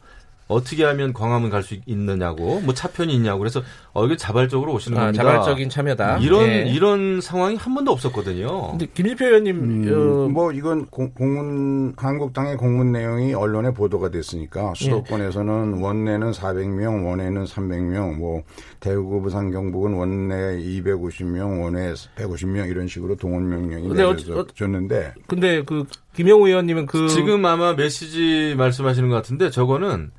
어떻게 0.51 0.85
하면 0.85 1.13
광화문 1.13 1.49
갈 1.49 1.61
수 1.63 1.77
있느냐고 1.87 2.61
뭐 2.61 2.73
차편이 2.73 3.13
있냐고 3.15 3.39
그래서 3.39 3.63
어 3.93 4.07
이게 4.07 4.17
자발적으로 4.17 4.73
오시는 4.75 4.97
아, 4.97 5.07
겁니다. 5.07 5.23
자발적인 5.23 5.69
참여다. 5.69 6.19
이런 6.19 6.47
네. 6.47 6.71
이런 6.71 7.21
상황이 7.21 7.57
한 7.57 7.75
번도 7.75 7.93
없었거든요. 7.93 8.71
근데 8.71 8.87
김일표 8.95 9.27
의원님 9.27 9.57
음, 9.57 9.93
어, 9.93 10.29
뭐 10.29 10.53
이건 10.53 10.87
공, 10.87 11.13
문 11.19 11.93
한국당의 11.97 12.57
공문 12.57 12.93
내용이 12.93 13.35
언론에 13.35 13.73
보도가 13.73 14.11
됐으니까 14.11 14.73
수도권에서는 14.75 15.77
네. 15.77 15.83
원내는 15.83 16.31
400명, 16.33 17.07
원내는 17.07 17.45
300명, 17.45 18.17
뭐 18.17 18.43
대구, 18.81 19.21
부산, 19.21 19.51
경북은 19.51 19.93
원내 19.95 20.59
250명, 20.59 21.63
원내 21.63 21.93
150명 22.17 22.71
이런 22.71 22.89
식으로 22.89 23.17
동원 23.17 23.49
명령이 23.49 23.89
내려졌는데. 23.89 25.15
근데 25.27 25.63
그 25.65 25.85
김영우 26.15 26.49
의원님은 26.49 26.87
그 26.87 27.09
지금 27.09 27.45
아마 27.45 27.75
메시지 27.75 28.55
말씀하시는 28.57 29.09
것 29.09 29.15
같은데 29.17 29.51
저거는 29.51 30.11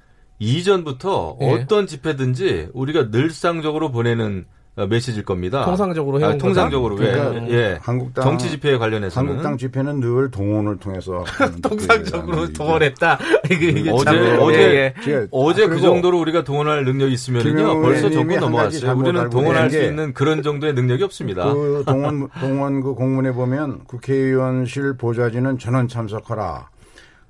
이전부터 0.42 1.38
예. 1.42 1.52
어떤 1.52 1.86
집회든지 1.86 2.70
우리가 2.74 3.10
늘상적으로 3.12 3.92
보내는 3.92 4.46
어, 4.76 4.88
메시지일 4.88 5.24
겁니다. 5.24 5.66
통상적으로 5.66 6.26
아, 6.26 6.36
통상적으로 6.38 6.96
그러니까 6.96 7.48
예. 7.50 7.78
한국당 7.80 8.24
정치 8.24 8.50
집회에 8.50 8.78
관련해서는 8.78 9.30
한국당 9.30 9.58
집회는 9.58 10.00
늘 10.00 10.32
동원을 10.32 10.78
통해서 10.78 11.24
통상적으로 11.62 12.52
동원했다. 12.54 13.20
이게, 13.52 13.68
이게 13.68 13.92
어제 13.92 14.06
참, 14.06 14.40
어제 14.40 14.60
예, 14.60 15.12
예. 15.12 15.28
어제 15.30 15.68
그 15.68 15.80
정도로 15.80 16.20
우리가 16.22 16.44
동원할 16.44 16.86
능력이 16.86 17.14
있으면요 17.14 17.82
벌써 17.82 18.10
정권 18.10 18.40
넘어왔어요. 18.40 18.98
우리는 18.98 19.30
동원할 19.30 19.70
수 19.70 19.84
있는 19.84 20.14
그런 20.14 20.42
정도의 20.42 20.74
능력이 20.74 21.04
없습니다. 21.04 21.54
그 21.54 21.84
동원 21.86 22.30
동원 22.40 22.82
그 22.82 22.96
공문에 22.96 23.34
보면 23.34 23.84
국회의원실 23.86 24.98
보좌진은 24.98 25.60
전원 25.60 25.88
참석하라. 25.88 26.70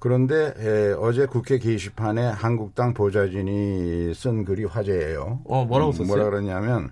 그런데 0.02 0.52
에, 0.58 0.94
어제 0.94 1.28
국회 1.28 1.60
게시판에 1.60 2.26
한국당 2.26 2.92
보좌진이 2.96 4.16
쓴 4.16 4.44
글이 4.44 4.66
화제예요. 4.66 5.42
어, 5.46 5.64
뭐라고 5.64 5.92
음, 5.92 5.94
썼어요? 5.94 6.08
뭐라 6.08 6.24
그러냐면 6.26 6.90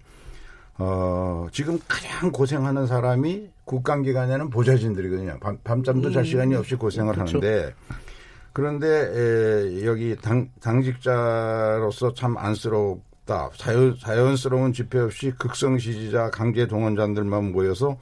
어, 0.78 1.48
지금 1.52 1.80
가장 1.88 2.32
고생하는 2.32 2.86
사람이 2.86 3.50
국감 3.66 4.04
기간에는 4.04 4.52
보좌진들이거든요. 4.52 5.40
밤, 5.42 5.58
밤잠도 5.64 6.12
잘 6.12 6.22
음, 6.22 6.24
시간이 6.24 6.54
없이 6.54 6.76
고생을 6.76 7.16
그렇죠. 7.16 7.40
하는데 7.40 7.74
그런데 8.54 8.88
에, 8.88 9.86
여기 9.86 10.16
당, 10.16 10.48
당직자로서 10.62 12.14
참 12.14 12.38
안쓰럽다. 12.38 13.50
자연, 13.58 13.98
자연스러운 14.00 14.72
집회 14.72 15.00
없이 15.00 15.34
극성 15.36 15.80
지지자 15.80 16.30
강제 16.30 16.68
동원자들만 16.68 17.54
모여서 17.54 17.98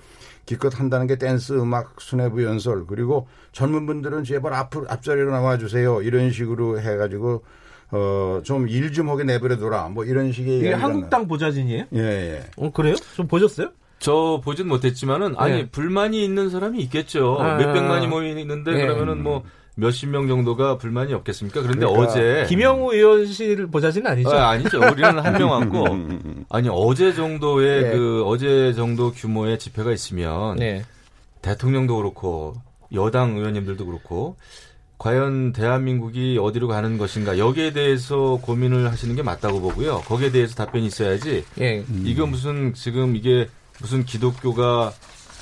기껏 0.48 0.80
한다는 0.80 1.06
게 1.06 1.18
댄스 1.18 1.54
음악 1.54 2.02
수뇌부 2.02 2.44
연설 2.44 2.88
그리고 2.88 3.28
젊은 3.52 3.86
분들은 3.86 4.24
제발 4.24 4.54
앞 4.54 4.72
앞자리로 4.76 5.30
나와 5.30 5.60
주세요 5.60 6.02
이런 6.02 6.32
식으로 6.32 6.80
해가지고 6.80 7.44
어 7.92 8.42
좀 8.44 8.68
일좀 8.68 9.10
하게 9.10 9.24
내버려둬라 9.24 9.90
뭐 9.90 10.04
이런 10.06 10.32
식의 10.32 10.60
이게 10.60 10.74
한국당 10.74 11.28
보좌진이에요? 11.28 11.86
예, 11.94 12.00
예. 12.00 12.44
어 12.58 12.72
그래요? 12.72 12.96
좀 13.16 13.28
보셨어요? 13.28 13.70
저 14.00 14.42
보진 14.44 14.68
못했지만은 14.68 15.36
아니 15.38 15.54
네. 15.54 15.70
불만이 15.70 16.24
있는 16.24 16.50
사람이 16.50 16.80
있겠죠. 16.84 17.38
아, 17.40 17.58
몇백만이 17.58 18.08
모이는데 18.08 18.72
네. 18.72 18.82
그러면은 18.82 19.24
뭐 19.24 19.44
몇십 19.80 20.10
명 20.10 20.28
정도가 20.28 20.78
불만이 20.80 21.14
없겠습니까? 21.14 21.62
그런데 21.62 21.86
그러니까 21.86 22.02
어제 22.12 22.46
김영우 22.50 22.94
의원실 22.94 23.68
보좌진은 23.68 24.10
아니죠? 24.12 24.32
아, 24.32 24.50
아니죠. 24.50 24.80
우리는 24.80 25.20
한 25.20 25.38
명 25.38 25.52
왔고 25.52 25.86
아니 26.50 26.68
어제 26.72 27.14
정도의 27.14 27.84
네. 27.84 27.92
그 27.92 28.24
어제 28.26 28.74
정도 28.74 29.12
규모의 29.12 29.60
집회가 29.60 29.92
있으면 29.92 30.56
네. 30.56 30.84
대통령도 31.44 31.96
그렇고 31.98 32.56
여당 32.94 33.38
의원님들도 33.38 33.86
그렇고 33.86 34.36
과연 34.98 35.54
대한민국이 35.54 36.40
어디로 36.42 36.68
가는 36.68 36.98
것인가 36.98 37.38
여기에 37.38 37.74
대해서 37.74 38.40
고민을 38.42 38.92
하시는 38.92 39.16
게 39.16 39.22
맞다고 39.22 39.62
보고요. 39.62 40.00
거기에 40.08 40.32
대해서 40.32 40.56
답변이 40.56 40.88
있어야지. 40.88 41.46
예. 41.62 41.84
이거 42.04 42.26
무슨 42.26 42.74
지금 42.74 43.16
이게 43.16 43.48
무슨 43.80 44.04
기독교가 44.06 44.92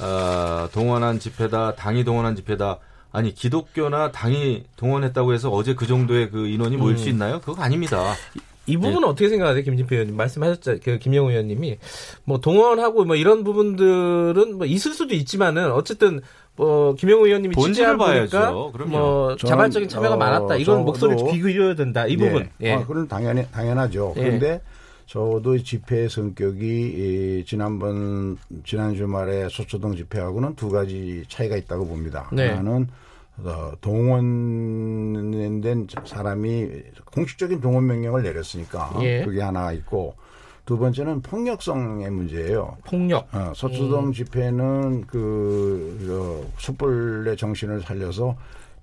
어, 0.02 0.68
동원한 0.74 1.20
집회다, 1.20 1.76
당이 1.76 2.04
동원한 2.04 2.36
집회다. 2.36 2.80
아니 3.16 3.34
기독교나 3.34 4.12
당이 4.12 4.66
동원했다고 4.76 5.34
해서 5.34 5.50
어제 5.50 5.74
그 5.74 5.88
정도의 5.88 6.30
그 6.30 6.48
인원이 6.48 6.76
모일 6.76 6.96
음. 6.96 6.98
수 6.98 7.08
있나요? 7.08 7.40
그거 7.40 7.62
아닙니다. 7.62 8.14
이 8.68 8.76
부분은 8.76 9.02
네. 9.02 9.08
어떻게 9.08 9.30
생각하세요, 9.30 9.64
김진표 9.64 9.96
의원님? 9.96 10.18
말씀하셨죠, 10.18 10.80
그 10.84 10.98
김영우 10.98 11.30
의원님이 11.30 11.78
뭐 12.26 12.40
동원하고 12.40 13.06
뭐 13.06 13.16
이런 13.16 13.44
부분들은 13.44 14.58
뭐 14.58 14.66
있을 14.66 14.94
수도 14.94 15.14
있지만은 15.14 15.72
어쨌든 15.72 16.20
뭐 16.58 16.94
김영우 16.96 17.28
의원님이 17.28 17.56
본질을 17.56 17.98
봐야죠. 17.98 18.74
뭐 18.88 19.36
자발적인 19.38 19.88
참여가 19.88 20.16
어, 20.16 20.18
많았다. 20.18 20.58
이건 20.58 20.84
목소리를 20.84 21.32
비교해야 21.32 21.76
된다. 21.76 22.08
이 22.08 22.18
네. 22.18 22.28
부분. 22.28 22.50
예. 22.62 22.74
아, 22.74 22.80
그건 22.86 23.08
당연히 23.08 23.46
당연하죠. 23.52 24.14
예. 24.18 24.22
그런데 24.24 24.62
저도 25.06 25.58
집회 25.60 26.10
성격이 26.10 27.44
지난번 27.48 28.38
지난 28.66 28.96
주말에 28.96 29.48
소초동 29.50 29.96
집회하고는 29.96 30.56
두 30.56 30.70
가지 30.70 31.24
차이가 31.30 31.56
있다고 31.56 31.88
봅니다. 31.88 32.30
네. 32.34 32.50
하나는 32.50 32.84
어, 32.84 33.05
동원된 33.82 35.88
사람이 36.06 36.70
공식적인 37.06 37.62
동원 37.62 37.88
명령을 37.88 38.22
내렸으니까 38.24 38.98
예. 39.02 39.26
그게 39.26 39.42
하나 39.42 39.72
있고 39.74 40.16
두 40.66 40.80
번째는 40.80 41.22
폭력성의 41.22 42.10
문제예요. 42.10 42.78
폭력. 42.86 43.28
어, 43.34 43.54
서초동 43.56 44.08
음. 44.08 44.14
집회는 44.14 45.06
그 45.06 46.08
어, 46.10 46.44
촛불의 46.58 47.38
정신을 47.38 47.82
살려서 47.82 48.36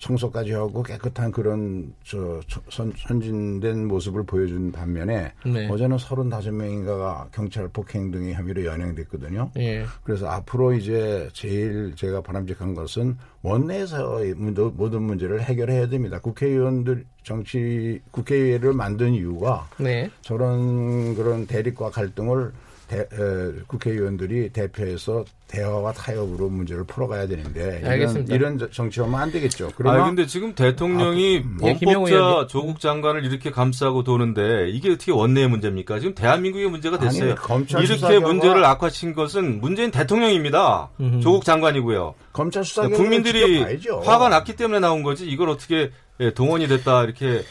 청소까지 0.03 0.53
하고 0.53 0.83
깨끗한 0.83 1.31
그런 1.31 1.95
저 2.05 2.41
선, 2.69 2.93
선진된 2.97 3.87
모습을 3.87 4.25
보여준 4.25 4.73
반면에 4.73 5.33
네. 5.47 5.69
어제는 5.69 5.97
35명인가가 5.97 7.31
경찰 7.31 7.69
폭행 7.69 8.11
등의 8.11 8.35
혐의로 8.35 8.65
연행됐거든요. 8.65 9.53
예. 9.59 9.85
그래서 10.03 10.27
앞으로 10.27 10.73
이제 10.73 11.29
제일 11.33 11.95
제가 11.95 12.21
바람직한 12.21 12.75
것은 12.75 13.17
원내에서의 13.43 14.35
모든 14.35 15.03
문제를 15.03 15.41
해결해야 15.43 15.89
됩니다. 15.89 16.19
국회의원들 16.19 17.05
정치 17.23 18.01
국회의회를 18.11 18.73
만든 18.73 19.13
이유가 19.13 19.69
네. 19.79 20.11
저런 20.23 21.15
그런 21.15 21.47
대립과 21.47 21.91
갈등을 21.91 22.53
대, 22.93 23.01
에, 23.01 23.07
국회의원들이 23.67 24.51
대표해서 24.51 25.25
대화와 25.49 25.93
타협으로 25.93 26.51
문제를 26.51 26.85
풀어가야 26.85 27.27
되는데 27.27 27.81
이런, 27.83 28.27
이런 28.29 28.71
정치하면 28.71 29.19
안 29.19 29.33
되겠죠. 29.33 29.71
그러나 29.77 30.03
아 30.03 30.07
근데 30.07 30.27
지금 30.27 30.55
대통령이 30.55 31.39
아, 31.39 31.41
음. 31.41 31.57
범법자 31.57 32.15
예, 32.43 32.47
조국 32.49 32.81
장관을 32.81 33.25
이렇게 33.25 33.51
감싸고 33.51 34.05
도는데 34.05 34.69
이게 34.69 34.91
어떻게 34.91 35.11
원내의 35.11 35.49
문제입니까? 35.49 36.01
지금 36.01 36.15
대한민국의 36.15 36.69
문제가 36.69 36.99
됐어요. 36.99 37.35
아니, 37.49 37.65
이렇게 37.83 38.19
문제를 38.19 38.63
악화시킨 38.63 39.15
것은 39.15 39.61
문재인 39.63 39.91
대통령입니다. 39.91 40.91
음흠. 41.01 41.21
조국 41.21 41.47
장관이고요. 41.47 42.15
검찰 42.35 42.63
수사 42.63 42.89
국민들이 42.89 43.63
화가 44.05 44.29
났기 44.29 44.57
때문에 44.57 44.81
나온 44.81 45.03
거지 45.03 45.27
이걸 45.27 45.49
어떻게 45.49 45.91
예, 46.21 46.35
동원이 46.35 46.69
됐다 46.69 47.05
이렇게 47.05 47.43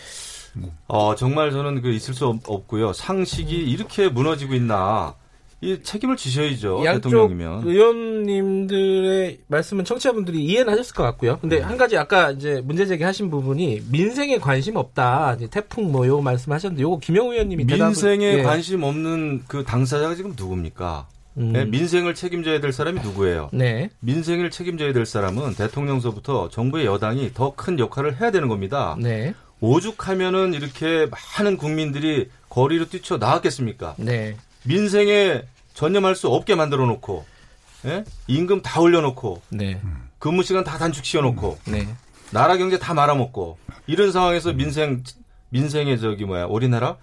어, 0.88 1.16
정말 1.16 1.50
저는 1.50 1.82
그 1.82 1.92
있을 1.92 2.14
수 2.14 2.28
없 2.28 2.68
고요. 2.68 2.94
상식이 2.94 3.56
이렇게 3.56 4.08
무너지고 4.08 4.54
있나. 4.54 5.16
이 5.64 5.78
책임을 5.84 6.18
지셔야죠. 6.18 6.82
대통령이면. 6.84 7.68
의원님들의 7.68 9.40
말씀은 9.48 9.86
청취자분들이 9.86 10.44
이해는 10.44 10.74
하셨을 10.74 10.96
것 10.96 11.04
같고요. 11.04 11.38
근데 11.40 11.58
네. 11.58 11.62
한 11.62 11.78
가지 11.78 11.98
아까 11.98 12.32
이제 12.32 12.62
문제 12.66 12.88
제기하신 12.88 13.30
부분이 13.30 13.84
민생에 13.92 14.40
관심 14.40 14.76
없다. 14.76 15.38
태풍 15.52 15.92
뭐 15.92 16.08
요 16.08 16.20
말씀하셨는데 16.20 16.82
요거 16.82 16.98
김영 17.00 17.30
의원님이 17.30 17.66
민생에 17.66 18.40
예. 18.40 18.42
관심 18.42 18.82
없는 18.82 19.44
그 19.48 19.64
당사자가 19.64 20.16
지금 20.16 20.34
누굽니까? 20.36 21.08
음. 21.38 21.54
네, 21.54 21.64
민생을 21.66 22.16
책임져야 22.16 22.60
될 22.60 22.74
사람이 22.74 23.00
누구예요? 23.02 23.50
네. 23.54 23.90
민생을 24.00 24.50
책임져야 24.50 24.94
될 24.94 25.06
사람은 25.06 25.54
대통령서부터 25.54 26.50
정부의 26.50 26.88
여당이 26.88 27.34
더 27.36 27.54
큰 27.56 27.78
역할을 27.78 28.20
해야 28.20 28.32
되는 28.32 28.48
겁니다. 28.48 28.98
네. 29.00 29.36
오죽하면은 29.60 30.56
이렇게 30.56 31.08
많은 31.38 31.58
국민들이 31.58 32.30
거리로 32.50 32.86
뛰쳐 32.90 33.18
나왔겠습니까? 33.20 33.94
네. 33.98 34.36
민생에 34.64 35.44
전념할 35.74 36.16
수 36.16 36.28
없게 36.28 36.56
만들어 36.56 36.86
놓고 36.86 37.26
예? 37.86 38.04
임금 38.28 38.62
다 38.62 38.80
올려놓고 38.80 39.42
네. 39.50 39.82
근무 40.20 40.44
시간 40.44 40.64
다 40.64 40.78
단축시켜 40.78 41.22
놓고 41.22 41.58
네. 41.66 41.88
나라 42.32 42.58
경제 42.58 42.78
다 42.78 42.94
말아먹고 42.94 43.58
이런 43.88 44.12
상황에서 44.12 44.54
민생 44.54 45.04
민생의 45.50 46.00
저기 46.00 46.26
뭐야 46.26 46.46
우리나라 46.46 46.98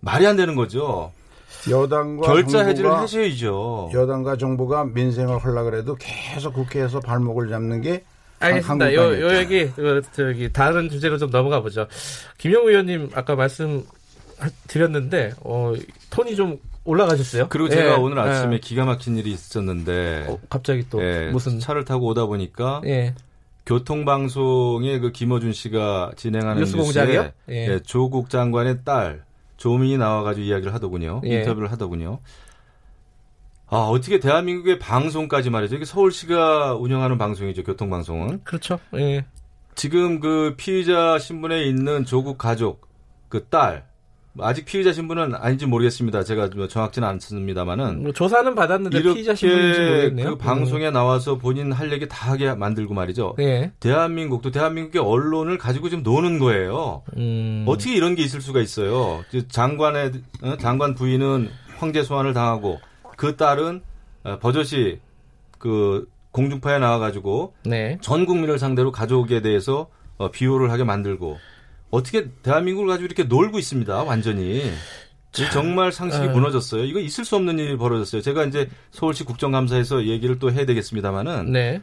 말이 0.00 0.26
안 0.26 0.36
되는 0.36 0.54
거죠. 0.54 1.12
여당과 1.68 2.26
결자 2.26 2.64
해지를 2.64 2.92
하셔야죠. 2.92 3.90
여당과 3.92 4.36
정부가 4.36 4.84
민생을 4.84 5.38
하려 5.38 5.64
그래도 5.64 5.96
계속 5.96 6.54
국회에서 6.54 7.00
발목을 7.00 7.48
잡는 7.48 7.82
게 7.82 8.04
알겠습니다. 8.38 8.94
요, 8.94 9.20
요 9.20 9.36
얘기 9.36 9.70
그, 9.72 10.00
저기 10.12 10.50
다른 10.50 10.88
주제로 10.88 11.18
좀 11.18 11.30
넘어가 11.30 11.60
보죠. 11.60 11.86
김영 12.38 12.66
의원님 12.66 13.10
아까 13.14 13.34
말씀 13.34 13.84
드렸는데 14.66 15.34
어, 15.40 15.74
톤이 16.08 16.36
좀 16.36 16.58
올라가셨어요? 16.90 17.48
그리고 17.48 17.68
제가 17.68 17.92
예, 17.92 17.96
오늘 17.96 18.18
아침에 18.18 18.54
예. 18.54 18.58
기가 18.58 18.84
막힌 18.84 19.16
일이 19.16 19.30
있었는데 19.30 20.26
어, 20.28 20.38
갑자기 20.48 20.84
또 20.90 21.02
예, 21.02 21.30
무슨 21.30 21.58
차를 21.58 21.84
타고 21.84 22.06
오다 22.06 22.26
보니까 22.26 22.82
예. 22.86 23.14
교통방송에 23.66 24.98
그 24.98 25.12
김어준 25.12 25.52
씨가 25.52 26.12
진행하는 26.16 26.60
뉴스 26.60 26.76
공장이요? 26.76 27.30
예. 27.50 27.54
예. 27.68 27.78
조국 27.80 28.30
장관의 28.30 28.84
딸 28.84 29.22
조민이 29.56 29.98
나와가지고 29.98 30.44
이야기를 30.44 30.74
하더군요. 30.74 31.20
예. 31.24 31.40
인터뷰를 31.40 31.70
하더군요. 31.70 32.18
아 33.68 33.76
어떻게 33.76 34.18
대한민국의 34.18 34.80
방송까지 34.80 35.50
말이죠. 35.50 35.76
이게 35.76 35.84
서울시가 35.84 36.74
운영하는 36.74 37.18
방송이죠. 37.18 37.62
교통방송은. 37.62 38.42
그렇죠. 38.42 38.80
예. 38.96 39.24
지금 39.76 40.18
그 40.18 40.54
피의자 40.56 41.18
신분에 41.18 41.64
있는 41.64 42.04
조국 42.04 42.36
가족 42.36 42.88
그 43.28 43.46
딸. 43.46 43.89
아직 44.38 44.64
피의자 44.64 44.92
신분은 44.92 45.34
아닌지 45.34 45.66
모르겠습니다. 45.66 46.22
제가 46.22 46.50
뭐 46.54 46.68
정확지는 46.68 47.06
않습니다만은 47.08 48.02
뭐 48.02 48.12
조사는 48.12 48.54
받았는데 48.54 49.02
피의자 49.02 49.34
신분인지 49.34 49.80
모르겠네요. 49.80 50.30
그 50.30 50.36
방송에 50.36 50.88
음. 50.88 50.92
나와서 50.92 51.36
본인 51.36 51.72
할 51.72 51.92
얘기 51.92 52.06
다 52.08 52.30
하게 52.30 52.54
만들고 52.54 52.94
말이죠. 52.94 53.34
네. 53.38 53.72
대한민국도 53.80 54.52
대한민국의 54.52 55.02
언론을 55.02 55.58
가지고 55.58 55.88
좀 55.88 56.02
노는 56.02 56.38
거예요. 56.38 57.02
음. 57.16 57.64
어떻게 57.66 57.94
이런 57.94 58.14
게 58.14 58.22
있을 58.22 58.40
수가 58.40 58.60
있어요? 58.60 59.24
장관의 59.48 60.12
어? 60.42 60.56
장관 60.58 60.94
부인은 60.94 61.50
황제 61.78 62.02
소환을 62.02 62.32
당하고 62.32 62.78
그 63.16 63.36
딸은 63.36 63.82
어, 64.22 64.38
버젓이 64.38 65.00
그 65.58 66.08
공중파에 66.30 66.78
나와가지고 66.78 67.54
네. 67.64 67.98
전 68.00 68.26
국민을 68.26 68.58
상대로 68.58 68.92
가족에 68.92 69.40
대해서 69.40 69.88
어, 70.18 70.30
비호를 70.30 70.70
하게 70.70 70.84
만들고 70.84 71.38
어떻게 71.90 72.30
대한민국을 72.42 72.88
가지고 72.88 73.06
이렇게 73.06 73.24
놀고 73.24 73.58
있습니다. 73.58 74.02
완전히. 74.04 74.62
정말 75.52 75.92
상식이 75.92 76.28
아. 76.28 76.32
무너졌어요. 76.32 76.84
이거 76.84 76.98
있을 76.98 77.24
수 77.24 77.36
없는 77.36 77.58
일이 77.58 77.76
벌어졌어요. 77.76 78.20
제가 78.20 78.44
이제 78.44 78.68
서울시 78.90 79.24
국정감사에서 79.24 80.06
얘기를 80.06 80.38
또 80.38 80.50
해야 80.50 80.66
되겠습니다만은 80.66 81.52
네. 81.52 81.82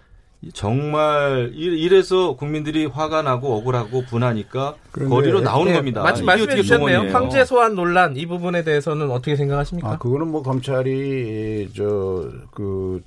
정말 0.53 1.51
이래서 1.55 2.36
국민들이 2.36 2.86
화가 2.86 3.24
나고 3.24 3.55
억울하고 3.58 4.03
분하니까 4.03 4.76
거리로 4.91 5.41
나오는 5.41 5.72
네, 5.72 5.78
겁니다. 5.78 6.03
마침 6.03 6.26
말씀해 6.26 6.58
주셨네요. 6.58 7.12
황제 7.12 7.43
소환 7.43 7.74
논란 7.74 8.16
이 8.18 8.26
부분에 8.28 8.64
대해서는 8.64 9.10
어떻게 9.10 9.36
생각하십니까? 9.36 9.93
아, 9.93 9.97
그거는 9.97 10.28
뭐 10.28 10.43
검찰이 10.43 11.70
저그 11.76 13.01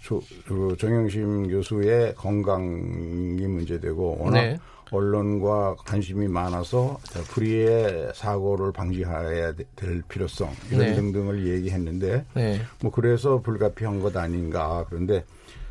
그 0.47 0.77
정영심 0.81 1.49
교수의 1.49 2.17
건강이 2.17 3.47
문제되고 3.47 4.17
워낙 4.21 4.41
네. 4.41 4.59
언론과 4.91 5.77
관심이 5.87 6.27
많아서 6.29 6.99
불의의 7.29 8.13
사고를 8.15 8.73
방지해야 8.73 9.53
될 9.77 10.03
필요성 10.09 10.51
이런 10.71 10.81
네. 10.81 10.95
등등을 10.95 11.47
얘기했는데 11.47 12.25
네. 12.35 12.61
뭐 12.83 12.91
그래서 12.91 13.41
불가피한 13.41 14.01
것 14.01 14.17
아닌가 14.17 14.85
그런데 14.89 15.25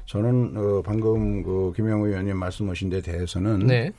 저는 0.05 0.53
어 0.55 0.81
방금 0.83 1.43
그 1.43 1.73
김영우 1.75 2.07
의원님 2.07 2.37
말씀하신 2.37 2.89
데 2.89 3.01
대해서는 3.01 3.67
네. 3.67 3.91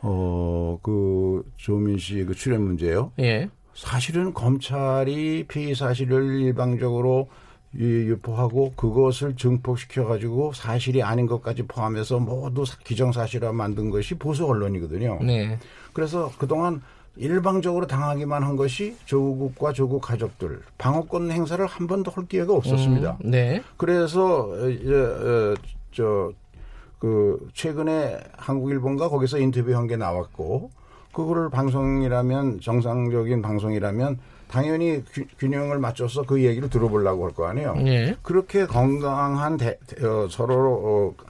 어그 0.00 1.44
조민 1.56 1.98
씨 1.98 2.24
그 2.26 2.34
출연 2.34 2.62
문제요. 2.62 3.12
예. 3.18 3.48
사실은 3.74 4.32
검찰이 4.34 5.46
피의 5.48 5.74
사실을 5.74 6.40
일방적으로 6.42 7.28
유포하고 7.76 8.72
그것을 8.76 9.36
증폭시켜 9.36 10.04
가지고 10.06 10.52
사실이 10.52 11.02
아닌 11.02 11.26
것까지 11.26 11.64
포함해서 11.64 12.18
모두 12.18 12.64
기정사실화 12.84 13.52
만든 13.52 13.90
것이 13.90 14.14
보수 14.14 14.46
언론이거든요. 14.46 15.18
네. 15.22 15.58
그래서 15.92 16.30
그동안 16.38 16.82
일방적으로 17.16 17.86
당하기만 17.86 18.42
한 18.42 18.56
것이 18.56 18.96
조국과 19.04 19.72
조국 19.72 20.00
가족들 20.00 20.60
방어권 20.78 21.30
행사를 21.30 21.64
한 21.64 21.86
번도 21.86 22.10
할 22.10 22.26
기회가 22.26 22.52
없었습니다. 22.54 23.18
음, 23.24 23.30
네. 23.30 23.62
그래서 23.76 24.52
이제 24.68 25.54
저그 25.92 27.50
최근에 27.52 28.18
한국일본과 28.36 29.08
거기서 29.08 29.38
인터뷰한 29.38 29.86
게 29.86 29.96
나왔고 29.96 30.70
그거를 31.12 31.50
방송이라면 31.50 32.60
정상적인 32.60 33.42
방송이라면 33.42 34.18
당연히 34.54 35.02
균형을 35.40 35.78
맞춰서 35.80 36.22
그 36.22 36.40
얘기를 36.40 36.70
들어보려고 36.70 37.24
할 37.26 37.34
거 37.34 37.46
아니에요. 37.48 37.74
네. 37.74 38.14
그렇게 38.22 38.64
건강한 38.66 39.56
대, 39.56 39.76
어, 40.00 40.28
서로 40.30 41.14
어, 41.18 41.24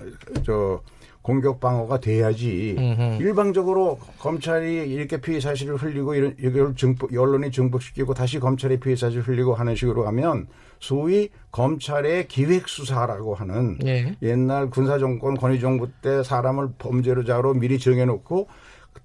저 0.44 0.82
공격 1.22 1.58
방어가 1.58 2.00
돼야지 2.00 2.74
음흠. 2.76 3.22
일방적으로 3.22 3.98
검찰이 4.18 4.90
이렇게 4.90 5.18
피해 5.22 5.40
사실을 5.40 5.76
흘리고 5.76 6.14
이런 6.14 6.36
이걸 6.38 6.74
증폭 6.76 7.16
언론이 7.16 7.50
증폭시키고 7.50 8.12
다시 8.12 8.38
검찰이 8.38 8.78
피해 8.78 8.94
사실을 8.94 9.22
흘리고 9.26 9.54
하는 9.54 9.74
식으로 9.74 10.04
가면 10.04 10.48
소위 10.80 11.30
검찰의 11.50 12.28
기획 12.28 12.68
수사라고 12.68 13.34
하는 13.34 13.78
네. 13.78 14.14
옛날 14.20 14.68
군사 14.68 14.98
정권 14.98 15.34
권위 15.34 15.60
정부 15.60 15.88
때 16.02 16.22
사람을 16.22 16.72
범죄로자로 16.76 17.54
미리 17.54 17.78
정해놓고 17.78 18.46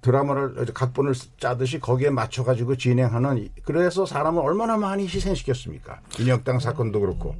드라마를 0.00 0.66
각본을 0.72 1.14
짜듯이 1.38 1.78
거기에 1.78 2.10
맞춰가지고 2.10 2.76
진행하는 2.76 3.48
그래서 3.64 4.06
사람을 4.06 4.42
얼마나 4.42 4.76
많이 4.76 5.04
희생시켰습니까? 5.04 6.00
인혁당 6.18 6.58
사건도 6.58 7.00
그렇고 7.00 7.34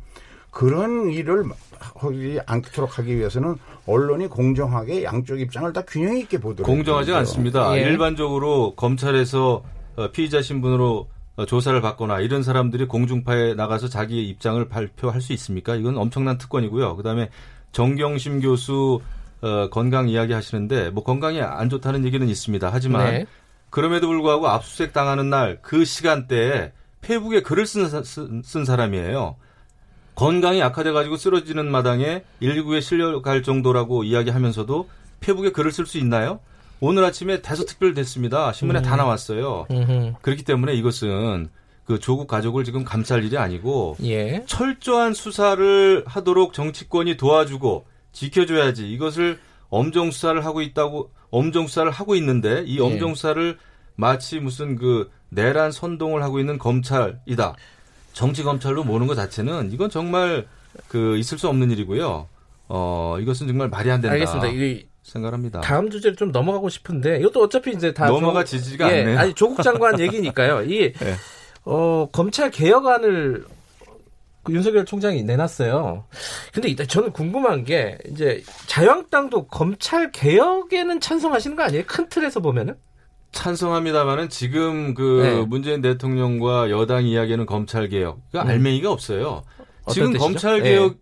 그런 0.51 1.11
일을 1.11 1.45
하지 1.79 2.41
않도록 2.45 2.99
하기 2.99 3.17
위해서는 3.17 3.57
언론이 3.87 4.27
공정하게 4.27 5.05
양쪽 5.05 5.41
입장을 5.41 5.73
다 5.73 5.83
균형 5.87 6.19
있게 6.19 6.39
보도록 6.39 6.67
공정하지 6.67 7.13
않습니다. 7.13 7.77
예. 7.79 7.83
일반적으로 7.83 8.75
검찰에서 8.75 9.63
어, 9.97 10.11
피의자 10.11 10.43
신분으로 10.43 11.09
어, 11.37 11.47
조사를 11.47 11.81
받거나 11.81 12.21
이런 12.21 12.43
사람들이 12.43 12.87
공중파에 12.87 13.55
나가서 13.55 13.89
자기의 13.89 14.29
입장을 14.29 14.69
발표할 14.69 15.21
수 15.21 15.33
있습니까? 15.33 15.77
이건 15.77 15.97
엄청난 15.97 16.37
특권이고요. 16.37 16.97
그다음에 16.97 17.31
정경심 17.73 18.41
교수 18.41 19.01
어, 19.43 19.69
건강 19.71 20.09
이야기 20.09 20.33
하시는데 20.33 20.91
뭐 20.91 21.03
건강이 21.05 21.41
안 21.41 21.69
좋다는 21.71 22.05
얘기는 22.05 22.27
있습니다. 22.29 22.69
하지만 22.73 23.11
네. 23.11 23.27
그럼에도 23.71 24.09
불구하고 24.09 24.49
압수수색 24.49 24.93
당하는 24.93 25.31
날 25.31 25.59
그 25.63 25.85
시간대에 25.85 26.73
페북에 27.01 27.41
글을 27.43 27.67
쓴, 27.67 27.89
쓴, 28.05 28.43
쓴 28.45 28.65
사람이에요. 28.65 29.37
건강이 30.15 30.63
악화돼 30.63 30.93
가지고 30.93 31.17
쓰러지는 31.17 31.71
마당에 31.71 32.25
119에 32.43 32.83
실려갈 32.83 33.43
정도라고 33.43 34.05
이야기하면서도 34.05 34.89
페북에 35.21 35.51
글을 35.53 35.73
쓸 35.73 35.87
수 35.87 35.97
있나요? 35.99 36.41
오늘 36.81 37.05
아침에 37.05 37.41
대서특별 37.43 37.95
됐습니다. 37.95 38.53
신문에 38.53 38.81
음. 38.81 38.83
다 38.83 38.97
나왔어요. 38.97 39.67
음흠. 39.71 40.15
그렇기 40.21 40.45
때문에 40.45 40.75
이것은 40.75 41.49
그 41.85 41.99
조국 41.99 42.27
가족을 42.29 42.65
지금 42.65 42.85
감쌀 42.85 43.25
일이 43.25 43.37
아니고 43.39 43.97
예. 44.05 44.45
철저한 44.47 45.15
수사를 45.15 46.05
하도록 46.07 46.53
정치권이 46.53 47.17
도와주고 47.17 47.87
지켜줘야지 48.13 48.91
이것을 48.91 49.39
엄정 49.69 50.11
수사를 50.11 50.45
하고 50.45 50.63
있다고 50.63 51.11
엄정 51.31 51.67
수사를 51.67 51.91
하고 51.91 52.15
있는데 52.17 52.65
이 52.67 52.79
예. 52.79 52.83
엄정 52.83 53.15
수사를 53.15 53.57
마치 53.95 54.41
무슨 54.41 54.77
그 54.77 55.11
내란 55.29 55.71
선동을 55.73 56.23
하고 56.23 56.41
있는 56.41 56.59
검찰이다. 56.59 57.55
정치 58.13 58.43
검찰로 58.43 58.83
모는 58.83 59.07
것 59.07 59.15
자체는 59.15 59.73
이건 59.73 59.91
정말 59.91 60.47
그 60.89 61.17
있을 61.19 61.39
수 61.39 61.49
없는 61.49 61.71
일이고요. 61.71 62.27
어 62.69 63.17
이것은 63.21 63.47
정말 63.47 63.69
말이 63.69 63.91
안 63.91 64.01
된다. 64.01 64.15
알겠습니다. 64.15 64.49
이 64.49 64.87
생각합니다. 65.03 65.61
다음 65.61 65.91
주제를 65.91 66.17
좀 66.17 66.33
넘어가고 66.33 66.69
싶은데 66.69 67.19
이것도 67.19 67.43
어차피 67.45 67.73
이제 67.73 67.93
다 67.93 68.07
넘어가 68.07 68.45
지지가 68.45 68.93
예, 68.93 69.01
않네요. 69.01 69.19
아니 69.19 69.35
조국 69.35 69.63
장관 69.63 69.99
얘기니까요. 70.01 70.63
이 70.65 70.93
네. 70.93 71.15
어, 71.65 72.09
검찰 72.13 72.51
개혁안을 72.51 73.45
그 74.43 74.53
윤석열 74.53 74.85
총장이 74.85 75.23
내놨어요. 75.23 76.05
근데 76.53 76.75
저는 76.87 77.13
궁금한 77.13 77.65
게 77.65 77.99
이제 78.11 78.43
자유한국당도 78.67 79.49
검찰 79.49 80.11
개혁에는 80.13 81.01
찬성하시는 81.01 81.57
거 81.57 81.65
아니에요? 81.65 81.85
큰 81.87 82.09
틀에서 82.09 82.41
보면은? 82.41 82.75
찬성합니다만은 83.33 84.29
지금 84.29 84.95
그 84.95 85.23
네. 85.23 85.45
문재인 85.47 85.83
대통령과 85.83 86.71
여당 86.71 87.05
이야기는 87.07 87.47
검찰 87.47 87.89
개혁. 87.89 88.21
그 88.33 88.39
알맹이가 88.41 88.91
없어요. 88.91 89.43
지금 89.89 90.13
뜻이죠? 90.13 90.25
검찰 90.25 90.63
개혁 90.63 90.97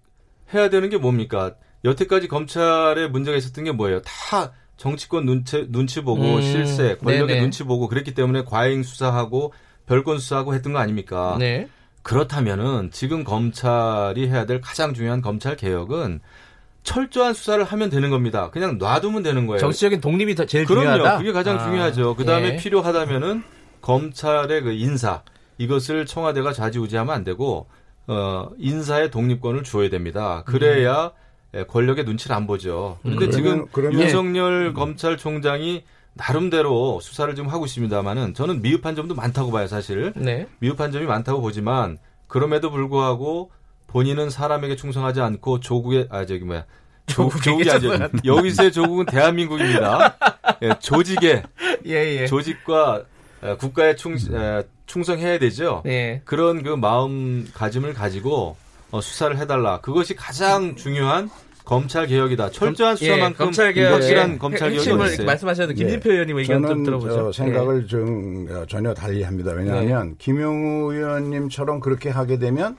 네. 0.50 0.58
해야 0.58 0.70
되는 0.70 0.88
게 0.90 0.98
뭡니까? 0.98 1.54
여태까지 1.84 2.28
검찰에 2.28 3.08
문제가 3.08 3.36
있었던 3.36 3.64
게 3.64 3.72
뭐예요? 3.72 4.02
다 4.02 4.52
정치권 4.76 5.24
눈치 5.26 5.66
눈치 5.70 6.02
보고 6.02 6.22
음, 6.22 6.42
실세, 6.42 6.96
권력의 6.96 7.26
네네. 7.26 7.40
눈치 7.40 7.64
보고 7.64 7.88
그랬기 7.88 8.14
때문에 8.14 8.44
과잉 8.44 8.82
수사하고 8.82 9.52
별건 9.86 10.18
수사하고 10.18 10.54
했던 10.54 10.72
거 10.72 10.78
아닙니까? 10.80 11.36
네. 11.38 11.68
그렇다면은 12.02 12.90
지금 12.92 13.24
검찰이 13.24 14.28
해야 14.28 14.46
될 14.46 14.60
가장 14.60 14.94
중요한 14.94 15.20
검찰 15.20 15.56
개혁은 15.56 16.20
철저한 16.82 17.34
수사를 17.34 17.62
하면 17.62 17.90
되는 17.90 18.08
겁니다. 18.08 18.50
그냥 18.50 18.78
놔두면 18.78 19.22
되는 19.22 19.46
거예요. 19.46 19.60
정치적인 19.60 20.00
독립이 20.00 20.34
제일 20.46 20.64
그럼요. 20.64 20.92
중요하다. 20.92 21.18
그게 21.18 21.32
가장 21.32 21.58
아, 21.58 21.64
중요하죠. 21.64 22.16
그 22.16 22.24
다음에 22.24 22.54
예. 22.54 22.56
필요하다면은 22.56 23.42
검찰의 23.82 24.62
그 24.62 24.72
인사 24.72 25.22
이것을 25.58 26.06
청와대가 26.06 26.52
좌지우지하면 26.52 27.14
안 27.14 27.24
되고 27.24 27.66
어 28.06 28.48
인사의 28.58 29.10
독립권을 29.10 29.64
주어야 29.64 29.90
됩니다. 29.90 30.42
그래야 30.46 31.12
음. 31.54 31.64
권력의 31.68 32.04
눈치를 32.04 32.34
안 32.34 32.46
보죠. 32.46 32.98
그런데 33.02 33.26
음, 33.26 33.30
지금 33.30 33.66
그러면, 33.72 34.00
윤석열 34.00 34.68
음. 34.68 34.74
검찰총장이 34.74 35.84
나름대로 36.18 37.00
수사를 37.00 37.34
좀 37.34 37.46
하고 37.46 37.64
있습니다만은 37.64 38.34
저는 38.34 38.60
미흡한 38.60 38.94
점도 38.96 39.14
많다고 39.14 39.50
봐요, 39.50 39.66
사실. 39.66 40.12
네. 40.16 40.46
미흡한 40.58 40.92
점이 40.92 41.06
많다고 41.06 41.40
보지만 41.40 41.96
그럼에도 42.26 42.70
불구하고 42.70 43.50
본인은 43.86 44.28
사람에게 44.28 44.76
충성하지 44.76 45.20
않고 45.20 45.60
조국의 45.60 46.08
아 46.10 46.26
저기 46.26 46.44
뭐야 46.44 46.66
조국, 47.06 47.42
조국이 47.42 47.70
아니죠. 47.70 47.92
여기서의 48.24 48.72
조국은 48.72 49.06
대한민국입니다. 49.06 50.16
예, 50.60 50.74
조직에 50.78 51.42
예, 51.86 51.92
예. 51.92 52.26
조직과 52.26 53.04
국가에 53.58 53.94
충, 53.96 54.16
충성해야 54.84 55.38
되죠. 55.38 55.82
예. 55.86 56.20
그런 56.24 56.62
그 56.62 56.70
마음가짐을 56.70 57.94
가지고 57.94 58.56
어, 58.90 59.00
수사를 59.00 59.36
해달라. 59.38 59.80
그것이 59.80 60.14
가장 60.14 60.74
중요한 60.76 61.30
검찰 61.68 62.06
개혁이다. 62.06 62.50
철저한 62.50 62.94
예, 62.94 62.96
수사만큼 62.96 63.34
예, 63.34 63.36
검찰 63.36 63.72
개혁, 63.74 63.92
확실한 63.92 64.32
예, 64.32 64.38
검찰 64.38 64.70
개혁이 64.70 65.12
있어요. 65.12 65.26
말씀하셔도 65.26 65.74
김진표 65.74 66.08
예. 66.08 66.14
의원님 66.14 66.38
의견 66.38 66.66
좀 66.66 66.82
들어보죠. 66.82 67.30
생각을 67.30 67.82
예. 67.82 67.86
좀 67.86 68.48
어, 68.50 68.64
전혀 68.66 68.94
달리합니다. 68.94 69.52
왜냐하면 69.52 70.08
네. 70.08 70.14
김용우 70.16 70.94
의원님처럼 70.94 71.80
그렇게 71.80 72.08
하게 72.08 72.38
되면 72.38 72.78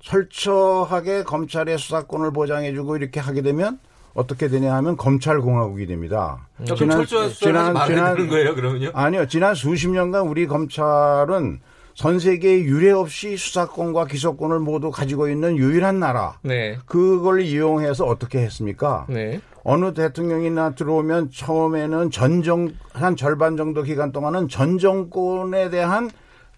철저하게 0.00 1.22
검찰의 1.22 1.78
수사권을 1.78 2.32
보장해주고 2.32 2.96
이렇게 2.96 3.20
하게 3.20 3.40
되면 3.42 3.78
어떻게 4.14 4.48
되냐 4.48 4.74
하면 4.74 4.96
검찰 4.96 5.40
공화국이 5.40 5.86
됩니다. 5.86 6.48
음. 6.58 6.64
지난 6.74 7.06
지난 7.06 7.86
지난 7.86 8.28
거예요, 8.28 8.56
그러면요? 8.56 8.90
아니요, 8.94 9.28
지난 9.28 9.54
수십 9.54 9.90
년간 9.90 10.26
우리 10.26 10.48
검찰은 10.48 11.60
전 11.98 12.20
세계에 12.20 12.60
유례 12.60 12.92
없이 12.92 13.36
수사권과 13.36 14.04
기소권을 14.04 14.60
모두 14.60 14.92
가지고 14.92 15.28
있는 15.28 15.56
유일한 15.56 15.98
나라. 15.98 16.38
네. 16.42 16.78
그걸 16.86 17.40
이용해서 17.40 18.04
어떻게 18.04 18.38
했습니까? 18.38 19.04
네. 19.08 19.40
어느 19.64 19.92
대통령이나 19.94 20.76
들어오면 20.76 21.32
처음에는 21.32 22.12
전정 22.12 22.70
한 22.92 23.16
절반 23.16 23.56
정도 23.56 23.82
기간 23.82 24.12
동안은 24.12 24.46
전 24.46 24.78
정권에 24.78 25.70
대한 25.70 26.08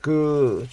그 0.03 0.67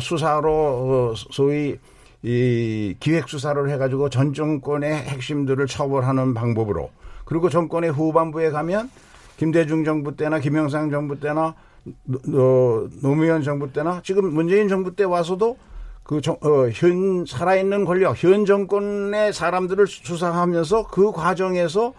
수사로 0.00 0.50
어, 0.50 1.14
소위 1.14 1.76
이 2.22 2.96
기획 3.00 3.28
수사를 3.28 3.68
해가지고 3.68 4.08
전 4.08 4.32
정권의 4.32 4.94
핵심들을 4.94 5.66
처벌하는 5.66 6.32
방법으로 6.32 6.88
그리고 7.26 7.50
정권의 7.50 7.90
후반부에 7.90 8.48
가면 8.48 8.90
김대중 9.36 9.84
정부 9.84 10.16
때나 10.16 10.38
김영삼 10.38 10.90
정부 10.90 11.20
때나 11.20 11.54
어, 11.86 12.88
노무현 13.02 13.42
정부 13.42 13.72
때나 13.72 14.00
지금 14.04 14.32
문재인 14.32 14.68
정부 14.68 14.94
때 14.94 15.04
와서도 15.04 15.56
그, 16.02 16.20
어, 16.28 16.68
현, 16.72 17.24
살아있는 17.24 17.84
권력, 17.84 18.22
현 18.22 18.44
정권의 18.44 19.32
사람들을 19.32 19.86
수사하면서 19.86 20.88
그 20.88 21.12
과정에서 21.12 21.94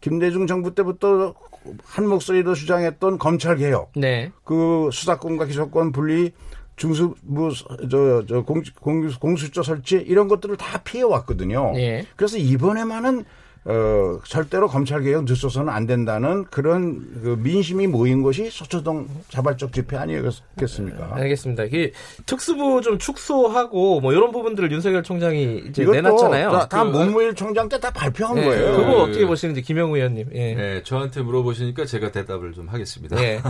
김대중 0.00 0.46
정부 0.46 0.74
때부터 0.74 1.34
한 1.82 2.06
목소리로 2.06 2.54
주장했던 2.54 3.18
검찰 3.18 3.56
개혁. 3.56 3.92
네. 3.96 4.30
그 4.44 4.90
수사권과 4.92 5.46
기소권 5.46 5.92
분리, 5.92 6.32
중수부, 6.76 7.52
저, 7.90 8.24
저, 8.28 8.42
공, 8.42 8.62
공, 8.80 9.08
공수처 9.18 9.62
설치 9.62 9.96
이런 9.96 10.28
것들을 10.28 10.56
다 10.56 10.78
피해 10.84 11.02
왔거든요. 11.02 11.72
네. 11.72 12.04
그래서 12.16 12.36
이번에만은 12.36 13.24
어, 13.66 14.18
절대로 14.26 14.66
검찰개혁 14.68 15.24
늦춰서는 15.24 15.72
안 15.72 15.86
된다는 15.86 16.44
그런 16.46 16.98
그 17.22 17.38
민심이 17.40 17.86
모인 17.86 18.22
것이 18.22 18.50
서초동 18.50 19.06
자발적 19.28 19.72
집회 19.72 19.96
아니었겠습니까? 19.96 21.10
알겠습니다. 21.14 21.64
이 21.64 21.92
특수부 22.26 22.82
좀 22.82 22.98
축소하고 22.98 24.00
뭐 24.00 24.12
이런 24.12 24.32
부분들을 24.32 24.70
윤석열 24.72 25.02
총장이 25.02 25.64
이제 25.68 25.84
내놨잖아요. 25.84 26.50
다, 26.50 26.68
다 26.68 26.84
그, 26.84 26.88
문무일 26.90 27.34
총장 27.34 27.68
때 27.68 27.78
다 27.84 27.90
발표한 27.90 28.36
네, 28.36 28.44
거예요. 28.46 28.76
그거 28.78 29.02
어떻게 29.02 29.26
보시는지 29.26 29.60
김영우 29.60 29.94
의원님. 29.96 30.30
예. 30.32 30.54
네, 30.54 30.82
저한테 30.84 31.20
물어보시니까 31.20 31.84
제가 31.84 32.12
대답을 32.12 32.54
좀 32.54 32.68
하겠습니다. 32.68 33.22
예. 33.22 33.42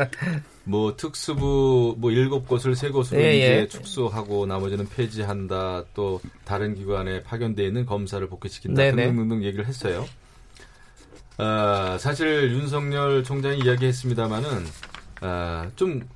뭐 0.64 0.96
특수부 0.96 1.96
뭐 1.98 2.10
일곱 2.10 2.46
곳을 2.46 2.74
세 2.76 2.90
곳으로 2.90 3.20
예, 3.20 3.36
이제 3.36 3.60
예. 3.60 3.66
축소하고 3.66 4.46
나머지는 4.46 4.88
폐지한다. 4.88 5.84
또 5.94 6.20
다른 6.44 6.74
기관에 6.74 7.22
파견돼 7.22 7.64
있는 7.64 7.86
검사를 7.86 8.24
복귀시킨다. 8.28 8.82
네, 8.82 8.92
네. 8.92 9.06
등등등 9.06 9.42
얘기를 9.44 9.66
했어요. 9.66 10.06
아, 11.38 11.96
사실 11.98 12.52
윤석열 12.52 13.24
총장이 13.24 13.60
이야기했습니다마는 13.60 14.48
아, 15.22 15.70
좀 15.76 16.06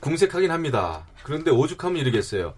궁색하긴 0.00 0.50
합니다. 0.50 1.06
그런데 1.22 1.50
오죽하면 1.50 1.98
이르겠어요. 1.98 2.52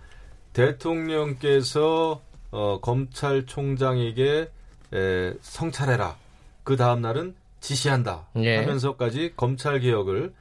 대통령께서 0.53 2.21
어, 2.51 2.81
검찰총장에게 2.81 4.51
에, 4.95 5.35
성찰해라. 5.41 6.17
그 6.65 6.77
다음 6.77 7.03
날은 7.03 7.35
지시한다. 7.61 8.27
예. 8.37 8.57
하면서까지 8.59 9.35
검찰 9.37 9.81
개혁을 9.81 10.33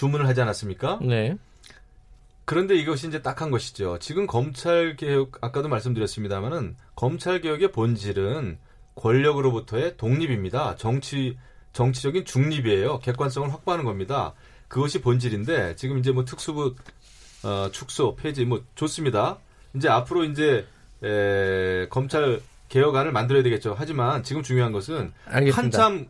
주문을 0.00 0.26
하지 0.26 0.40
않았습니까? 0.40 0.98
네. 1.02 1.36
그런데 2.46 2.74
이것이 2.74 3.06
이제 3.06 3.20
딱한 3.20 3.50
것이죠. 3.50 3.98
지금 4.00 4.26
검찰 4.26 4.96
개혁 4.96 5.36
아까도 5.42 5.68
말씀드렸습니다마는 5.68 6.74
검찰 6.96 7.42
개혁의 7.42 7.70
본질은 7.72 8.58
권력으로부터의 8.94 9.98
독립입니다. 9.98 10.76
정치 10.76 11.36
정치적인 11.74 12.24
중립이에요. 12.24 13.00
객관성을 13.00 13.52
확보하는 13.52 13.84
겁니다. 13.84 14.32
그것이 14.68 15.02
본질인데 15.02 15.76
지금 15.76 15.98
이제 15.98 16.12
뭐 16.12 16.24
특수부 16.24 16.74
어, 17.44 17.68
축소 17.70 18.16
폐지 18.16 18.46
뭐 18.46 18.64
좋습니다. 18.76 19.38
이제 19.76 19.90
앞으로 19.90 20.24
이제 20.24 20.66
에, 21.04 21.88
검찰 21.88 22.40
개혁안을 22.70 23.12
만들어야 23.12 23.42
되겠죠. 23.42 23.74
하지만 23.76 24.22
지금 24.22 24.42
중요한 24.42 24.72
것은 24.72 25.12
알겠습니다. 25.26 25.56
한참 25.62 26.08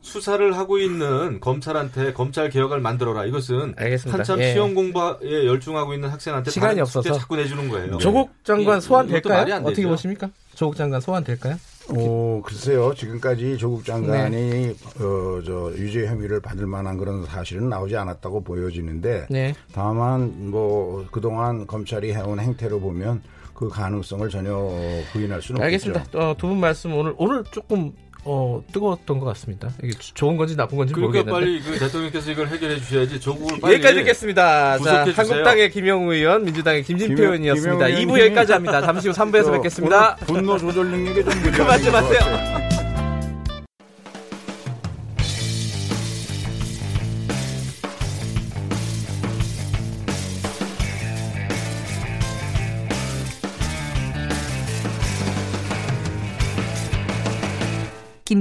수사를 0.00 0.56
하고 0.56 0.78
있는 0.78 1.40
검찰한테 1.40 2.12
검찰 2.12 2.50
개혁을 2.50 2.80
만들어라. 2.80 3.24
이것은 3.26 3.74
알겠습니다. 3.76 4.18
한참 4.18 4.40
예. 4.40 4.52
시험 4.52 4.74
공부에 4.74 5.46
열중하고 5.46 5.94
있는 5.94 6.08
학생한테 6.10 6.50
시간이 6.50 6.80
없어서 6.80 7.14
자꾸 7.14 7.36
내주는 7.36 7.68
거예요. 7.68 7.98
조국 7.98 8.30
장관 8.44 8.80
소환 8.80 9.06
될까요? 9.08 9.60
어떻게 9.64 9.86
보십니까? 9.86 10.28
조국 10.54 10.76
장관 10.76 11.00
소환 11.00 11.24
될까요? 11.24 11.56
어, 11.90 12.40
글쎄요. 12.44 12.94
지금까지 12.94 13.58
조국 13.58 13.84
장관이 13.84 14.36
네. 14.36 14.74
어, 15.00 15.42
저 15.44 15.70
유죄 15.76 16.06
혐의를 16.06 16.40
받을 16.40 16.66
만한 16.66 16.96
그런 16.96 17.26
사실은 17.26 17.68
나오지 17.68 17.96
않았다고 17.96 18.42
보여지는데 18.42 19.26
네. 19.28 19.54
다만 19.72 20.50
뭐 20.50 21.06
그동안 21.10 21.66
검찰이 21.66 22.12
해온 22.14 22.40
행태로 22.40 22.80
보면 22.80 23.22
그 23.52 23.68
가능성을 23.68 24.28
전혀 24.30 24.52
부인할 25.12 25.40
수는 25.42 25.60
알겠습니다. 25.62 26.00
없겠죠. 26.00 26.18
어, 26.18 26.34
두 26.38 26.48
분 26.48 26.58
말씀 26.58 26.92
오늘 26.94 27.14
오늘 27.18 27.44
조금 27.52 27.92
어, 28.24 28.62
뜨거웠던 28.72 29.18
것 29.18 29.26
같습니다. 29.26 29.70
이게 29.82 29.92
좋은 29.98 30.36
건지 30.36 30.56
나쁜 30.56 30.78
건지 30.78 30.94
그러니까 30.94 31.30
모르겠는데. 31.30 31.62
빨리 31.62 31.78
그 31.78 31.78
대통령께서 31.78 32.30
이걸 32.30 32.48
해결해 32.48 32.76
주셔야지 32.78 33.20
조국을 33.20 33.60
빨리 33.60 33.74
여기까지 33.74 33.94
듣겠습니다. 33.96 34.78
자, 34.78 35.04
한국당의 35.14 35.70
김영우 35.70 36.12
의원, 36.12 36.44
민주당의 36.44 36.82
김진표 36.84 37.22
의원이었습니다. 37.22 37.86
2부 37.86 38.18
여기까지 38.20 38.52
합니다. 38.52 38.80
잠시 38.80 39.08
후 39.08 39.14
3부에서 39.14 39.52
뵙겠습니다. 39.52 40.16
분노 40.16 40.58
조절 40.58 40.86
능력이 40.90 41.24
좀 41.24 41.32
그만 41.52 41.82
좀 41.82 41.94
하세요. 41.94 42.63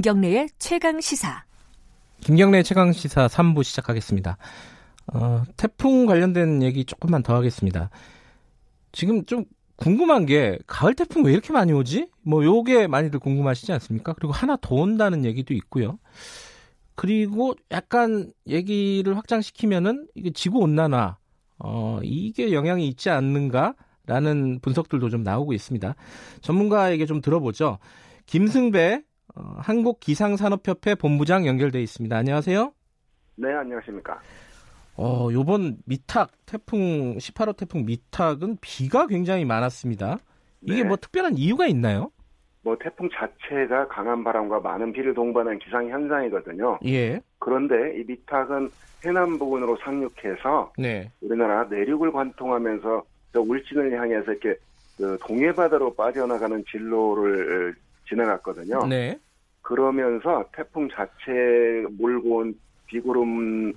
김경래의 0.04 0.50
최강 0.60 1.00
시사. 1.00 1.46
김경래 2.20 2.62
최강 2.62 2.92
시사 2.92 3.28
3부 3.28 3.64
시작하겠습니다. 3.64 4.36
어, 5.14 5.44
태풍 5.56 6.06
관련된 6.06 6.62
얘기 6.62 6.84
조금만 6.84 7.24
더 7.24 7.34
하겠습니다. 7.34 7.90
지금 8.92 9.24
좀 9.24 9.46
궁금한 9.78 10.26
게 10.26 10.60
가을 10.68 10.94
태풍 10.94 11.24
왜 11.24 11.32
이렇게 11.32 11.54
많이 11.54 11.72
오지? 11.72 12.10
뭐 12.22 12.44
요게 12.44 12.88
많이들 12.88 13.18
궁금하시지 13.20 13.72
않습니까? 13.72 14.12
그리고 14.12 14.34
하나 14.34 14.58
더 14.60 14.76
온다는 14.76 15.24
얘기도 15.24 15.54
있고요. 15.54 15.98
그리고 16.96 17.54
약간 17.72 18.30
얘기를 18.46 19.16
확장시키면은 19.16 20.10
이게 20.16 20.32
지구 20.32 20.60
온난화 20.60 21.16
어, 21.60 22.00
이게 22.04 22.52
영향이 22.52 22.90
있지 22.90 23.10
않는가라는 23.10 24.60
분석들도 24.62 25.10
좀 25.10 25.24
나오고 25.24 25.54
있습니다. 25.54 25.96
전문가에게 26.42 27.06
좀 27.06 27.22
들어보죠. 27.22 27.80
김승배 28.26 29.02
어, 29.36 29.56
한국 29.58 30.00
기상산업협회 30.00 30.96
본부장 30.96 31.48
연결돼 31.48 31.82
있습니다. 31.82 32.16
안녕하세요. 32.16 32.72
네, 33.36 33.54
안녕하십니까. 33.54 34.20
어, 34.96 35.30
요번 35.32 35.78
미탁 35.86 36.32
태풍 36.46 37.18
18호 37.18 37.58
태풍 37.58 37.86
미탁은 37.86 38.58
비가 38.62 39.08
굉장히 39.08 39.44
많았습니다. 39.44 40.20
이게 40.62 40.84
네. 40.84 40.84
뭐 40.84 40.98
특별한 40.98 41.38
이유가 41.38 41.66
있나요? 41.66 42.12
뭐 42.62 42.78
태풍 42.80 43.10
자체가 43.10 43.88
강한 43.88 44.24
바람과 44.24 44.60
많은 44.60 44.94
비를 44.94 45.14
동반한 45.14 45.60
기상 45.60 45.90
현상이거든요. 45.90 46.80
예. 46.86 47.20
그런데 47.40 47.76
이 48.00 48.04
미탁은 48.08 48.70
해남 49.04 49.38
부근으로 49.38 49.76
상륙해서 49.78 50.72
네. 50.78 51.12
우리나라 51.22 51.66
내륙을 51.66 52.12
관통하면서 52.12 53.04
저 53.34 53.42
울진을 53.42 54.00
향해서 54.00 54.32
이렇게 54.32 54.56
그 54.96 55.18
동해 55.22 55.52
바다로 55.52 55.94
빠져나가는 55.94 56.64
진로를 56.72 57.76
지나갔거든요. 58.08 58.86
네. 58.88 59.20
그러면서 59.64 60.46
태풍 60.56 60.88
자체 60.90 61.86
몰고 61.98 62.36
온 62.36 62.54
비구름보다도 62.86 63.74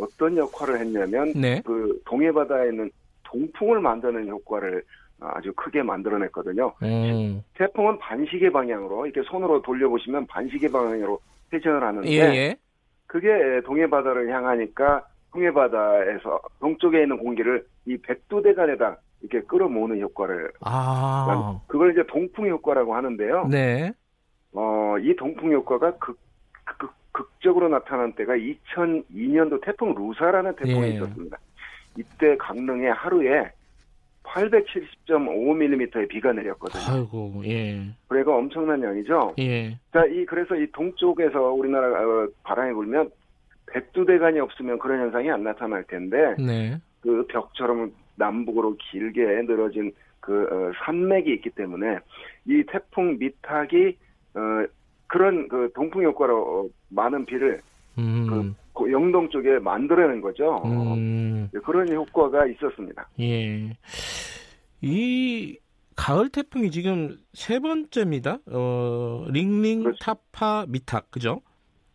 어떤 0.00 0.36
역할을 0.36 0.80
했냐면 0.80 1.32
네. 1.34 1.60
그 1.66 2.00
동해 2.06 2.32
바다에 2.32 2.68
있는 2.68 2.90
동풍을 3.24 3.80
만드는 3.80 4.28
효과를 4.28 4.82
아주 5.20 5.52
크게 5.52 5.82
만들어냈거든요. 5.82 6.72
음. 6.82 7.42
태풍은 7.54 7.98
반시계 7.98 8.50
방향으로 8.50 9.04
이렇게 9.06 9.28
손으로 9.28 9.60
돌려보시면 9.60 10.26
반시계 10.26 10.70
방향으로 10.70 11.20
회전을 11.52 11.82
하는데 11.82 12.08
예, 12.08 12.20
예. 12.20 12.56
그게 13.06 13.28
동해 13.66 13.90
바다를 13.90 14.32
향하니까 14.32 15.04
동해 15.32 15.52
바다에서 15.52 16.40
동쪽에 16.60 17.02
있는 17.02 17.18
공기를 17.18 17.66
이 17.86 17.96
백두대간에다 17.98 18.96
이렇게 19.22 19.46
끌어모으는 19.46 20.00
효과를 20.00 20.52
아. 20.60 21.60
그걸 21.66 21.92
이제 21.92 22.02
동풍 22.08 22.48
효과라고 22.48 22.94
하는데요. 22.94 23.48
네. 23.48 23.92
어, 24.52 24.96
이 24.98 25.14
동풍 25.16 25.52
효과가 25.52 25.96
극, 25.98 26.18
극, 26.64 26.92
극적으로 27.12 27.68
나타난 27.68 28.12
때가 28.14 28.34
2002년도 28.34 29.62
태풍 29.64 29.94
루사라는 29.94 30.56
태풍이 30.56 30.82
예. 30.82 30.88
있었습니다. 30.94 31.38
이때 31.96 32.36
강릉에 32.36 32.88
하루에 32.88 33.50
870.5mm의 34.22 36.08
비가 36.08 36.32
내렸거든요. 36.32 36.82
아이고, 36.88 37.42
예. 37.46 37.82
그래가 38.08 38.36
엄청난 38.36 38.82
양이죠. 38.82 39.34
예. 39.38 39.76
자, 39.92 40.04
이 40.06 40.24
그래서 40.24 40.54
이 40.54 40.66
동쪽에서 40.72 41.52
우리나라 41.52 41.88
어, 41.88 42.28
바람이 42.44 42.72
불면 42.74 43.10
백두대간이 43.66 44.38
없으면 44.40 44.78
그런 44.78 45.00
현상이 45.00 45.30
안 45.30 45.42
나타날 45.42 45.84
텐데 45.84 46.34
네. 46.38 46.78
그 47.00 47.26
벽처럼 47.28 47.92
남북으로 48.20 48.76
길게 48.76 49.20
늘어진 49.42 49.92
그 50.20 50.42
어, 50.44 50.72
산맥이 50.84 51.32
있기 51.34 51.50
때문에 51.50 51.98
이 52.46 52.62
태풍 52.70 53.18
미탁이 53.18 53.96
어, 54.34 54.66
그런 55.06 55.48
그 55.48 55.70
동풍 55.74 56.04
효과로 56.04 56.38
어, 56.38 56.68
많은 56.90 57.24
비를 57.24 57.60
음. 57.98 58.54
그 58.74 58.92
영동 58.92 59.28
쪽에 59.30 59.58
만들어낸 59.58 60.20
거죠. 60.20 60.62
음. 60.64 61.48
그런 61.64 61.88
효과가 61.92 62.46
있었습니다. 62.46 63.08
예. 63.20 63.76
이 64.80 65.58
가을 65.96 66.30
태풍이 66.30 66.70
지금 66.70 67.18
세 67.32 67.58
번째입니다. 67.58 68.38
어, 68.46 69.26
링링, 69.28 69.82
그렇죠. 69.82 69.98
타파, 70.00 70.66
미탁, 70.68 71.10
그죠? 71.10 71.42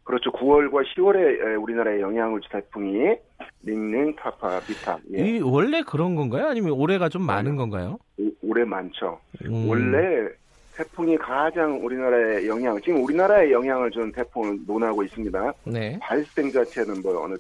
그렇죠. 0.06 0.32
9월과 0.32 0.86
10월에 0.96 1.62
우리나라에 1.62 2.00
영향을 2.00 2.40
준 2.42 2.52
태풍이 2.52 3.16
링링, 3.64 4.16
타파, 4.16 4.60
비탑. 4.62 5.00
예. 5.14 5.18
이 5.26 5.42
원래 5.42 5.82
그런 5.82 6.16
건가요? 6.16 6.48
아니면 6.48 6.72
올해가 6.74 7.10
좀 7.10 7.24
많은 7.24 7.56
건가요? 7.56 7.98
올해 8.44 8.64
많죠. 8.64 9.20
음. 9.44 9.68
원래 9.68 10.30
태풍이 10.76 11.18
가장 11.18 11.84
우리나라에 11.84 12.48
영향, 12.48 12.80
지금 12.82 13.04
우리나라에 13.04 13.52
영향을 13.52 13.90
준 13.92 14.12
태풍을 14.12 14.60
논하고 14.68 15.04
있습니다. 15.04 15.54
네. 15.66 15.98
발생 16.02 16.52
자체는 16.52 17.02
뭐 17.02 17.24
어느 17.24 17.36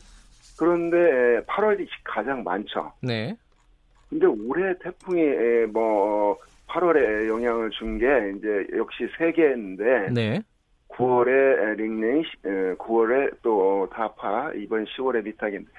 그런데 0.58 1.42
8월이 1.46 1.86
가장 2.04 2.44
많죠. 2.44 2.92
네. 3.02 3.36
근데 4.10 4.26
올해 4.26 4.74
태풍이 4.80 5.22
뭐 5.72 6.36
8월에 6.68 7.28
영향을 7.28 7.70
준 7.72 8.00
게 8.00 8.06
이제 8.38 8.66
역시 8.76 9.08
세 9.20 9.32
개인데 9.32 10.10
네. 10.12 10.42
9월에 10.90 11.76
링링, 11.78 12.24
9월에 12.78 13.38
또 13.42 13.90
타파, 13.92 14.54
이번 14.56 14.86
10월에 14.86 15.24
미탁인데, 15.24 15.70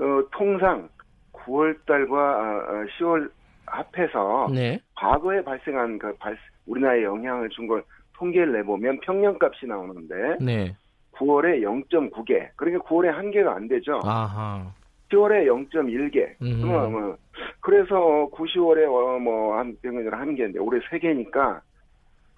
어, 0.00 0.28
통상 0.32 0.88
9월 1.32 1.76
달과 1.86 2.86
10월 2.98 3.22
어, 3.22 3.26
어, 3.26 3.30
합해서 3.66 4.48
네. 4.52 4.80
과거에 4.94 5.42
발생한 5.42 5.98
그 5.98 6.16
발, 6.16 6.36
우리나라에 6.66 7.04
영향을 7.04 7.48
준 7.50 7.66
걸 7.68 7.82
통계를 8.16 8.52
내보면 8.52 9.00
평년값이 9.00 9.66
나오는데 9.66 10.36
네. 10.40 10.74
9월에 11.12 11.62
0.9개, 11.62 12.48
그러니까 12.56 12.84
9월에 12.84 13.06
한 13.06 13.30
개가 13.30 13.54
안 13.54 13.68
되죠. 13.68 14.00
아하. 14.04 14.70
10월에 15.10 15.46
0.1개. 15.46 16.34
음. 16.42 16.66
뭐, 16.66 16.90
뭐, 16.90 17.16
그래서 17.60 18.28
9, 18.32 18.44
10월에 18.44 18.84
어, 18.86 19.18
뭐한 19.18 19.76
병원으로 19.80 20.16
한 20.16 20.34
개인데 20.34 20.58
올해 20.58 20.80
세 20.90 20.98
개니까 20.98 21.62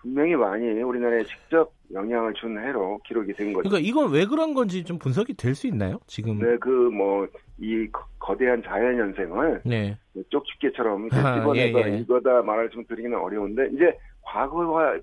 분명히 0.01 0.36
많이 0.36 0.66
우리나라에 0.82 1.24
직접 1.24 1.72
영향을 1.92 2.34
준 2.34 2.59
해로 2.59 2.99
기록이 3.05 3.32
된 3.32 3.53
거죠. 3.53 3.68
그러니까 3.68 3.88
이건 3.88 4.12
왜 4.12 4.26
그런 4.26 4.55
건지 4.55 4.84
좀 4.84 4.99
분석이 4.99 5.34
될 5.34 5.55
수 5.55 5.66
있나요? 5.66 5.99
지금? 6.07 6.38
네, 6.38 6.57
그 6.59 6.90
뭐 6.90 7.26
이 7.61 7.88
거대한 8.20 8.62
자연 8.62 8.96
현상을 8.96 9.62
네. 9.64 9.99
쪽집게처럼 10.30 11.11
집어내서 11.11 11.80
예, 11.80 11.92
예. 11.94 11.99
이거다 11.99 12.42
말을 12.42 12.70
좀 12.70 12.84
드리기는 12.86 13.18
어려운데 13.18 13.68
이제 13.72 13.99
과거와 14.22 14.92
어 14.94 15.01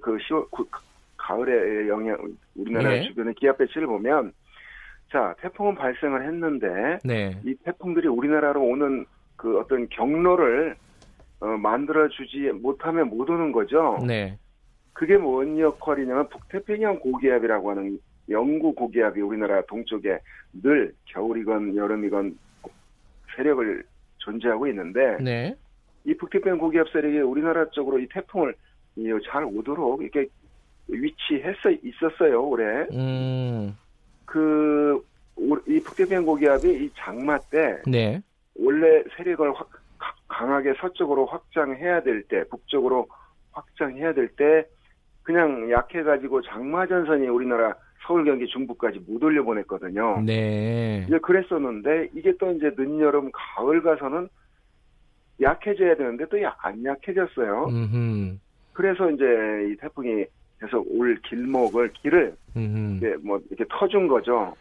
그 0.00 0.16
10월 0.18 0.48
그, 0.52 0.64
가을의 1.16 1.88
영향 1.88 2.16
우리나라 2.54 2.90
네. 2.90 3.02
주변의 3.02 3.34
기압 3.34 3.58
배치를 3.58 3.88
보면 3.88 4.32
자 5.10 5.34
태풍은 5.40 5.74
발생을 5.74 6.24
했는데 6.24 6.98
네. 7.02 7.36
이 7.44 7.56
태풍들이 7.64 8.06
우리나라로 8.06 8.62
오는 8.62 9.04
그 9.34 9.58
어떤 9.58 9.88
경로를 9.88 10.76
어, 11.40 11.46
만들어주지 11.46 12.52
못하면 12.62 13.08
못 13.08 13.28
오는 13.28 13.52
거죠. 13.52 13.98
네. 14.06 14.38
그게 14.92 15.18
뭔 15.18 15.58
역할이냐면 15.58 16.28
북태평양 16.30 17.00
고기압이라고 17.00 17.70
하는 17.70 17.98
영구 18.30 18.74
고기압이 18.74 19.20
우리나라 19.20 19.62
동쪽에 19.66 20.18
늘 20.62 20.94
겨울이건 21.06 21.76
여름이건 21.76 22.38
세력을 23.36 23.84
존재하고 24.18 24.66
있는데 24.68 25.18
네. 25.22 25.54
이 26.04 26.14
북태평양 26.14 26.58
고기압 26.58 26.88
세력이 26.90 27.18
우리나라 27.18 27.68
쪽으로 27.70 27.98
이 27.98 28.08
태풍을 28.08 28.54
잘 29.30 29.44
오도록 29.44 30.02
이렇게 30.02 30.26
위치했어 30.88 31.70
있었어요 31.82 32.42
올해. 32.42 32.86
음. 32.92 33.76
그이 34.24 35.80
북태평양 35.84 36.24
고기압이 36.24 36.84
이 36.84 36.90
장마 36.96 37.38
때 37.38 37.82
네. 37.86 38.22
원래 38.58 39.04
세력을 39.16 39.52
확 39.52 39.68
강하게 40.28 40.74
서쪽으로 40.80 41.26
확장해야 41.26 42.02
될 42.02 42.22
때, 42.24 42.44
북쪽으로 42.50 43.06
확장해야 43.52 44.12
될 44.14 44.28
때 44.36 44.66
그냥 45.22 45.70
약해가지고 45.70 46.42
장마전선이 46.42 47.26
우리나라 47.28 47.74
서울 48.06 48.24
경기 48.24 48.46
중부까지 48.46 49.00
못 49.06 49.22
올려보냈거든요. 49.22 50.22
네. 50.24 51.04
이제 51.08 51.18
그랬었는데 51.18 52.10
이게 52.14 52.32
또 52.38 52.52
이제 52.52 52.70
늦여름 52.78 53.30
가을 53.32 53.82
가서는 53.82 54.28
약해져야 55.40 55.96
되는데 55.96 56.24
또 56.26 56.36
안 56.62 56.84
약해졌어요. 56.84 57.66
음흠. 57.68 58.36
그래서 58.72 59.10
이제 59.10 59.24
이 59.70 59.76
태풍이 59.76 60.24
계속 60.60 60.86
올 60.90 61.16
길목을 61.28 61.92
길을 61.94 62.36
이제 62.98 63.16
뭐 63.22 63.40
이렇게 63.50 63.64
터준 63.68 64.06
거죠. 64.06 64.54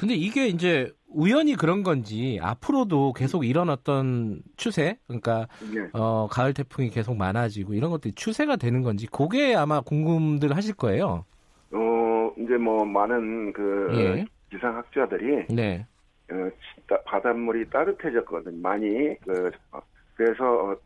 근데 0.00 0.14
이게 0.14 0.46
이제 0.46 0.90
우연히 1.08 1.54
그런 1.54 1.82
건지 1.82 2.38
앞으로도 2.40 3.12
계속 3.12 3.44
어떤 3.68 4.40
추세, 4.56 4.96
그러니까 5.06 5.46
네. 5.60 5.90
어, 5.92 6.26
가을 6.30 6.54
태풍이 6.54 6.88
계속 6.88 7.18
많아지고 7.18 7.74
이런 7.74 7.90
것들이 7.90 8.14
추세가 8.14 8.56
되는 8.56 8.80
건지 8.80 9.06
그게 9.06 9.54
아마 9.54 9.82
궁금들 9.82 10.56
하실 10.56 10.74
거예요. 10.74 11.26
어 11.72 12.32
이제 12.38 12.56
뭐 12.56 12.82
많은 12.86 13.52
그 13.52 13.88
예. 13.92 14.24
기상학자들이 14.50 15.54
네. 15.54 15.86
어, 16.32 16.96
바닷물이 17.04 17.68
따뜻해졌거든 17.68 18.62
많이 18.62 19.14
그 19.26 19.50
어, 19.70 19.80
그래서 20.14 20.70
어, 20.70 20.76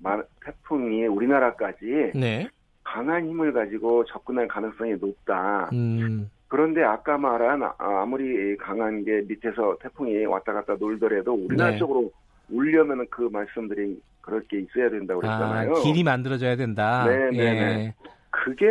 태풍이 0.44 1.06
우리나라까지 1.06 2.10
네. 2.16 2.48
강한 2.82 3.28
힘을 3.28 3.52
가지고 3.52 4.04
접근할 4.06 4.48
가능성이 4.48 4.94
높다. 4.94 5.70
음. 5.72 6.28
그런데 6.48 6.82
아까 6.82 7.18
말한 7.18 7.62
아, 7.62 7.74
아무리 7.78 8.56
강한 8.56 9.04
게 9.04 9.22
밑에서 9.26 9.76
태풍이 9.80 10.24
왔다 10.26 10.52
갔다 10.52 10.74
놀더라도 10.78 11.32
우리나라 11.32 11.72
네. 11.72 11.78
쪽으로 11.78 12.10
오려면 12.52 13.06
그 13.10 13.28
말씀들이 13.32 14.00
그럴 14.20 14.42
게 14.46 14.60
있어야 14.60 14.88
된다고 14.90 15.20
그랬잖아요. 15.20 15.72
아, 15.72 15.80
길이 15.82 16.02
만들어져야 16.02 16.56
된다. 16.56 17.04
네, 17.06 17.30
네, 17.30 17.38
예. 17.38 17.52
네. 17.52 17.94
그게 18.30 18.66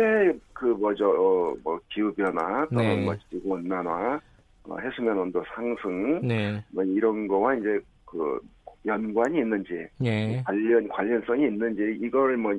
그 0.52 0.66
뭐죠, 0.66 1.08
어, 1.10 1.56
뭐 1.62 1.80
기후 1.88 2.12
변화, 2.14 2.66
또는 2.66 2.96
네. 2.96 3.04
뭐 3.04 3.16
지구 3.30 3.50
온난화, 3.54 4.20
어, 4.64 4.78
해수면 4.78 5.18
온도 5.18 5.42
상승, 5.54 6.26
네. 6.26 6.62
뭐 6.70 6.84
이런 6.84 7.26
거와 7.26 7.54
이제 7.54 7.80
그 8.04 8.40
연관이 8.86 9.38
있는지, 9.38 9.86
예. 10.04 10.42
관련 10.44 10.88
관련성이 10.88 11.46
있는지 11.46 11.98
이걸 12.00 12.36
뭐 12.36 12.52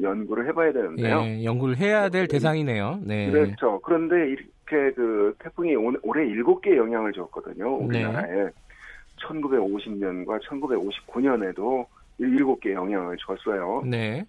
연구를 0.00 0.46
해봐야 0.48 0.72
되는데요. 0.72 1.22
예, 1.22 1.44
연구를 1.44 1.76
해야 1.78 2.08
될 2.08 2.26
대상이네요. 2.26 3.00
네. 3.02 3.30
그렇죠. 3.30 3.80
그런데 3.82 4.28
이렇게 4.28 4.92
그 4.94 5.34
태풍이 5.38 5.74
올해 5.76 6.26
일곱 6.26 6.60
개 6.60 6.76
영향을 6.76 7.12
줬거든요. 7.12 7.76
우리나라에. 7.76 8.44
네. 8.44 8.50
1950년과 9.22 10.40
1959년에도 10.42 11.86
일곱 12.18 12.60
개 12.60 12.72
영향을 12.72 13.16
줬어요. 13.18 13.82
네. 13.86 14.24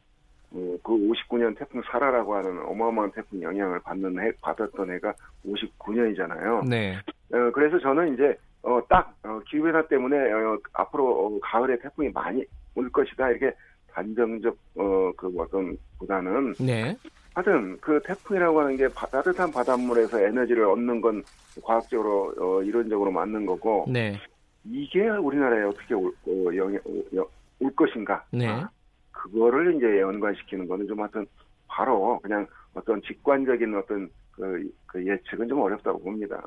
어, 0.51 0.77
그 0.83 0.93
59년 0.93 1.57
태풍 1.57 1.81
사라라고 1.89 2.35
하는 2.35 2.63
어마어마한 2.65 3.11
태풍 3.11 3.41
영향을 3.41 3.79
받는 3.79 4.19
해, 4.19 4.31
받았던 4.41 4.91
해가 4.91 5.13
59년이잖아요. 5.45 6.67
네. 6.67 6.95
어, 7.31 7.51
그래서 7.51 7.79
저는 7.79 8.13
이제 8.13 8.37
어, 8.61 8.79
딱 8.87 9.15
어, 9.23 9.39
기후변화 9.47 9.87
때문에 9.87 10.15
어, 10.31 10.59
앞으로 10.73 11.25
어, 11.25 11.39
가을에 11.41 11.77
태풍이 11.79 12.09
많이 12.09 12.45
올 12.75 12.89
것이다 12.91 13.29
이렇게 13.31 13.55
단정적 13.93 14.57
어그 14.75 15.33
어떤 15.37 15.77
보다는 15.99 16.53
네. 16.59 16.95
하여튼 17.33 17.77
그 17.79 17.99
태풍이라고 18.05 18.59
하는 18.59 18.77
게 18.77 18.87
바, 18.89 19.07
따뜻한 19.07 19.51
바닷물에서 19.51 20.19
에너지를 20.19 20.65
얻는 20.65 21.01
건 21.01 21.23
과학적으로 21.61 22.33
어, 22.37 22.63
이론적으로 22.63 23.11
맞는 23.11 23.45
거고 23.45 23.85
네. 23.87 24.19
이게 24.65 25.07
우리나라에 25.09 25.63
어떻게 25.63 25.93
올, 25.93 26.11
어, 26.27 26.55
영향, 26.55 26.79
어, 26.85 27.25
올 27.59 27.75
것인가 27.75 28.25
네. 28.31 28.47
아, 28.47 28.69
그거를 29.11 29.75
이제 29.75 29.99
연관시키는 29.99 30.67
거는 30.67 30.87
좀 30.87 30.99
하여튼 30.99 31.25
바로 31.67 32.19
그냥 32.21 32.45
어떤 32.73 33.01
직관적인 33.01 33.75
어떤 33.75 34.09
그, 34.31 34.71
그 34.87 35.05
예측은 35.05 35.47
좀 35.47 35.61
어렵다고 35.61 35.99
봅니다. 35.99 36.43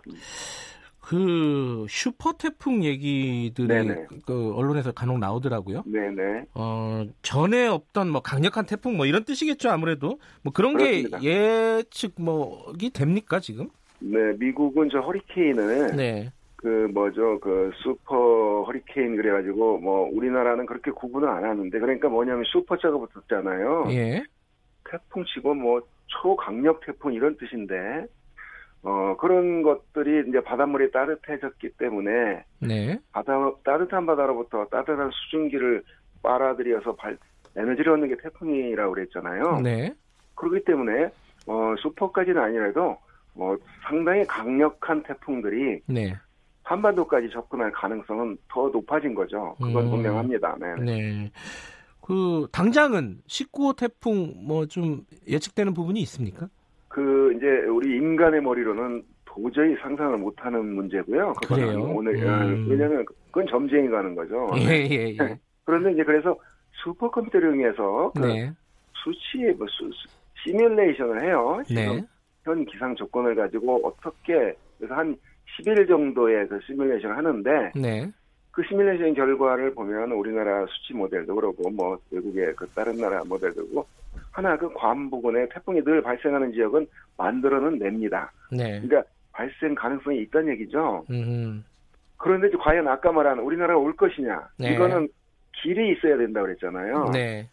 그 1.06 1.86
슈퍼 1.88 2.32
태풍 2.32 2.82
얘기들이 2.82 3.68
네네. 3.68 4.06
그 4.26 4.52
언론에서 4.56 4.90
간혹 4.90 5.20
나오더라고요. 5.20 5.84
네네. 5.86 6.46
어 6.54 7.04
전에 7.22 7.68
없던 7.68 8.10
뭐 8.10 8.20
강력한 8.22 8.66
태풍 8.66 8.96
뭐 8.96 9.06
이런 9.06 9.22
뜻이겠죠 9.22 9.70
아무래도 9.70 10.18
뭐 10.42 10.52
그런 10.52 10.76
그렇습니다. 10.76 11.18
게 11.18 11.28
예측 11.28 12.14
뭐이 12.20 12.90
됩니까 12.92 13.38
지금? 13.38 13.68
네, 14.00 14.18
미국은 14.36 14.88
저 14.90 14.98
허리케인을 14.98 15.94
네. 15.96 16.32
그 16.56 16.88
뭐죠 16.92 17.38
그 17.38 17.70
슈퍼 17.84 18.64
허리케인 18.66 19.14
그래가지고 19.14 19.78
뭐 19.78 20.10
우리나라는 20.12 20.66
그렇게 20.66 20.90
구분을 20.90 21.28
안 21.28 21.44
하는데 21.44 21.78
그러니까 21.78 22.08
뭐냐면 22.08 22.42
슈퍼자가 22.46 22.98
붙었잖아요. 22.98 23.86
예. 23.90 24.24
태풍치고 24.90 25.54
뭐 25.54 25.82
초강력 26.06 26.84
태풍 26.84 27.12
이런 27.12 27.36
뜻인데 27.36 28.06
어, 28.86 29.16
그런 29.16 29.62
것들이 29.62 30.28
이제 30.28 30.40
바닷물이 30.40 30.92
따뜻해졌기 30.92 31.70
때문에 31.70 32.44
네. 32.60 32.96
바다 33.10 33.32
따뜻한 33.64 34.06
바다로부터 34.06 34.64
따뜻한 34.66 35.10
수증기를 35.10 35.82
빨아들여서 36.22 36.94
발, 36.94 37.18
에너지를 37.56 37.94
얻는 37.94 38.08
게 38.10 38.16
태풍이라고 38.22 38.94
그랬잖아요. 38.94 39.60
네. 39.62 39.92
그렇기 40.36 40.64
때문에 40.64 41.10
어, 41.48 41.74
슈퍼까지는 41.82 42.40
아니라도 42.40 42.96
뭐 43.34 43.58
상당히 43.82 44.24
강력한 44.24 45.02
태풍들이 45.02 45.80
네. 45.86 46.14
한반도까지 46.62 47.28
접근할 47.30 47.72
가능성은 47.72 48.38
더 48.48 48.68
높아진 48.68 49.16
거죠. 49.16 49.56
그건 49.60 49.86
음, 49.86 49.90
분명합니다. 49.90 50.56
네. 50.60 50.74
네. 50.84 51.32
그 52.00 52.46
당장은 52.52 53.18
19호 53.26 53.74
태풍 53.76 54.32
뭐 54.46 54.64
좀 54.66 55.04
예측되는 55.26 55.74
부분이 55.74 55.98
있습니까? 56.02 56.48
그 56.96 57.30
이제 57.36 57.46
우리 57.68 57.94
인간의 57.98 58.40
머리로는 58.40 59.02
도저히 59.26 59.76
상상을 59.82 60.16
못하는 60.16 60.64
문제고요. 60.76 61.34
그래요. 61.46 61.92
오늘 61.94 62.16
음. 62.16 62.66
왜냐하면 62.70 63.04
그건 63.26 63.46
점쟁이 63.48 63.86
가는 63.90 64.14
거죠. 64.14 64.48
예, 64.56 64.88
예, 64.88 65.14
예. 65.20 65.38
그런데 65.64 65.92
이제 65.92 66.02
그래서 66.02 66.34
슈퍼컴퓨터를 66.82 67.54
이용해서 67.54 68.12
그 68.14 68.20
네. 68.22 68.50
수치의 68.94 69.52
뭐 69.56 69.66
수, 69.68 69.90
시뮬레이션을 70.42 71.22
해요. 71.22 71.60
네. 71.68 72.02
현 72.44 72.64
기상 72.64 72.96
조건을 72.96 73.34
가지고 73.34 73.86
어떻게 73.86 74.54
그래서 74.78 74.94
한 74.94 75.14
10일 75.58 75.86
정도의 75.86 76.48
그 76.48 76.58
시뮬레이션을 76.66 77.14
하는데 77.14 77.72
네. 77.74 78.10
그 78.52 78.62
시뮬레이션 78.66 79.12
결과를 79.12 79.74
보면 79.74 80.12
우리나라 80.12 80.64
수치 80.64 80.94
모델도 80.94 81.34
그렇고 81.34 81.68
뭐 81.68 81.98
외국의 82.10 82.54
그 82.56 82.66
다른 82.68 82.96
나라 82.96 83.22
모델도 83.22 83.68
그렇고 83.68 83.86
하나 84.36 84.54
그 84.58 84.68
괌 84.74 85.08
부근에 85.08 85.48
태풍이 85.48 85.82
늘 85.82 86.02
발생하는 86.02 86.52
지역은 86.52 86.86
만들어는 87.16 87.78
냅니다. 87.78 88.30
네. 88.52 88.80
그러니까 88.82 89.02
발생 89.32 89.74
가능성이 89.74 90.20
있다는 90.22 90.52
얘기죠. 90.52 91.04
음. 91.10 91.64
그런데 92.18 92.50
과연 92.58 92.86
아까 92.86 93.12
말한 93.12 93.38
우리나라가 93.38 93.78
올 93.78 93.96
것이냐? 93.96 94.48
네. 94.58 94.74
이거는 94.74 95.08
길이 95.62 95.92
있어야 95.92 96.18
된다 96.18 96.40
고 96.40 96.46
그랬잖아요. 96.46 97.10
네. 97.14 97.48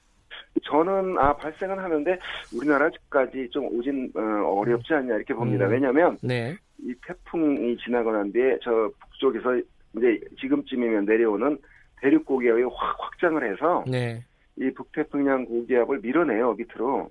저는 0.65 1.17
아 1.17 1.33
발생은 1.37 1.79
하는데 1.79 2.19
우리나라까지 2.53 3.49
좀 3.49 3.65
오진 3.67 4.11
어, 4.15 4.63
렵지 4.65 4.93
않냐 4.93 5.15
이렇게 5.15 5.33
봅니다. 5.33 5.65
음. 5.65 5.71
왜냐하면 5.71 6.17
네. 6.21 6.57
이 6.79 6.93
태풍이 7.07 7.77
지나고 7.77 8.11
난 8.11 8.29
뒤에 8.33 8.59
저 8.61 8.91
북쪽에서 8.99 9.55
이제 9.97 10.19
지금쯤이면 10.41 11.05
내려오는 11.05 11.57
대륙 12.01 12.25
고기압이 12.25 12.63
확 12.63 12.97
확장을 12.99 13.41
해서 13.49 13.85
네. 13.87 14.21
이 14.57 14.71
북태평양 14.71 15.45
고기압을 15.45 15.99
밀어내요 16.01 16.53
밑으로. 16.53 17.09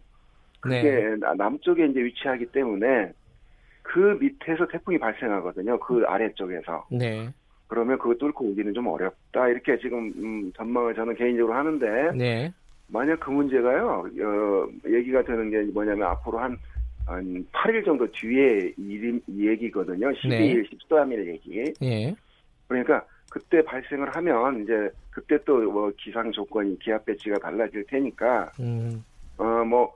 그게 0.60 0.82
네. 0.82 1.16
남쪽에 1.36 1.86
이제 1.86 2.00
위치하기 2.00 2.46
때문에 2.46 3.12
그 3.82 4.16
밑에서 4.20 4.66
태풍이 4.68 4.98
발생하거든요. 4.98 5.78
그 5.80 6.04
아래쪽에서. 6.06 6.86
네. 6.90 7.28
그러면 7.66 7.98
그거 7.98 8.14
뚫고 8.14 8.44
오기는 8.44 8.74
좀 8.74 8.86
어렵다. 8.86 9.48
이렇게 9.48 9.78
지금 9.78 10.12
음, 10.16 10.52
전망을 10.52 10.94
저는 10.94 11.16
개인적으로 11.16 11.56
하는데 11.56 12.12
네. 12.16 12.52
만약 12.88 13.18
그 13.18 13.30
문제가요. 13.30 14.04
어, 14.04 14.68
얘기가 14.86 15.24
되는 15.24 15.50
게 15.50 15.62
뭐냐면 15.72 16.06
앞으로 16.08 16.38
한, 16.38 16.56
한 17.06 17.44
8일 17.50 17.84
정도 17.84 18.06
뒤에 18.12 18.72
이, 18.76 19.20
이 19.26 19.48
얘기거든요. 19.48 20.10
12일, 20.10 20.28
네. 20.28 20.62
13일 20.62 21.26
얘기. 21.26 21.72
예. 21.82 22.14
그러니까 22.68 23.04
그때 23.32 23.62
발생을 23.64 24.14
하면 24.16 24.62
이제 24.62 24.90
그때 25.10 25.38
또 25.44 25.62
뭐 25.62 25.90
기상 25.96 26.30
조건이 26.32 26.78
기압 26.78 27.04
배치가 27.06 27.38
달라질 27.38 27.82
테니까 27.84 28.52
음. 28.60 29.02
어뭐 29.38 29.94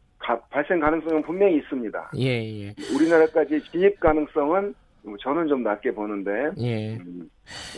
발생 0.51 0.81
가능성은 0.81 1.23
분명히 1.23 1.57
있습니다. 1.59 2.13
예, 2.17 2.65
예. 2.65 2.75
우리나라까지 2.95 3.61
진입 3.71 4.01
가능성은 4.01 4.75
저는 5.21 5.49
좀 5.49 5.63
낮게 5.63 5.93
보는데 5.93 6.51
예. 6.59 6.97
음, 6.97 7.29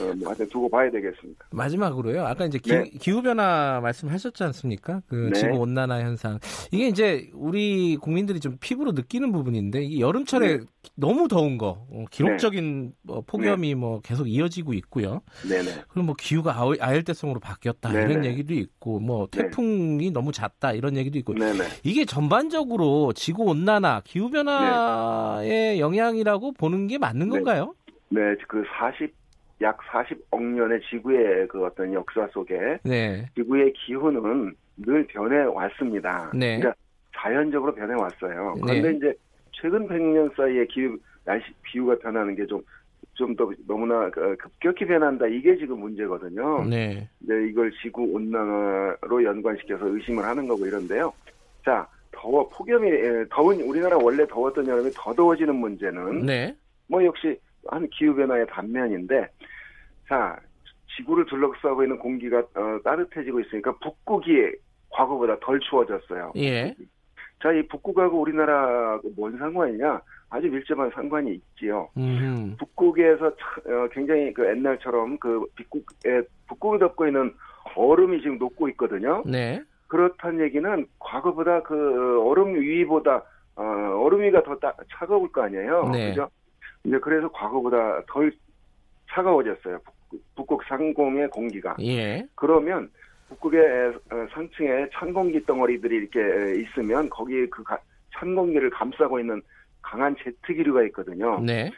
어, 0.01 0.15
뭐 0.17 0.29
하여튼 0.29 0.49
두고 0.49 0.69
봐야 0.69 0.91
되겠습니다. 0.91 1.47
마지막으로요. 1.51 2.27
아까 2.27 2.45
이제 2.47 2.59
기, 2.59 2.71
네. 2.71 2.85
기후 2.99 3.23
변화 3.23 3.81
말씀하셨지 3.83 4.43
않습니까? 4.45 5.03
그 5.07 5.31
네. 5.33 5.41
지구 5.41 5.59
온난화 5.59 6.01
현상. 6.01 6.39
이게 6.71 6.89
이제 6.89 7.31
우리 7.35 7.97
국민들이 7.97 8.41
좀 8.41 8.57
피부로 8.61 8.93
느끼는 8.93 9.33
부분인데 9.33 9.83
이 9.83 10.01
여름철에 10.01 10.59
네. 10.59 10.65
너무 10.95 11.29
더운 11.29 11.59
거, 11.59 11.87
어, 11.91 12.05
기록적인 12.11 12.87
네. 12.87 12.93
뭐 13.03 13.23
폭염이 13.27 13.69
네. 13.69 13.75
뭐 13.75 14.01
계속 14.01 14.29
이어지고 14.29 14.75
있고요. 14.75 15.21
네네. 15.49 15.85
그럼 15.89 16.07
뭐 16.07 16.15
기후가 16.19 16.57
아열대성으로 16.81 17.41
바뀌었다 17.41 17.93
네네. 17.93 18.05
이런 18.05 18.25
얘기도 18.25 18.55
있고 18.55 19.01
뭐 19.01 19.29
네. 19.31 19.43
태풍이 19.43 20.11
너무 20.11 20.33
잦다 20.33 20.73
이런 20.73 20.97
얘기도 20.97 21.19
있고 21.19 21.35
네네. 21.35 21.65
이게 21.85 22.05
전반적으로 22.05 23.13
지구 23.13 23.45
온난화, 23.45 24.03
기후 24.05 24.31
변화의 24.31 25.81
영향이라고 25.81 26.53
보는 26.53 26.87
게 26.87 26.99
맞는 26.99 27.29
건가요? 27.29 27.75
네, 28.11 28.21
그 28.49 28.63
40, 28.79 29.13
약 29.61 29.79
40억 29.79 30.43
년의 30.43 30.81
지구의 30.89 31.49
그 31.49 31.65
어떤 31.65 31.93
역사 31.93 32.27
속에 32.29 32.79
네. 32.85 33.27
지구의 33.35 33.73
기후는 33.73 34.55
늘 34.77 35.07
변해 35.07 35.45
왔습니다. 35.45 36.31
네. 36.35 36.59
그러니까 36.59 36.75
자연적으로 37.17 37.75
변해 37.75 37.95
왔어요. 37.95 38.55
그런데 38.63 38.91
네. 38.91 38.97
이제 38.97 39.15
최근 39.51 39.89
100년 39.89 40.35
사이에 40.37 40.65
기후 40.67 40.97
날씨 41.25 41.47
기후가 41.67 41.99
변하는 41.99 42.35
게 42.37 42.47
좀 42.47 42.63
좀 43.19 43.35
더 43.35 43.51
너무나 43.67 44.09
그 44.11 44.37
급격히 44.37 44.87
변한다 44.87 45.27
이게 45.27 45.57
지금 45.57 45.81
문제거든요. 45.81 46.65
네. 46.65 47.09
네. 47.19 47.49
이걸 47.49 47.73
지구 47.83 48.05
온난화로 48.05 49.25
연관시켜서 49.25 49.89
의심을 49.89 50.25
하는 50.25 50.47
거고 50.47 50.65
이런데요. 50.65 51.13
자, 51.65 51.87
더워 52.13 52.49
폭염이 52.49 52.89
더운 53.29 53.61
우리나라 53.61 53.99
원래 53.99 54.25
더웠던 54.27 54.69
여름이 54.69 54.93
더 54.95 55.13
더워지는 55.13 55.55
문제는 55.57 56.27
네. 56.27 56.55
뭐 56.87 57.05
역시 57.05 57.37
한 57.67 57.87
기후 57.89 58.15
변화의 58.15 58.47
반면인데, 58.47 59.27
자, 60.09 60.39
지구를 60.97 61.27
둘러싸고 61.27 61.83
있는 61.83 61.99
공기가 61.99 62.39
어, 62.39 62.79
따뜻해지고 62.83 63.41
있으니까 63.41 63.73
북극이 63.79 64.53
과거보다 64.91 65.39
덜 65.41 65.61
추워졌어요. 65.61 66.33
예. 66.37 66.75
자, 67.43 67.53
이 67.53 67.67
북극하고 67.69 68.21
우리나라 68.21 68.99
뭔 69.17 69.37
상관이냐? 69.39 70.01
아주 70.31 70.49
밀접한 70.49 70.91
상관이 70.95 71.35
있지요. 71.35 71.89
음흠. 71.97 72.57
북극에서 72.59 73.27
어, 73.29 73.89
굉장히 73.93 74.33
그 74.33 74.47
옛날처럼 74.47 75.19
그 75.19 75.47
북극에 75.57 76.23
북극을 76.49 76.79
덮고 76.81 77.07
있는 77.07 77.33
얼음이 77.77 78.21
지금 78.21 78.39
녹고 78.39 78.69
있거든요. 78.71 79.23
네. 79.25 79.63
그렇다는 79.87 80.41
얘기는 80.45 80.87
과거보다 80.99 81.63
그 81.63 82.21
얼음 82.23 82.55
위보다 82.61 83.23
어, 83.57 83.63
얼음 83.63 84.23
위가 84.23 84.43
더 84.43 84.57
따, 84.57 84.75
차가울 84.91 85.33
거 85.33 85.43
아니에요. 85.43 85.89
네. 85.93 86.11
그죠? 86.11 86.29
이제 86.85 86.99
그래서 86.99 87.29
과거보다 87.31 88.03
덜 88.09 88.33
차가워졌어요. 89.11 89.79
북극, 90.35 90.63
상공의 90.65 91.29
공기가. 91.29 91.77
예. 91.81 92.27
그러면 92.35 92.91
북극의 93.29 93.61
어, 94.11 94.27
상층에 94.33 94.89
찬 94.93 95.13
공기 95.13 95.45
덩어리들이 95.45 95.97
이렇게 95.97 96.61
있으면 96.63 97.09
거기에 97.11 97.47
그 97.47 97.63
찬 98.19 98.35
공기를 98.35 98.71
감싸고 98.71 99.21
있는 99.21 99.41
강한 99.83 100.15
제트 100.23 100.55
기류가 100.55 100.83
있거든요. 100.85 101.41
네. 101.41 101.71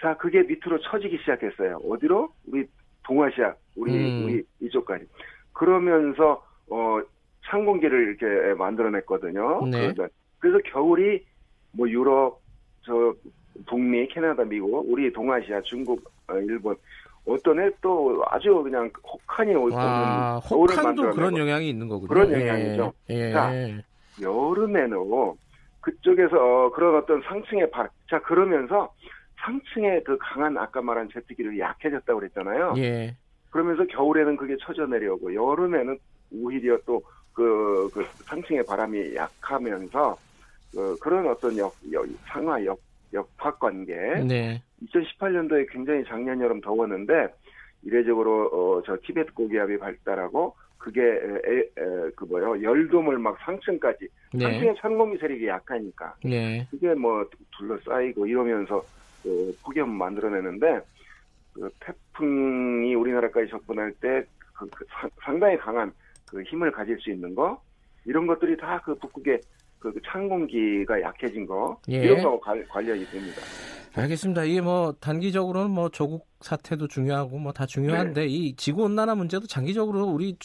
자, 0.00 0.16
그게 0.16 0.42
밑으로 0.42 0.78
처지기 0.80 1.18
시작했어요. 1.18 1.80
어디로? 1.88 2.30
우리 2.46 2.66
동아시아, 3.02 3.54
우리 3.74 3.92
음. 3.92 4.24
우리 4.24 4.44
이쪽까지. 4.60 5.06
그러면서 5.52 6.44
어, 6.68 7.00
찬 7.44 7.64
공기를 7.64 8.16
이렇게 8.18 8.54
만들어냈거든요. 8.54 9.66
네. 9.66 9.94
그래서 10.38 10.58
겨울이 10.70 11.24
뭐 11.72 11.88
유럽, 11.88 12.40
저 12.82 13.14
북미, 13.66 14.06
캐나다, 14.08 14.44
미국, 14.44 14.84
우리 14.90 15.10
동아시아, 15.12 15.60
중국, 15.62 16.04
어, 16.28 16.34
일본 16.38 16.76
어떤 17.26 17.58
해 17.60 17.70
또 17.80 18.22
아주 18.28 18.62
그냥 18.62 18.90
혹한이 19.04 19.54
올 19.54 19.72
아, 19.74 20.40
혹한도 20.48 21.10
그런 21.10 21.36
영향이 21.36 21.68
있는 21.68 21.88
거군요. 21.88 22.08
그런 22.08 22.30
예. 22.30 22.48
영향이죠. 22.48 22.92
예. 23.10 23.32
자, 23.32 23.52
여름에는 24.20 24.96
그쪽에서 25.80 26.70
그런 26.74 26.96
어떤 26.96 27.20
상층의 27.22 27.70
바, 27.70 27.88
자 28.08 28.20
그러면서 28.20 28.92
상층의 29.40 30.04
그 30.04 30.16
강한 30.20 30.56
아까 30.56 30.80
말한 30.80 31.08
제트기를 31.12 31.58
약해졌다고 31.58 32.20
그랬잖아요. 32.20 32.74
예. 32.78 33.16
그러면서 33.50 33.84
겨울에는 33.86 34.36
그게 34.36 34.56
처져 34.60 34.86
내려오고 34.86 35.34
여름에는 35.34 35.98
오히려 36.32 36.78
또 36.86 37.02
그, 37.32 37.88
그 37.92 38.04
상층의 38.24 38.64
바람이 38.64 39.14
약하면서 39.14 40.16
그, 40.72 40.96
그런 41.00 41.28
어떤 41.28 41.56
역, 41.58 41.74
역 41.92 42.06
상하 42.26 42.64
역 42.64 42.78
역학 43.16 43.58
관계. 43.58 43.94
네. 44.24 44.62
2018년도에 44.84 45.72
굉장히 45.72 46.04
작년 46.06 46.40
여름 46.40 46.60
더웠는데 46.60 47.28
이례적으로 47.82 48.46
어, 48.52 48.82
저 48.86 48.96
티베트 49.02 49.32
고기압이 49.32 49.78
발달하고 49.78 50.54
그게 50.78 51.02
에, 51.02 51.58
에, 51.60 52.10
그 52.14 52.24
뭐요 52.24 52.62
열돔을 52.62 53.18
막 53.18 53.36
상층까지 53.40 54.08
네. 54.34 54.40
상층에 54.40 54.74
찬공기 54.80 55.18
세력이 55.18 55.46
약하니까 55.48 56.14
네. 56.24 56.66
그게 56.70 56.94
뭐 56.94 57.28
둘러싸이고 57.58 58.26
이러면서 58.26 58.84
그 59.22 59.56
폭염 59.62 59.90
만들어내는데 59.90 60.80
그 61.54 61.68
태풍이 61.80 62.94
우리나라까지 62.94 63.48
접근할 63.50 63.92
때 64.00 64.24
그 64.56 64.66
그 64.70 64.86
상당히 65.22 65.56
강한 65.58 65.92
그 66.26 66.42
힘을 66.42 66.70
가질 66.72 66.98
수 67.00 67.10
있는 67.10 67.34
거 67.34 67.60
이런 68.04 68.26
것들이 68.26 68.56
다 68.56 68.80
그 68.84 68.94
북극의 68.96 69.40
그, 69.78 69.92
그찬 69.92 70.28
공기가 70.28 71.00
약해진 71.00 71.46
거 71.46 71.78
예. 71.90 71.96
이런 71.98 72.22
거 72.22 72.40
관련이 72.68 73.04
됩니다. 73.06 73.40
알겠습니다. 73.94 74.44
이게 74.44 74.60
뭐 74.60 74.92
단기적으로는 75.00 75.70
뭐 75.70 75.88
조국 75.88 76.26
사태도 76.40 76.86
중요하고 76.88 77.38
뭐 77.38 77.52
다 77.52 77.64
중요한데 77.64 78.22
네. 78.22 78.26
이 78.26 78.54
지구 78.56 78.82
온난화 78.84 79.14
문제도 79.14 79.46
장기적으로 79.46 80.04
우리 80.04 80.36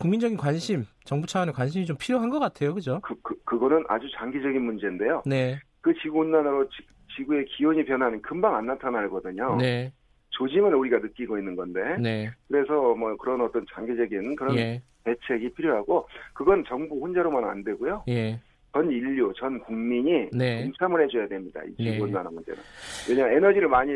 국민적인 0.00 0.36
관심, 0.36 0.84
정부 1.04 1.26
차원의 1.26 1.54
관심이 1.54 1.86
좀 1.86 1.96
필요한 1.96 2.28
것 2.28 2.38
같아요, 2.40 2.74
그죠? 2.74 3.00
그, 3.02 3.14
그 3.22 3.34
그거는 3.44 3.84
아주 3.88 4.06
장기적인 4.16 4.60
문제인데요. 4.60 5.22
네. 5.26 5.58
그 5.80 5.94
지구 6.02 6.18
온난화로 6.18 6.68
지, 6.68 6.82
지구의 7.16 7.46
기온이 7.46 7.84
변하는 7.84 8.20
금방 8.20 8.56
안 8.56 8.66
나타나거든요. 8.66 9.56
네. 9.56 9.92
조짐을 10.30 10.74
우리가 10.74 10.98
느끼고 10.98 11.38
있는 11.38 11.54
건데. 11.56 11.80
네. 12.00 12.30
그래서 12.48 12.94
뭐 12.94 13.16
그런 13.16 13.40
어떤 13.40 13.64
장기적인 13.74 14.36
그런 14.36 14.56
예. 14.56 14.82
대책이 15.04 15.54
필요하고 15.54 16.06
그건 16.34 16.64
정부 16.68 16.96
혼자로만 17.00 17.44
안 17.44 17.64
되고요. 17.64 18.04
예. 18.08 18.40
전 18.72 18.90
인류, 18.90 19.32
전 19.38 19.58
국민이 19.60 20.28
네. 20.32 20.64
동참을 20.64 21.04
해줘야 21.04 21.26
됩니다. 21.26 21.60
이 21.66 21.84
지구온난화 21.84 22.28
네. 22.28 22.34
문제는. 22.34 22.60
왜냐하면 23.08 23.36
에너지를 23.36 23.68
많이 23.68 23.92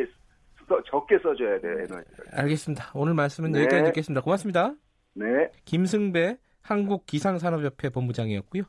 써, 0.68 0.82
적게 0.84 1.18
써줘야 1.18 1.60
돼요, 1.60 1.72
에너지를. 1.72 2.04
알겠습니다. 2.32 2.90
오늘 2.94 3.14
말씀은 3.14 3.52
네. 3.52 3.60
여기까지 3.60 3.84
듣겠습니다. 3.84 4.22
고맙습니다. 4.22 4.74
네. 5.14 5.26
김승배 5.64 6.38
한국기상산업협회 6.62 7.90
본부장이었고요. 7.90 8.62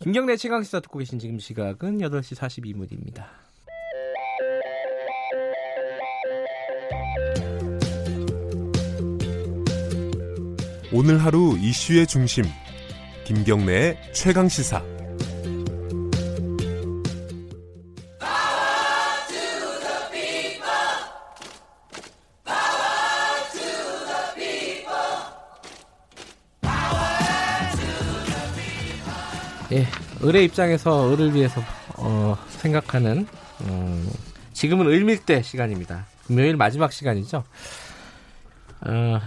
김경래 0.00 0.36
최강시사 0.36 0.80
듣고 0.80 0.98
계신 1.00 1.18
지금 1.18 1.38
시각은 1.38 1.98
8시 1.98 2.36
42분입니다. 2.38 3.24
오늘 10.90 11.18
하루 11.18 11.54
이슈의 11.58 12.06
중심 12.06 12.44
김경래의 13.24 13.98
최강 14.14 14.48
시사 14.48 14.82
예, 29.78 29.86
을의 30.26 30.44
입장에서 30.46 31.12
을을 31.12 31.34
위해서 31.34 31.60
어, 31.96 32.36
생각하는 32.48 33.26
음, 33.62 34.10
지금은 34.52 34.86
을밀대 34.88 35.42
시간입니다. 35.42 36.06
금요일 36.26 36.56
마지막 36.56 36.92
시간이죠. 36.92 37.44
어, 38.80 39.20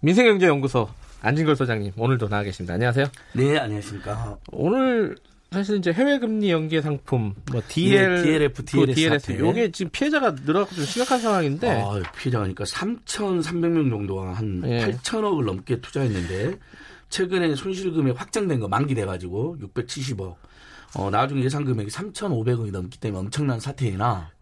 민생경제연구소 0.00 0.88
안진걸 1.22 1.56
소장님 1.56 1.92
오늘도 1.96 2.28
나와 2.28 2.42
계십니다. 2.42 2.74
안녕하세요. 2.74 3.06
네, 3.32 3.58
안녕하십니까. 3.58 4.36
오늘 4.52 5.16
사실 5.50 5.78
이제 5.78 5.92
해외 5.92 6.18
금리 6.18 6.50
연계 6.50 6.82
상품 6.82 7.34
뭐 7.50 7.62
DL, 7.66 8.16
네, 8.16 8.22
DLF, 8.22 8.64
DLS, 8.66 8.94
DLS 8.94 9.38
요게 9.38 9.70
지금 9.70 9.90
피해자가 9.92 10.32
늘어나고 10.44 10.74
좀 10.74 10.84
심각한 10.84 11.20
상황인데. 11.20 11.70
아, 11.70 12.02
피해자니까 12.18 12.64
3,300명 12.64 13.88
정도가 13.88 14.34
한 14.34 14.60
네. 14.60 14.90
8천억을 14.90 15.46
넘게 15.46 15.80
투자했는데 15.80 16.58
최근에 17.14 17.54
손실금액 17.54 18.20
확정된 18.20 18.58
거 18.58 18.66
만기돼가지고 18.66 19.58
670억. 19.60 20.34
어, 20.96 21.10
나중에 21.10 21.44
예상 21.44 21.64
금액이 21.64 21.88
3,500억이 21.88 22.72
넘기 22.72 22.98
때문에 22.98 23.20
엄청난 23.20 23.60
사태이나 23.60 24.32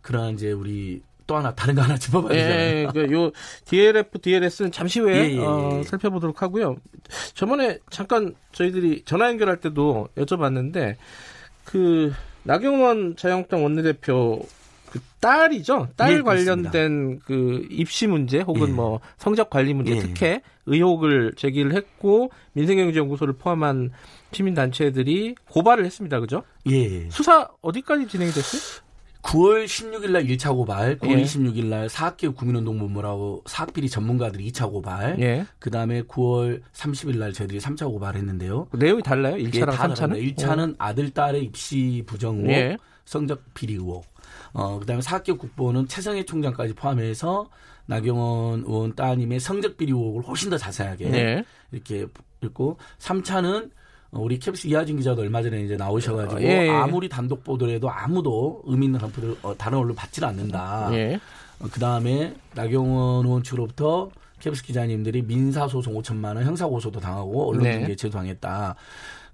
그런 0.00 0.34
이제 0.34 0.52
우리 0.52 1.02
또 1.26 1.36
하나 1.36 1.52
다른 1.56 1.74
거 1.74 1.82
하나 1.82 1.96
짚어봐야 1.98 2.38
예, 2.38 2.42
되잖아요. 2.84 3.08
예, 3.08 3.12
요 3.12 3.32
DLF, 3.64 4.20
DLS는 4.20 4.70
잠시 4.70 5.00
후에 5.00 5.30
예, 5.30 5.34
예, 5.34 5.38
어, 5.40 5.78
예. 5.80 5.82
살펴보도록 5.82 6.40
하고요. 6.42 6.76
저번에 7.34 7.78
잠깐 7.90 8.36
저희들이 8.52 9.02
전화 9.04 9.28
연결할 9.28 9.58
때도 9.58 10.08
여쭤봤는데 10.16 10.94
그 11.64 12.12
나경원 12.44 13.16
자유한국당 13.16 13.64
원내대표 13.64 14.46
그 14.90 15.00
딸이죠. 15.18 15.88
딸 15.96 16.18
예, 16.18 16.20
관련된. 16.20 17.18
그 17.24 17.66
입시 17.70 18.06
문제 18.06 18.40
혹은 18.40 18.68
예. 18.68 18.72
뭐 18.72 19.00
성적 19.16 19.50
관리 19.50 19.74
문제 19.74 19.96
예. 19.96 19.98
특혜 19.98 20.42
의혹을 20.66 21.34
제기를 21.36 21.74
했고 21.74 22.30
민생경제연구소를 22.52 23.34
포함한 23.34 23.90
시민단체들이 24.32 25.34
고발을 25.48 25.84
했습니다. 25.84 26.20
그죠? 26.20 26.42
예. 26.66 27.08
수사 27.10 27.48
어디까지 27.62 28.08
진행이 28.08 28.32
됐어요? 28.32 28.84
9월 29.24 29.64
16일 29.64 30.10
날 30.10 30.24
1차 30.24 30.54
고발, 30.54 30.98
9월 30.98 31.18
예. 31.18 31.22
26일 31.22 31.64
날 31.66 31.88
사학개혁 31.88 32.36
국민운동본부라고 32.36 33.42
사학비리 33.46 33.88
전문가들이 33.88 34.52
2차 34.52 34.70
고발, 34.70 35.18
예. 35.20 35.46
그 35.58 35.70
다음에 35.70 36.02
9월 36.02 36.60
30일 36.74 37.16
날 37.16 37.32
저희들이 37.32 37.58
3차 37.58 37.86
고발했는데요. 37.86 38.68
내용이 38.72 39.02
달라요? 39.02 39.36
1차랑 39.36 39.72
예, 39.72 39.76
3차는? 39.76 40.36
1차는 40.36 40.72
어. 40.72 40.76
아들, 40.78 41.10
딸의 41.10 41.42
입시 41.42 42.02
부정 42.06 42.40
의혹, 42.40 42.50
예. 42.50 42.76
성적 43.06 43.42
비리 43.54 43.74
의혹, 43.74 44.04
어, 44.52 44.78
그 44.78 44.84
다음에 44.84 45.00
사학개혁 45.00 45.38
국보는 45.38 45.88
최성해 45.88 46.24
총장까지 46.24 46.74
포함해서 46.74 47.48
나경원 47.86 48.64
의원 48.66 48.94
따님의 48.94 49.40
성적 49.40 49.76
비리 49.76 49.92
의혹을 49.92 50.22
훨씬 50.22 50.50
더 50.50 50.56
자세하게 50.56 51.12
예. 51.12 51.44
이렇게 51.72 52.06
읽고 52.42 52.78
3차는 52.98 53.70
어, 54.10 54.20
우리 54.20 54.38
캡스 54.38 54.68
이하진 54.68 54.96
기자도 54.96 55.22
얼마 55.22 55.42
전에 55.42 55.62
이제 55.62 55.76
나오셔가지고 55.76 56.40
어, 56.40 56.42
예, 56.42 56.66
예. 56.66 56.70
아무리 56.70 57.08
단독 57.08 57.42
보도를 57.42 57.74
해도 57.74 57.90
아무도 57.90 58.62
의미 58.64 58.86
있는 58.86 59.00
한표를 59.00 59.36
어, 59.42 59.54
다른 59.56 59.78
언론 59.78 59.94
받지는 59.94 60.28
않는다. 60.28 60.88
예. 60.92 61.20
어, 61.60 61.66
그 61.70 61.80
다음에 61.80 62.34
나경원 62.54 63.26
의원 63.26 63.42
측으로부터 63.42 64.10
캡스 64.40 64.62
기자님들이 64.62 65.22
민사소송 65.22 65.94
5천만 65.94 66.36
원, 66.36 66.44
형사고소도 66.44 67.00
당하고 67.00 67.50
언론중재죄도 67.50 68.10
네. 68.10 68.18
당했다. 68.18 68.76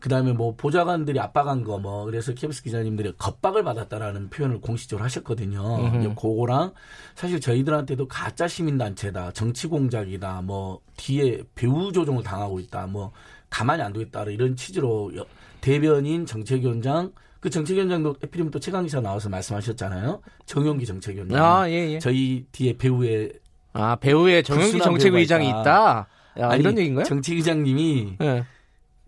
그 0.01 0.09
다음에 0.09 0.33
뭐 0.33 0.55
보좌관들이 0.57 1.19
압박한 1.21 1.63
거 1.65 1.79
뭐 1.79 2.05
그래서 2.05 2.35
캡스 2.35 2.63
기자님들이 2.63 3.13
겁박을 3.17 3.63
받았다라는 3.65 4.31
표현을 4.31 4.61
공식적으로 4.61 5.05
하셨거든요. 5.05 5.93
이제 5.99 6.09
그거랑 6.09 6.73
사실 7.15 7.41
저희들한테도 7.41 8.09
가짜 8.09 8.49
시민 8.49 8.77
단체다, 8.79 9.33
정치 9.33 9.67
공작이다, 9.67 10.43
뭐 10.43 10.81
뒤에 10.97 11.43
배우 11.55 11.93
조종을 11.93 12.23
당하고 12.23 12.61
있다, 12.61 12.87
뭐 12.87 13.13
가만히 13.49 13.83
안 13.83 13.93
두겠다 13.93 14.25
이런 14.25 14.57
취지로 14.57 15.11
대변인 15.61 16.27
정책위원장 16.27 17.13
그 17.41 17.49
정책위원장도 17.49 18.17
에피리면 18.23 18.51
또 18.51 18.61
최강 18.61 18.85
기사 18.85 19.01
나와서 19.01 19.29
말씀하셨잖아요. 19.31 20.21
정용기 20.47 20.85
정책위원장. 20.87 21.43
아, 21.45 21.69
예, 21.71 21.93
예. 21.93 21.99
저희 21.99 22.45
뒤에 22.53 22.77
배우의 22.77 23.33
아 23.73 23.97
배우의 23.97 24.43
정용기 24.43 24.79
정책위장이 24.79 25.49
있다. 25.49 26.09
야, 26.39 26.49
아니, 26.51 26.61
이런 26.61 26.77
얘기인가요? 26.79 27.05
정책위장님이 27.05 28.17
예. 28.21 28.45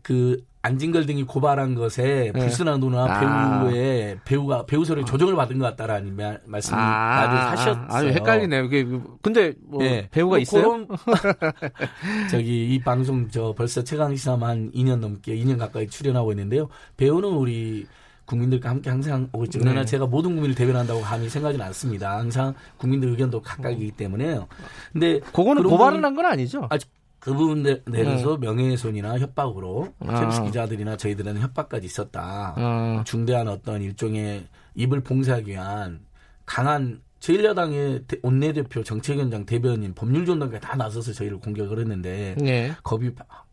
그 0.03 0.43
안진걸 0.65 1.07
등이 1.07 1.25
고발한 1.25 1.75
것에 1.75 2.31
네. 2.33 2.41
불순한 2.41 2.79
누나 2.79 3.05
아. 3.05 3.65
배우의 3.65 4.19
배우가 4.25 4.65
배우 4.65 4.85
소리 4.85 5.05
조정을 5.05 5.35
받은 5.35 5.59
것 5.59 5.65
같다라는 5.67 6.15
말, 6.15 6.41
말씀 6.47 6.75
아. 6.77 7.25
을 7.25 7.31
하셨어요. 7.51 7.85
아주 7.89 8.09
헷갈리네요. 8.09 8.65
이게 8.65 8.87
근데 9.21 9.55
뭐 9.67 9.83
네. 9.83 10.09
배우가 10.13 10.31
뭐 10.37 10.39
있어요? 10.39 10.87
저기 12.31 12.75
이 12.75 12.79
방송 12.81 13.29
저 13.29 13.53
벌써 13.57 13.83
최강 13.83 14.15
시사만 14.15 14.71
2년 14.73 15.01
넘게 15.01 15.37
2년 15.37 15.59
가까이 15.59 15.89
출연하고 15.89 16.31
있는데요. 16.33 16.69
배우는 16.97 17.29
우리 17.31 17.87
국민들과 18.25 18.71
함께 18.71 18.89
항상 18.89 19.29
오고 19.33 19.45
있죠. 19.45 19.59
그러나 19.59 19.81
네. 19.81 19.87
제가 19.87 20.07
모든 20.07 20.35
국민을 20.35 20.55
대변한다고 20.55 21.01
감히 21.01 21.29
생각하지는 21.29 21.67
않습니다. 21.67 22.19
항상 22.19 22.55
국민들 22.77 23.09
의견도 23.11 23.43
각각이기 23.43 23.91
때문에요. 23.93 24.47
근데 24.93 25.19
그거는 25.19 25.65
고발을 25.65 26.05
한 26.05 26.15
건 26.15 26.27
아니죠? 26.27 26.67
아직 26.71 26.89
그 27.23 27.33
부분 27.33 27.63
내려서 27.87 28.37
네. 28.37 28.47
명예훼손이나 28.49 29.17
협박으로 29.21 29.95
아. 30.01 30.25
캡스 30.27 30.43
기자들이나 30.43 30.97
저희들은 30.97 31.39
협박까지 31.39 31.87
있었다. 31.87 32.55
아. 32.57 33.05
중대한 33.07 33.47
어떤 33.47 33.81
일종의 33.81 34.49
입을 34.75 35.03
봉쇄하기 35.03 35.53
위한 35.53 36.01
강한 36.45 37.01
제1야당의 37.21 38.19
원내대표 38.25 38.83
정책위원장 38.83 39.47
대변인 39.47 39.95
법률전담까지 39.95 40.61
다 40.61 40.75
나서서 40.75 41.13
저희를 41.13 41.39
공격을 41.39 41.79
했는데 41.79 42.35
네. 42.39 42.75
겁이 42.83 43.11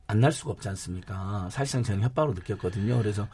안 0.07 0.19
날 0.19 0.31
수가 0.31 0.53
없지 0.53 0.67
않습니까? 0.69 1.47
사실상 1.51 1.83
저는 1.83 2.01
협박으로 2.01 2.33
느꼈거든요. 2.33 2.97
그래서 2.97 3.27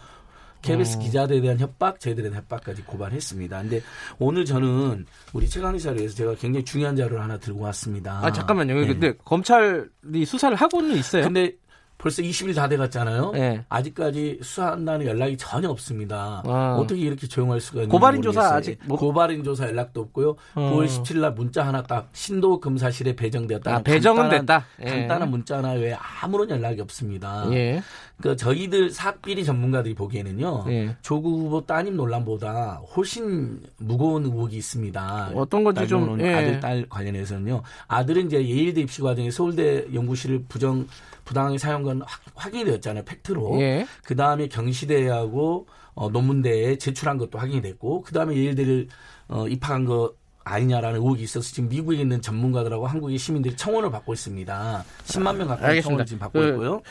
KBS 0.65 0.97
어. 0.97 0.99
기자들에 0.99 1.41
대한 1.41 1.59
협박, 1.59 1.99
저희들에 1.99 2.29
대한 2.29 2.41
협박까지 2.43 2.83
고발했습니다. 2.83 3.61
근데 3.61 3.81
오늘 4.19 4.45
저는 4.45 5.05
우리 5.33 5.47
최강 5.47 5.77
시사를 5.77 5.97
위해서 5.97 6.15
제가 6.15 6.35
굉장히 6.35 6.65
중요한 6.65 6.95
자료를 6.95 7.21
하나 7.21 7.37
들고 7.37 7.61
왔습니다. 7.61 8.19
아 8.23 8.31
잠깐만요. 8.31 8.73
네. 8.73 8.87
근데 8.87 9.13
검찰이 9.23 10.25
수사를 10.25 10.55
하고는 10.57 10.95
있어요. 10.97 11.23
근데 11.23 11.55
벌써 11.97 12.21
20일 12.21 12.55
다 12.55 12.67
돼갔잖아요. 12.67 13.31
네. 13.31 13.65
아직까지 13.69 14.39
수사한다는 14.41 15.05
연락이 15.05 15.37
전혀 15.37 15.69
없습니다. 15.69 16.43
아. 16.45 16.77
어떻게 16.79 17.01
이렇게 17.01 17.25
조용할 17.25 17.61
수가 17.61 17.81
있는지 17.81 17.91
고발인 17.91 18.21
조사 18.21 18.53
아직 18.53 18.79
뭐... 18.85 18.97
고발인 18.97 19.43
조사 19.43 19.65
연락도 19.65 20.01
없고요. 20.01 20.35
어. 20.55 20.71
9월 20.73 20.85
17일 20.85 21.19
날 21.19 21.33
문자 21.33 21.65
하나 21.65 21.81
딱 21.81 22.09
신도 22.13 22.59
검사실에 22.59 23.15
배정되었다. 23.15 23.75
아, 23.75 23.81
배정은 23.81 24.29
간단한, 24.29 24.45
됐다. 24.45 24.65
예. 24.81 24.99
간단한 24.99 25.31
문자 25.31 25.57
하나 25.57 25.71
외에 25.71 25.95
아무런 26.21 26.49
연락이 26.49 26.81
없습니다. 26.81 27.47
예. 27.51 27.81
그 28.21 28.35
저희들 28.35 28.91
사비리 28.91 29.43
전문가들이 29.43 29.93
보기에는요. 29.95 30.65
예. 30.69 30.95
조국 31.01 31.39
후보 31.39 31.65
따님 31.65 31.95
논란보다 31.95 32.81
훨씬 32.95 33.59
무거운 33.77 34.25
의혹이 34.25 34.57
있습니다. 34.57 35.31
어떤 35.33 35.63
건지 35.63 35.87
좀 35.87 36.19
예. 36.21 36.33
아들 36.33 36.59
딸 36.59 36.85
관련해서는요. 36.89 37.61
아들은 37.87 38.27
이제 38.27 38.37
예일대 38.37 38.81
입시 38.81 39.01
과정에 39.01 39.31
서울대 39.31 39.85
연구실을 39.93 40.43
부정 40.47 40.87
부당하게 41.25 41.57
사용 41.57 41.83
건 41.83 42.01
확, 42.35 42.53
인이 42.53 42.63
되었잖아요. 42.63 43.03
팩트로. 43.03 43.59
예. 43.59 43.85
그 44.03 44.15
다음에 44.15 44.47
경시대하고 44.47 45.67
어, 45.95 46.09
논문대에 46.09 46.77
제출한 46.77 47.17
것도 47.17 47.39
확인이 47.39 47.61
됐고, 47.61 48.01
그 48.03 48.13
다음에 48.13 48.35
예일대를 48.35 48.87
어, 49.27 49.47
입학한 49.47 49.85
거 49.85 50.13
아니냐라는 50.43 50.99
의혹이 50.99 51.23
있어서 51.23 51.51
지금 51.51 51.69
미국에 51.69 51.97
있는 51.97 52.21
전문가들하고 52.21 52.85
한국의 52.85 53.17
시민들이 53.17 53.55
청원을 53.55 53.89
받고 53.91 54.13
있습니다. 54.13 54.85
10만 55.05 55.37
명 55.37 55.47
가까이 55.47 55.81
청원을 55.81 56.05
지금 56.05 56.19
받고 56.19 56.39
그, 56.39 56.47
있고요. 56.49 56.81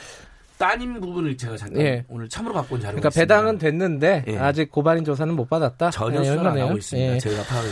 따님 0.59 1.01
부분을 1.01 1.37
제가 1.37 1.57
잠깐 1.57 1.81
예. 1.83 2.05
오늘 2.09 2.29
참으로 2.29 2.55
갖고 2.55 2.77
온 2.77 2.81
자료가 2.81 3.01
그러니까 3.01 3.09
있습니다. 3.09 3.35
배당은 3.35 3.59
됐는데 3.59 4.25
예. 4.29 4.39
아직 4.39 4.71
고발인 4.71 5.05
조사는 5.05 5.35
못 5.35 5.49
받았다. 5.49 5.91
전혀 5.91 6.21
네, 6.21 6.27
수사를 6.27 6.47
안 6.47 6.59
하고 6.59 6.77
있습니다. 6.77 7.15
예. 7.15 7.19
저희가 7.19 7.43
파악을 7.43 7.71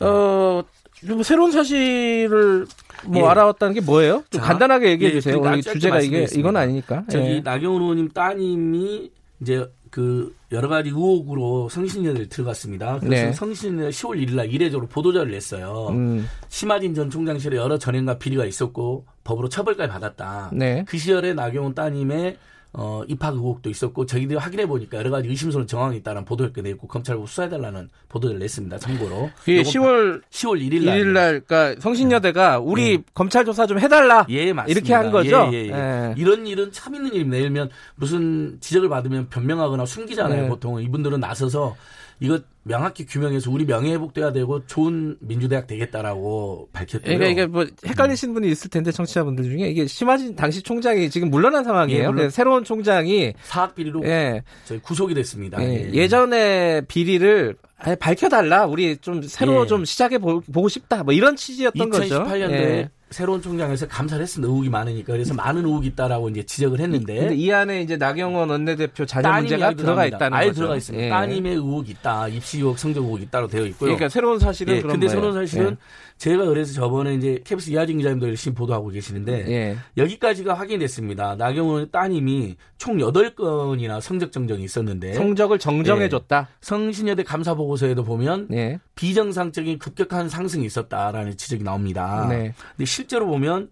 어, 0.00 0.62
뭐 1.04 1.22
새로운 1.22 1.52
사실을 1.52 2.66
뭐 3.06 3.22
예. 3.22 3.26
알아왔다는 3.26 3.74
게 3.74 3.80
뭐예요? 3.80 4.24
좀 4.30 4.40
자, 4.40 4.46
간단하게 4.48 4.90
얘기해 4.90 5.10
예, 5.10 5.14
주세요. 5.14 5.40
그러니까 5.40 5.72
주제가 5.72 6.00
이게 6.00 6.26
이건 6.34 6.56
아니니까. 6.56 7.04
저기 7.10 7.26
예. 7.26 7.40
나경원 7.40 7.82
의원님 7.82 8.10
따님이 8.10 9.10
이제 9.40 9.68
그 9.90 10.34
여러 10.52 10.68
가지 10.68 10.88
의혹으로 10.88 11.68
성신여대를 11.68 12.30
들어갔습니다. 12.30 12.98
그래서 12.98 13.26
네. 13.26 13.32
성신여대 13.32 13.90
10월 13.90 14.16
1일 14.16 14.34
날 14.36 14.50
이례적으로 14.50 14.88
보도자를 14.88 15.30
냈어요. 15.32 15.88
음. 15.90 16.26
심하진 16.48 16.94
전 16.94 17.10
총장실에 17.10 17.58
여러 17.58 17.76
전행과 17.76 18.18
비리가 18.18 18.46
있었고 18.46 19.04
법으로 19.22 19.50
처벌까지 19.50 19.92
받았다. 19.92 20.50
네. 20.54 20.84
그 20.88 20.96
시절에 20.96 21.34
나경원 21.34 21.74
따님의 21.74 22.38
어, 22.74 23.02
입학 23.06 23.34
의혹도 23.34 23.68
있었고 23.68 24.06
저희들이 24.06 24.38
확인해 24.38 24.66
보니까 24.66 24.96
여러 24.96 25.10
가지 25.10 25.28
의심스러운 25.28 25.66
정황이 25.66 25.98
있다는 25.98 26.24
보도를 26.24 26.52
내고 26.62 26.86
검찰부 26.86 27.26
수사해달라는 27.26 27.90
보도를 28.08 28.38
냈습니다. 28.38 28.78
참고로. 28.78 29.30
그게 29.40 29.62
10월 29.62 30.22
10월 30.30 30.60
1일 30.60 30.84
날. 30.86 30.98
1일 30.98 31.06
날, 31.08 31.40
그러니까 31.40 31.80
성신여대가 31.80 32.60
우리 32.60 32.96
네. 32.98 33.04
검찰 33.12 33.44
조사 33.44 33.66
좀 33.66 33.78
해달라. 33.78 34.24
예, 34.30 34.54
맞습니다. 34.54 34.78
이렇게 34.78 34.94
한 34.94 35.10
거죠. 35.10 35.50
예, 35.52 35.56
예, 35.56 35.66
예. 35.66 35.72
예. 35.72 36.14
이런 36.16 36.46
일은 36.46 36.72
참 36.72 36.94
있는 36.94 37.12
일입니다. 37.12 37.36
예를 37.36 37.50
들면 37.50 37.70
무슨 37.96 38.56
지적을 38.60 38.88
받으면 38.88 39.28
변명하거나 39.28 39.84
숨기잖아요. 39.84 40.42
네. 40.42 40.48
보통 40.48 40.80
이분들은 40.82 41.20
나서서 41.20 41.76
이거 42.22 42.40
명확히 42.64 43.04
규명해서 43.04 43.50
우리 43.50 43.66
명예 43.66 43.92
회복돼야 43.94 44.32
되고 44.32 44.64
좋은 44.66 45.16
민주대학 45.20 45.66
되겠다라고 45.66 46.68
밝혔고요. 46.72 47.18
그러니까 47.18 47.28
이게 47.28 47.46
뭐 47.46 47.66
헷갈리시는 47.84 48.34
분이 48.34 48.48
있을 48.50 48.70
텐데 48.70 48.92
청취자분들 48.92 49.44
중에 49.44 49.68
이게 49.68 49.86
심하진 49.86 50.36
당시 50.36 50.62
총장이 50.62 51.10
지금 51.10 51.30
물러난 51.30 51.64
상황이에요. 51.64 52.02
예, 52.04 52.08
물론 52.08 52.30
새로운 52.30 52.62
총장이 52.64 53.32
사학 53.42 53.74
비리로 53.74 54.04
예. 54.04 54.42
저희 54.64 54.78
구속이 54.78 55.14
됐습니다. 55.14 55.62
예. 55.62 55.90
예. 55.92 56.08
전에 56.08 56.82
비리를 56.86 57.56
밝혀달라. 57.98 58.66
우리 58.66 58.96
좀 58.98 59.22
새로 59.22 59.62
예. 59.62 59.66
좀 59.66 59.84
시작해 59.84 60.18
보 60.18 60.40
고 60.40 60.68
싶다. 60.68 61.02
뭐 61.02 61.12
이런 61.12 61.34
취지였던 61.34 61.90
2018년도에 61.90 61.98
거죠. 61.98 62.88
새로운 63.12 63.42
총장에서 63.42 63.86
감사를 63.88 64.22
했습니다. 64.22 64.48
의혹이 64.48 64.68
많으니까. 64.68 65.12
그래서 65.12 65.34
많은 65.34 65.64
의혹이 65.64 65.88
있다라고 65.88 66.30
이제 66.30 66.42
지적을 66.42 66.80
했는데. 66.80 67.34
이 67.34 67.52
안에 67.52 67.82
이제 67.82 67.96
나경원 67.96 68.50
원내대표 68.50 69.06
자녀 69.06 69.32
문제가 69.32 69.74
들어가 69.74 70.06
있다는 70.06 70.36
아예 70.36 70.48
거죠. 70.48 70.60
들어가 70.60 70.76
있습니다. 70.76 71.04
예. 71.04 71.08
따님의 71.10 71.54
의혹이 71.54 71.92
있다. 71.92 72.28
입시 72.28 72.58
의혹, 72.58 72.78
성적 72.78 73.02
의혹이 73.02 73.24
있다로 73.24 73.48
되어 73.48 73.66
있고요. 73.66 73.88
그러니까 73.88 74.08
새로운 74.08 74.38
사실은 74.38 74.76
예. 74.76 74.80
그런 74.80 74.94
근데 74.94 75.08
새로운 75.08 75.34
사실은 75.34 75.72
예. 75.72 75.76
제가 76.18 76.44
그래서 76.44 76.72
저번에 76.72 77.14
이제 77.14 77.40
캡스 77.44 77.70
이하진 77.70 77.98
기자님도 77.98 78.28
열심히 78.28 78.54
보도하고 78.54 78.88
계시는데 78.88 79.44
예. 79.48 79.76
여기까지가 79.96 80.54
확인됐습니다. 80.54 81.34
나경원 81.36 81.90
따님이 81.90 82.56
총 82.78 82.98
8건이나 82.98 84.00
성적 84.00 84.30
정정이 84.30 84.62
있었는데 84.62 85.14
성적을 85.14 85.58
정정해 85.58 86.08
줬다. 86.08 86.48
예. 86.48 86.54
성신여대 86.60 87.24
감사 87.24 87.54
보고서에도 87.54 88.04
보면 88.04 88.48
예. 88.52 88.78
비정상적인 88.94 89.78
급격한 89.78 90.28
상승이 90.28 90.64
있었다라는 90.64 91.36
지적이 91.36 91.64
나옵니다. 91.64 92.26
네. 92.28 92.54
근데 92.76 92.84
실제로 93.02 93.26
보면 93.26 93.68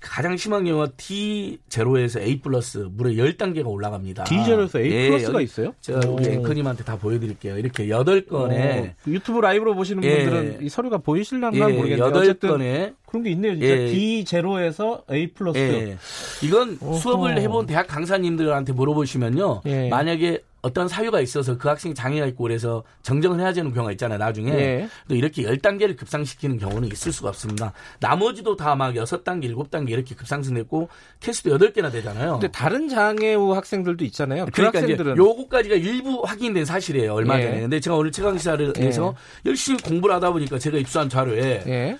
가장 0.00 0.34
심한 0.38 0.64
경우가 0.64 0.92
D0에서 0.96 2.20
A 2.22 2.40
플러스 2.40 2.88
무려 2.90 3.10
10단계가 3.22 3.66
올라갑니다. 3.66 4.24
D0에서 4.24 4.80
A 4.80 4.90
예, 4.90 5.08
플러스가 5.10 5.42
있어요? 5.42 5.74
제가 5.82 6.00
우리 6.08 6.26
앵커님한테 6.30 6.84
다 6.84 6.96
보여드릴게요. 6.96 7.58
이렇게 7.58 7.86
8건에. 7.86 8.94
오, 9.06 9.10
유튜브 9.10 9.40
라이브로 9.40 9.74
보시는 9.74 10.02
예, 10.04 10.24
분들은 10.24 10.62
이 10.62 10.70
서류가 10.70 10.98
보이실랑가 10.98 11.70
예, 11.70 11.74
모르겠는데. 11.74 12.32
8건에. 12.32 12.94
그런 13.06 13.22
게 13.24 13.30
있네요. 13.32 13.52
진짜 13.52 13.66
예, 13.66 13.92
D0에서 13.92 15.02
A 15.12 15.26
플러스. 15.34 15.58
예, 15.58 15.98
이건 16.42 16.78
오호. 16.80 16.94
수업을 16.94 17.38
해본 17.38 17.66
대학 17.66 17.86
강사님들한테 17.86 18.72
물어보시면요. 18.72 19.60
예. 19.66 19.88
만약에 19.90 20.40
어떤 20.62 20.88
사유가 20.88 21.20
있어서 21.20 21.56
그 21.56 21.68
학생이 21.68 21.94
장애가 21.94 22.26
있고 22.26 22.44
그래서 22.44 22.82
정정을 23.02 23.40
해야 23.40 23.52
되는 23.52 23.72
경우가 23.72 23.92
있잖아요, 23.92 24.18
나중에. 24.18 24.50
네. 24.52 24.88
또 25.08 25.14
이렇게 25.14 25.42
10단계를 25.42 25.96
급상시키는 25.96 26.58
경우는 26.58 26.90
있을 26.92 27.12
수가 27.12 27.30
없습니다. 27.30 27.72
나머지도 28.00 28.56
다막 28.56 28.94
6단계, 28.94 29.54
7단계 29.54 29.90
이렇게 29.90 30.14
급상승됐고 30.14 30.88
캐스도 31.20 31.56
8개나 31.56 31.90
되잖아요. 31.90 32.32
근데 32.32 32.48
다른 32.48 32.88
장애우 32.88 33.54
학생들도 33.54 34.04
있잖아요. 34.06 34.46
그 34.46 34.50
그러니까 34.52 34.80
학생들은 34.80 35.16
요거까지가 35.16 35.76
일부 35.76 36.22
확인된 36.24 36.64
사실이에요, 36.64 37.14
얼마 37.14 37.38
예. 37.38 37.44
전에. 37.44 37.60
근데 37.60 37.80
제가 37.80 37.96
오늘 37.96 38.12
최강 38.12 38.36
시사를 38.36 38.72
예. 38.78 38.82
해서 38.82 39.14
열심히 39.46 39.80
공부를 39.82 40.14
하다 40.16 40.32
보니까 40.32 40.58
제가 40.58 40.78
입수한 40.78 41.08
자료에 41.08 41.64
예. 41.66 41.98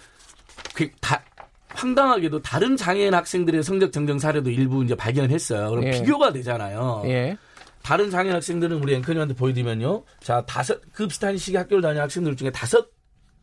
그 0.75 0.89
다, 1.01 1.23
황당하게도 1.69 2.43
다른 2.43 2.77
장애인 2.77 3.15
학생들의 3.15 3.63
성적 3.63 3.93
정정 3.93 4.19
사례도 4.19 4.51
일부 4.51 4.85
이제 4.85 4.95
발견을 4.95 5.31
했어요. 5.31 5.71
그럼 5.71 5.87
예. 5.87 5.91
비교가 5.93 6.33
되잖아요. 6.33 7.03
예. 7.81 7.87
다른 7.87 8.11
장애인 8.11 8.35
학생들은 8.35 8.83
우리 8.83 8.95
앵커님한테 8.95 9.35
보여드리면요. 9.35 10.05
자, 10.21 10.45
다섯, 10.47 10.81
그 10.93 11.07
비슷한 11.07 11.37
시기 11.37 11.57
학교를 11.57 11.83
다니는 11.83 12.03
학생들 12.03 12.37
중에 12.37 12.51
다섯 12.51 12.89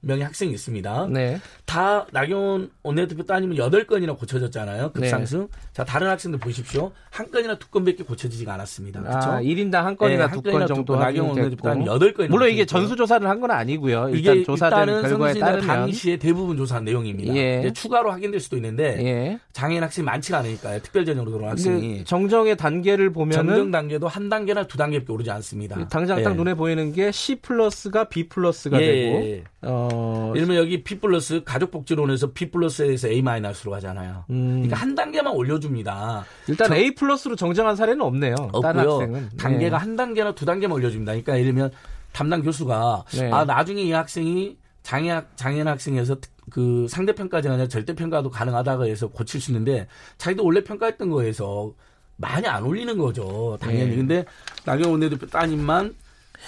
명의 0.07 0.23
학생이 0.25 0.51
있습니다. 0.53 1.07
네. 1.11 1.39
다 1.65 2.05
나경원 2.11 2.69
원내대표 2.83 3.23
따님은 3.23 3.55
8건이나 3.57 4.17
고쳐졌잖아요. 4.17 4.91
급상승. 4.93 5.41
네. 5.41 5.47
자, 5.73 5.83
다른 5.83 6.07
학생들 6.09 6.39
보십시오. 6.39 6.91
한 7.09 7.29
건이나 7.31 7.57
두 7.57 7.69
건밖에 7.69 8.03
고쳐지지가 8.03 8.53
않았습니다. 8.53 9.01
그렇죠? 9.01 9.29
아, 9.29 9.41
1인당 9.41 9.73
한 9.83 9.95
건이나 9.97 10.27
네, 10.27 10.33
두건 10.33 10.67
정도 10.67 10.95
나경원 10.95 11.37
원내대표 11.37 11.61
따님 11.63 11.85
8건이 11.85 12.29
물론 12.29 12.49
이게 12.49 12.65
전수 12.65 12.95
조사를 12.95 13.27
한 13.27 13.37
건 13.37 13.51
아니고요. 13.51 14.09
일단 14.09 14.43
조사된 14.43 15.01
결과에 15.01 15.33
따르면 15.35 15.67
당시에 15.67 16.17
대부분 16.17 16.57
조사한 16.57 16.83
내용입니다. 16.85 17.35
예. 17.35 17.71
추가로 17.73 18.09
확인될 18.11 18.39
수도 18.39 18.55
있는데 18.55 18.97
예. 19.05 19.39
장애인 19.53 19.83
학생이 19.83 20.03
많지가 20.05 20.39
않으니까요. 20.39 20.79
특별 20.81 21.05
전형으로 21.05 21.31
들어온 21.31 21.51
학생이. 21.51 22.03
정정의 22.05 22.57
단계를 22.57 23.11
보면 23.11 23.31
정정 23.33 23.69
단계도 23.71 24.07
한 24.07 24.29
단계나 24.29 24.63
두 24.65 24.77
단계밖에 24.77 25.11
오르지 25.13 25.29
않습니다. 25.29 25.87
당장 25.89 26.23
딱 26.23 26.31
예. 26.31 26.35
눈에 26.35 26.53
보이는 26.55 26.91
게 26.93 27.11
C 27.11 27.35
플러스가 27.35 28.05
B 28.05 28.27
플러스가 28.27 28.81
예. 28.81 28.85
되고 28.85 29.43
어... 29.61 29.87
예를 30.35 30.47
들면 30.47 30.61
여기 30.61 30.83
B 30.83 30.99
플러스 30.99 31.43
가족복지론에서 31.43 32.31
B 32.31 32.49
플러스에서 32.51 33.07
A 33.07 33.21
마이너스로 33.21 33.71
가잖아요. 33.71 34.25
음. 34.29 34.63
그러니까 34.63 34.75
한 34.77 34.95
단계만 34.95 35.33
올려줍니다. 35.33 36.25
일단 36.47 36.67
저... 36.67 36.75
A 36.75 36.95
플러스로 36.95 37.35
정정한 37.35 37.75
사례는 37.75 38.01
없네요. 38.01 38.35
없고요. 38.51 39.29
단계가 39.37 39.77
네. 39.77 39.83
한 39.83 39.95
단계나 39.95 40.35
두 40.35 40.45
단계만 40.45 40.75
올려줍니다. 40.75 41.11
그러니까 41.13 41.33
예를 41.33 41.45
들면 41.45 41.71
담당 42.13 42.41
교수가 42.41 43.05
네. 43.13 43.31
아 43.31 43.45
나중에 43.45 43.81
이 43.81 43.91
학생이 43.91 44.57
장애 44.83 45.21
장애인 45.35 45.67
학생에서 45.67 46.17
그 46.49 46.87
상대 46.89 47.13
평가가 47.13 47.49
아니라 47.49 47.67
절대 47.67 47.93
평가도 47.93 48.29
가능하다고 48.29 48.85
해서 48.85 49.07
고칠 49.07 49.41
수 49.41 49.51
있는데 49.51 49.87
자기도 50.17 50.45
원래 50.45 50.63
평가했던 50.63 51.09
거에서 51.09 51.73
많이 52.15 52.47
안 52.47 52.63
올리는 52.63 52.97
거죠. 52.97 53.57
당연히. 53.61 53.91
네. 53.91 53.95
근데 53.95 54.25
나경원 54.65 54.93
원내대표 54.93 55.27
따님만 55.27 55.95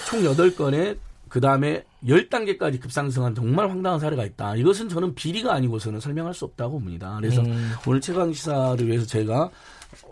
총 0.07 0.21
8건에 0.21 0.97
그 1.27 1.39
다음에 1.39 1.83
10단계까지 2.05 2.79
급상승한 2.79 3.35
정말 3.35 3.69
황당한 3.69 3.99
사례가 3.99 4.23
있다. 4.25 4.55
이것은 4.55 4.89
저는 4.89 5.15
비리가 5.15 5.53
아니고서는 5.53 5.99
설명할 5.99 6.33
수 6.33 6.45
없다고 6.45 6.79
봅니다. 6.79 7.17
그래서 7.19 7.41
음. 7.41 7.73
오늘 7.85 7.99
최강 8.01 8.31
시사를 8.31 8.85
위해서 8.87 9.05
제가 9.05 9.49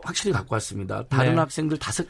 확실히 0.04 0.34
갖고 0.34 0.56
왔습니다. 0.56 1.04
다른 1.08 1.34
네. 1.34 1.40
학생들 1.40 1.78
다섯 1.78 2.06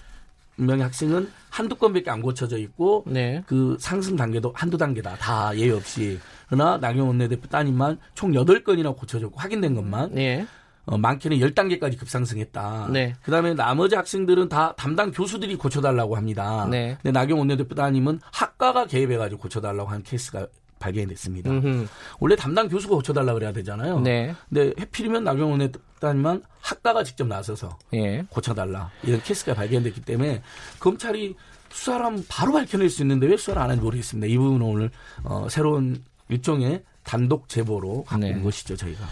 명의 0.55 0.83
학생은 0.83 1.29
한두 1.49 1.75
건밖에 1.75 2.09
안 2.09 2.21
고쳐져 2.21 2.57
있고 2.57 3.03
네. 3.05 3.43
그 3.45 3.77
상승 3.79 4.15
단계도 4.15 4.53
한두 4.55 4.77
단계다. 4.77 5.15
다 5.17 5.55
예외 5.55 5.71
없이. 5.71 6.19
그러나 6.47 6.77
나경원 6.77 7.09
원내대표 7.09 7.47
따님만 7.47 7.99
총 8.15 8.31
8건이나 8.31 8.95
고쳐졌고 8.97 9.39
확인된 9.39 9.75
것만 9.75 10.15
네. 10.15 10.47
어, 10.87 10.97
많게는 10.97 11.37
10단계까지 11.37 11.99
급상승했다. 11.99 12.89
네. 12.91 13.13
그다음에 13.21 13.53
나머지 13.53 13.95
학생들은 13.95 14.47
다 14.49 14.73
담당 14.77 15.11
교수들이 15.11 15.57
고쳐달라고 15.57 16.15
합니다. 16.15 16.65
네. 16.71 16.97
근데 17.01 17.11
나경원 17.11 17.49
원내대표 17.49 17.92
따님은 17.92 18.21
학과가 18.31 18.87
개입해가지고 18.87 19.41
고쳐달라고 19.41 19.89
한 19.89 20.01
케이스가 20.01 20.47
발견이 20.79 21.07
됐습니다. 21.07 21.49
음흠. 21.49 21.87
원래 22.19 22.35
담당 22.35 22.69
교수가 22.69 22.95
고쳐달라고 22.95 23.39
그래야 23.39 23.51
되잖아요. 23.51 23.99
네. 23.99 24.33
근데 24.47 24.73
해필이면 24.79 25.25
나경원 25.25 25.51
원내대표 25.51 26.06
따님만 26.06 26.43
학과가 26.61 27.03
직접 27.03 27.27
나서서 27.27 27.77
예. 27.93 28.23
고쳐달라 28.29 28.89
이런 29.03 29.21
케이스가 29.21 29.55
발견됐기 29.55 30.01
때문에 30.01 30.41
검찰이 30.79 31.35
수사를 31.69 32.05
하면 32.05 32.23
바로 32.29 32.53
밝혀낼 32.53 32.89
수 32.89 33.01
있는데 33.01 33.27
왜 33.27 33.35
수사를 33.35 33.61
안 33.61 33.65
하는지 33.65 33.83
모르겠습니다. 33.83 34.27
이 34.27 34.37
부분은 34.37 34.65
오늘 34.65 34.91
어, 35.23 35.47
새로운 35.49 36.01
일종의 36.29 36.83
단독 37.03 37.49
제보로 37.49 38.03
갖고 38.03 38.25
네. 38.25 38.33
온 38.33 38.43
것이죠 38.43 38.77
저희가. 38.77 39.05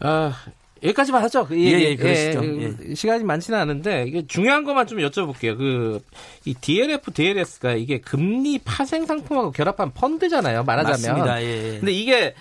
아, 0.00 0.32
여기까지만 0.82 1.22
하죠. 1.22 1.46
예, 1.52 1.56
예, 1.56 1.80
예, 1.80 1.96
그러시죠. 1.96 2.44
예, 2.44 2.74
예. 2.90 2.94
시간이 2.94 3.24
많지는 3.24 3.58
않은데 3.58 4.04
이게 4.06 4.26
중요한 4.26 4.64
것만 4.64 4.86
좀 4.86 4.98
여쭤볼게요. 4.98 5.56
그 5.56 6.00
이 6.44 6.54
DLF, 6.54 7.12
DLS가 7.12 7.74
이게 7.74 8.00
금리 8.00 8.58
파생 8.58 9.06
상품하고 9.06 9.52
결합한 9.52 9.92
펀드잖아요. 9.92 10.64
말하자면. 10.64 11.18
맞습니다. 11.18 11.42
예. 11.42 11.78
근데 11.78 11.92
이게 11.92 12.34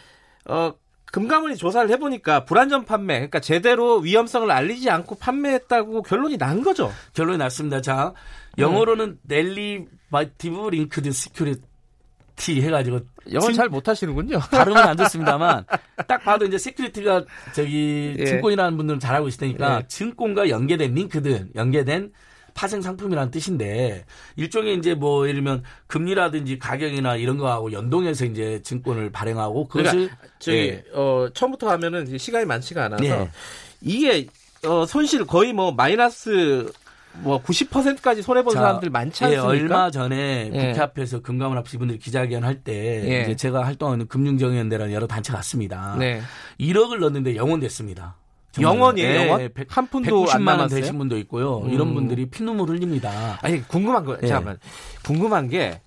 어 0.46 0.74
금감원이 1.12 1.58
조사를 1.58 1.90
해보니까 1.92 2.46
불안전 2.46 2.86
판매, 2.86 3.16
그러니까 3.16 3.40
제대로 3.42 3.98
위험성을 3.98 4.50
알리지 4.50 4.90
않고 4.90 5.16
판매했다고 5.16 6.04
결론이 6.04 6.38
난 6.38 6.64
거죠. 6.64 6.92
결론이 7.14 7.38
났습니다. 7.38 7.82
자, 7.82 8.14
영어로는 8.58 9.20
Derivative 9.24 10.70
Linked 10.70 11.12
Security 11.12 12.56
T 12.56 12.62
해가지고 12.64 13.02
영어 13.32 13.52
잘 13.54 13.70
못하시는군요. 13.70 14.40
발음은 14.50 14.82
안 14.82 14.98
좋습니다만 14.98 15.66
딱 16.08 16.24
봐도 16.24 16.46
이제 16.46 16.58
Security가 16.58 17.26
저기 17.54 18.16
예. 18.18 18.26
증권이라는 18.26 18.78
분들은 18.78 19.00
잘 19.00 19.16
알고 19.16 19.28
있으니까 19.28 19.80
예. 19.80 19.88
증권과 19.88 20.50
연계된 20.50 20.96
linked 20.96 21.52
연계된 21.56 22.12
파생 22.54 22.82
상품이라는 22.82 23.32
뜻인데 23.32 24.06
일종의 24.36 24.76
이제 24.78 24.96
뭐 24.96 25.26
예를 25.28 25.36
들면 25.36 25.64
금리라든지 25.88 26.60
가격이나 26.60 27.16
이런 27.16 27.38
거하고 27.38 27.72
연동해서 27.72 28.26
이제 28.26 28.60
증권을 28.64 29.12
발행하고 29.12 29.68
그것을 29.68 29.92
그러니까 29.92 30.18
저기 30.40 30.58
예. 30.58 30.84
어 30.94 31.28
처음부터 31.34 31.70
하면은 31.70 32.18
시간이 32.18 32.46
많지가 32.46 32.86
않아서 32.86 33.06
예. 33.06 33.30
이게 33.82 34.28
어 34.66 34.86
손실 34.86 35.26
거의 35.26 35.54
뭐 35.54 35.72
마이너스 35.72 36.72
뭐 37.20 37.42
90%까지 37.44 38.22
손해 38.22 38.44
본 38.44 38.54
사람들 38.54 38.90
많지 38.90 39.24
예, 39.26 39.28
않습니까? 39.36 39.56
예, 39.56 39.60
얼마 39.62 39.92
전에 39.92 40.50
예. 40.54 40.68
국회 40.70 40.82
앞에서 40.82 41.22
금감원 41.22 41.58
앞 41.58 41.68
직원들이 41.68 42.00
기자회견 42.00 42.44
할때 42.44 42.74
예. 42.74 43.22
이제 43.24 43.36
제가 43.36 43.66
활동하는 43.66 44.08
금융정의연대라는 44.08 44.94
여러 44.94 45.08
단체 45.08 45.34
갔습니다. 45.34 45.96
네. 46.00 46.22
1억을 46.60 47.00
넣었는데 47.00 47.36
영원됐습니다. 47.36 48.16
영원이에요, 48.60 49.10
예, 49.10 49.16
영원? 49.28 49.50
한 49.70 49.88
푼도 49.88 50.28
안 50.32 50.44
남았어요. 50.44 50.80
되신 50.82 50.98
분도 50.98 51.18
있고요. 51.20 51.60
음. 51.60 51.70
이런 51.72 51.94
분들이 51.94 52.26
피눈물 52.26 52.70
흘립니다. 52.70 53.38
아니 53.42 53.62
궁금한 53.68 54.04
거, 54.04 54.18
예. 54.24 54.28
잠깐만. 54.28 54.58
궁금한 55.04 55.48
게 55.48 55.80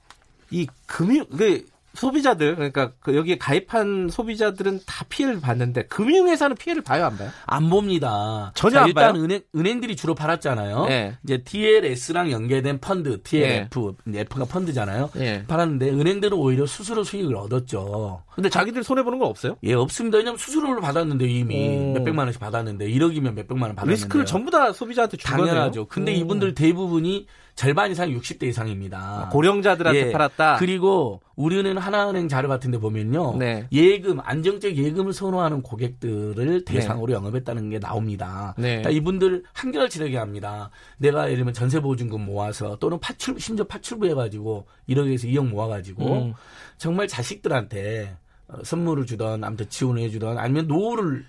이 0.54 0.66
금융 0.86 1.26
그 1.36 1.64
소비자들 1.94 2.56
그러니까 2.56 2.92
그 3.00 3.16
여기에 3.16 3.38
가입한 3.38 4.08
소비자들은 4.10 4.80
다 4.86 5.04
피해를 5.08 5.40
봤는데 5.40 5.86
금융회사는 5.86 6.56
피해를 6.56 6.82
봐요 6.82 7.06
안 7.06 7.16
봐요? 7.16 7.30
안 7.46 7.70
봅니다. 7.70 8.52
전혀 8.54 8.74
자, 8.74 8.82
안 8.82 8.88
일단 8.88 9.12
봐요? 9.12 9.22
은행 9.22 9.40
은행들이 9.54 9.96
주로 9.96 10.14
팔았잖아요. 10.14 10.86
네. 10.86 11.16
이제 11.22 11.42
TLS랑 11.44 12.30
연계된 12.30 12.80
펀드 12.80 13.22
TLF 13.22 13.94
네. 14.04 14.20
F가 14.20 14.44
펀드잖아요. 14.44 15.10
네. 15.14 15.44
팔았는데 15.46 15.90
은행들은 15.90 16.36
오히려 16.36 16.66
수수료 16.66 17.04
수익을 17.04 17.36
얻었죠. 17.36 18.22
근데 18.34 18.48
자기들 18.48 18.82
손해 18.82 19.02
보는 19.02 19.18
거 19.18 19.26
없어요? 19.26 19.56
예 19.62 19.74
없습니다. 19.74 20.18
왜냐면 20.18 20.38
수수료를 20.38 20.80
받았는데 20.80 21.26
이미 21.26 21.78
오. 21.78 21.92
몇백만 21.94 22.26
원씩 22.26 22.40
받았는데 22.40 22.88
1억이면 22.88 23.34
몇백만 23.34 23.70
원 23.70 23.76
받았는데 23.76 23.92
리스크를 23.92 24.26
전부 24.26 24.50
다 24.50 24.72
소비자한테 24.72 25.16
준 25.16 25.30
당연하죠. 25.30 25.86
근데 25.86 26.12
오. 26.12 26.16
이분들 26.16 26.54
대부분이 26.54 27.26
절반 27.54 27.92
이상 27.92 28.10
60대 28.10 28.44
이상입니다. 28.44 28.98
아, 28.98 29.28
고령자들한테 29.28 30.08
예. 30.08 30.12
팔았다. 30.12 30.56
그리고 30.56 31.20
우리는 31.36 31.76
하나은행 31.78 32.28
자료 32.28 32.48
같은 32.48 32.72
데 32.72 32.78
보면요, 32.78 33.36
네. 33.36 33.68
예금 33.70 34.18
안정적 34.20 34.76
예금을 34.76 35.12
선호하는 35.12 35.62
고객들을 35.62 36.64
네. 36.64 36.64
대상으로 36.64 37.08
네. 37.08 37.12
영업했다는 37.14 37.70
게 37.70 37.78
나옵니다. 37.78 38.54
네. 38.58 38.82
그러니까 38.82 38.90
이분들 38.90 39.44
한결 39.52 39.88
지르게 39.88 40.16
합니다. 40.16 40.70
내가 40.98 41.26
예를 41.26 41.36
들면 41.36 41.54
전세 41.54 41.80
보증금 41.80 42.24
모아서 42.26 42.76
또는 42.76 42.98
파출 42.98 43.38
심지어 43.38 43.64
파출부 43.64 44.06
해 44.06 44.14
가지고 44.14 44.66
1억에서 44.88 45.30
2억 45.32 45.48
모아 45.48 45.68
가지고 45.68 46.12
음. 46.12 46.34
정말 46.76 47.06
자식들한테 47.06 48.16
어, 48.48 48.58
선물을 48.64 49.06
주던 49.06 49.44
아무튼 49.44 49.68
지원을 49.68 50.02
해 50.02 50.10
주던 50.10 50.38
아니면 50.38 50.66
노후를 50.66 51.24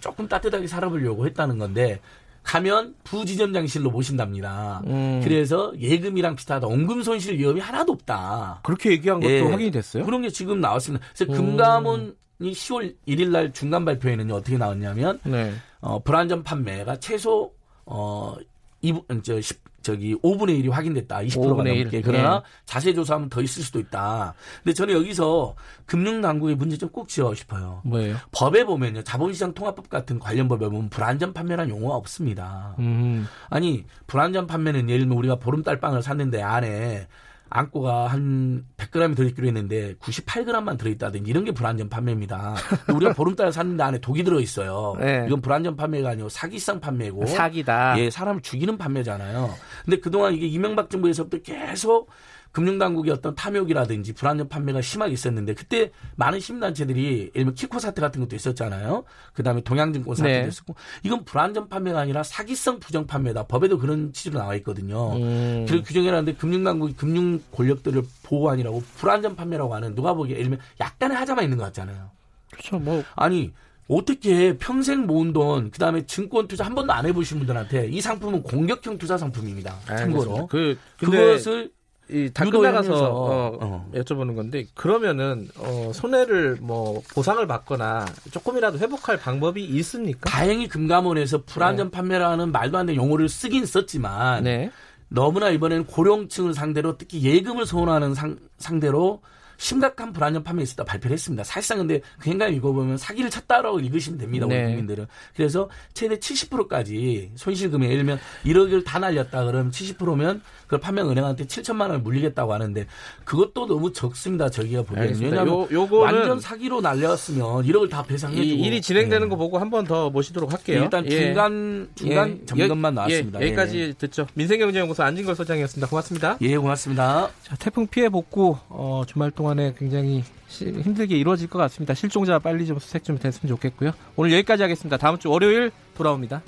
조금 0.00 0.26
따뜻하게 0.26 0.66
살아보려고 0.66 1.26
했다는 1.26 1.58
건데 1.58 2.00
가면 2.42 2.94
부지점 3.04 3.52
장실로 3.52 3.90
모신답니다. 3.90 4.82
음. 4.86 5.20
그래서 5.22 5.72
예금이랑 5.78 6.36
비슷하다. 6.36 6.66
원금 6.66 7.02
손실 7.02 7.38
위험이 7.38 7.60
하나도 7.60 7.92
없다. 7.92 8.60
그렇게 8.64 8.90
얘기한 8.90 9.20
것도 9.20 9.32
예. 9.32 9.40
확인이 9.40 9.70
됐어요? 9.70 10.04
그런 10.04 10.22
게 10.22 10.30
지금 10.30 10.60
나왔습니다. 10.60 11.04
그래서 11.14 11.32
음. 11.32 11.36
금감원 11.36 12.16
10월 12.40 12.94
1일 13.06 13.28
날 13.28 13.52
중간 13.52 13.84
발표에는 13.84 14.30
어떻게 14.32 14.58
나왔냐면 14.58 15.20
네. 15.22 15.52
어, 15.80 16.00
불안전 16.00 16.42
판매가 16.42 16.98
최소 16.98 17.52
어, 17.84 18.34
2분, 18.82 19.22
저, 19.22 19.40
10, 19.40 19.60
저기 19.82 20.14
5분의 20.16 20.62
1이 20.62 20.70
확인됐다. 20.70 21.18
20%가 21.18 21.62
넘게. 21.62 22.00
그러나 22.02 22.40
네. 22.40 22.44
자세 22.64 22.94
조사하면 22.94 23.28
더 23.28 23.42
있을 23.42 23.62
수도 23.62 23.78
있다. 23.78 24.34
근데 24.62 24.74
저는 24.74 24.94
여기서 24.94 25.54
금융당국의 25.86 26.56
문제 26.56 26.76
좀꼭 26.76 27.08
지어 27.08 27.34
싶어요. 27.34 27.80
뭐예요? 27.84 28.16
법에 28.30 28.64
보면요. 28.64 29.02
자본시장 29.02 29.54
통합법 29.54 29.88
같은 29.88 30.18
관련 30.18 30.48
법에 30.48 30.66
보면 30.68 30.88
불안전 30.88 31.32
판매란 31.32 31.68
용어가 31.68 31.96
없습니다. 31.96 32.74
음. 32.78 33.26
아니, 33.50 33.84
불안전 34.06 34.46
판매는 34.46 34.88
예를 34.88 35.00
들면 35.00 35.18
우리가 35.18 35.36
보름달 35.36 35.80
빵을 35.80 36.02
샀는데 36.02 36.42
안에 36.42 37.06
안고가 37.54 38.06
한 38.06 38.64
100g이 38.78 39.14
들어있기로 39.14 39.46
했는데 39.46 39.94
98g만 39.94 40.78
들어있다든지 40.78 41.30
이런 41.30 41.44
게 41.44 41.52
불안전 41.52 41.88
판매입니다. 41.88 42.54
우리가 42.94 43.12
보름달 43.12 43.52
샀는데 43.52 43.82
안에 43.82 43.98
독이 43.98 44.24
들어있어요. 44.24 44.96
네. 44.98 45.24
이건 45.26 45.40
불안전 45.40 45.76
판매가 45.76 46.10
아니고 46.10 46.28
사기성 46.28 46.80
판매고. 46.80 47.26
사기다. 47.26 47.98
예, 47.98 48.10
사람을 48.10 48.40
죽이는 48.42 48.78
판매잖아요. 48.78 49.50
근데 49.84 49.98
그동안 49.98 50.34
이게 50.34 50.46
이명박 50.46 50.88
정부에서부터 50.90 51.42
계속 51.42 52.08
금융당국의 52.52 53.12
어떤 53.12 53.34
탐욕이라든지 53.34 54.12
불안전 54.12 54.48
판매가 54.48 54.82
심하게 54.82 55.14
있었는데 55.14 55.54
그때 55.54 55.90
많은 56.16 56.38
시민단체들이 56.38 57.18
예를 57.18 57.32
들면 57.32 57.54
키코 57.54 57.78
사태 57.78 58.00
같은 58.00 58.20
것도 58.20 58.36
있었잖아요. 58.36 59.04
그다음에 59.32 59.62
동양증권 59.62 60.14
사태도 60.14 60.42
네. 60.42 60.48
있었고 60.48 60.74
이건 61.02 61.24
불안전 61.24 61.68
판매가 61.68 61.98
아니라 61.98 62.22
사기성 62.22 62.78
부정 62.78 63.06
판매다. 63.06 63.44
법에도 63.44 63.78
그런 63.78 64.12
취지로 64.12 64.38
나와 64.38 64.54
있거든요. 64.56 65.16
음. 65.16 65.64
그리고 65.66 65.82
규정해놨는데 65.84 66.38
금융당국이 66.38 66.94
금융 66.94 67.40
권력들을 67.52 68.02
보호하니라고 68.22 68.82
불안전 68.96 69.34
판매라고 69.34 69.74
하는 69.74 69.94
누가 69.94 70.12
보기에 70.14 70.36
예를 70.36 70.50
들면 70.50 70.60
약간의 70.78 71.16
하자만 71.16 71.44
있는 71.44 71.56
것 71.56 71.64
같잖아요. 71.64 72.10
그렇죠. 72.50 72.78
뭐 72.78 73.02
아니 73.16 73.52
어떻게 73.88 74.56
평생 74.58 75.06
모은 75.06 75.32
돈, 75.32 75.70
그 75.70 75.78
다음에 75.78 76.06
증권 76.06 76.48
투자 76.48 76.64
한 76.64 76.74
번도 76.74 76.92
안 76.92 77.04
해보신 77.06 77.38
분들한테 77.38 77.88
이 77.88 78.00
상품은 78.00 78.42
공격형 78.42 78.98
투자 78.98 79.18
상품입니다. 79.18 79.74
참고로. 79.86 80.46
그, 80.46 80.78
그것을 80.98 81.70
이다 82.12 82.44
끝나가서 82.44 82.94
어, 82.94 83.58
어. 83.60 83.90
여쭤보는 83.94 84.36
건데 84.36 84.66
그러면은 84.74 85.48
어, 85.56 85.90
손해를 85.94 86.58
뭐 86.60 87.02
보상을 87.14 87.44
받거나 87.46 88.06
조금이라도 88.30 88.78
회복할 88.78 89.16
방법이 89.16 89.64
있습니까? 89.64 90.28
다행히 90.28 90.68
금감원에서 90.68 91.44
불안전 91.44 91.86
네. 91.86 91.90
판매라는 91.90 92.52
말도 92.52 92.78
안 92.78 92.86
되는 92.86 93.02
용어를 93.02 93.28
쓰긴 93.28 93.64
썼지만 93.64 94.44
네. 94.44 94.70
너무나 95.08 95.50
이번에는 95.50 95.86
고령층을 95.86 96.54
상대로 96.54 96.96
특히 96.96 97.22
예금을 97.22 97.66
소원하는 97.66 98.14
상, 98.14 98.38
상대로 98.58 99.20
심각한 99.62 100.12
불안전 100.12 100.42
판매 100.42 100.64
있었다 100.64 100.82
발표를 100.82 101.14
했습니다. 101.14 101.44
사실상 101.44 101.78
근데 101.78 102.00
그 102.18 102.30
행간 102.30 102.52
읽어보면 102.52 102.96
사기를 102.96 103.30
쳤다라고 103.30 103.78
읽으시면 103.78 104.18
됩니다. 104.18 104.44
네. 104.46 104.56
우리 104.56 104.66
국민들은. 104.70 105.06
그래서 105.36 105.70
최대 105.94 106.16
70%까지 106.16 107.30
손실금액 107.36 107.90
예를 107.90 108.04
들면 108.04 108.18
1억을 108.44 108.84
다 108.84 108.98
날렸다 108.98 109.44
그러면 109.44 109.70
70%면 109.70 110.42
그걸 110.72 110.80
판매 110.80 111.02
은행한테 111.02 111.44
7천만 111.44 111.82
원을 111.82 111.98
물리겠다고 111.98 112.54
하는데 112.54 112.86
그것도 113.24 113.66
너무 113.66 113.92
적습니다. 113.92 114.48
저기가 114.48 114.82
보기에는. 114.82 115.20
왜냐하면 115.20 115.70
요, 115.70 115.88
완전 115.90 116.40
사기로 116.40 116.80
날렸으면 116.80 117.64
1억을 117.66 117.90
다 117.90 118.02
배상해주고. 118.02 118.42
이 118.42 118.52
일이 118.62 118.80
진행되는 118.80 119.26
네. 119.26 119.28
거 119.28 119.36
보고 119.36 119.58
한 119.58 119.68
번 119.68 119.84
더 119.84 120.08
모시도록 120.10 120.52
할게요. 120.52 120.82
일단 120.84 121.04
예. 121.06 121.10
중간 121.10 121.88
중간 121.94 122.38
예. 122.40 122.46
점검만 122.46 122.94
나왔습니다. 122.94 123.40
예. 123.40 123.46
여기까지 123.46 123.78
예. 123.80 123.92
듣죠. 123.94 124.26
민생경제연구소 124.34 125.02
안진걸 125.02 125.34
소장이었습니다. 125.34 125.88
고맙습니다. 125.88 126.36
예, 126.40 126.56
고맙습니다. 126.56 127.30
자, 127.42 127.56
태풍 127.56 127.86
피해 127.86 128.08
복구 128.08 128.56
어, 128.68 129.02
주말 129.06 129.30
동안에 129.30 129.74
굉장히 129.78 130.22
힘들게 130.48 131.16
이루어질 131.16 131.48
것 131.48 131.58
같습니다. 131.58 131.94
실종자 131.94 132.38
빨리 132.38 132.64
좀 132.66 132.78
수색 132.78 133.02
좀 133.04 133.18
됐으면 133.18 133.48
좋겠고요. 133.56 133.92
오늘 134.16 134.32
여기까지 134.34 134.62
하겠습니다. 134.62 134.96
다음 134.98 135.18
주 135.18 135.28
월요일 135.30 135.70
돌아옵니다. 135.96 136.42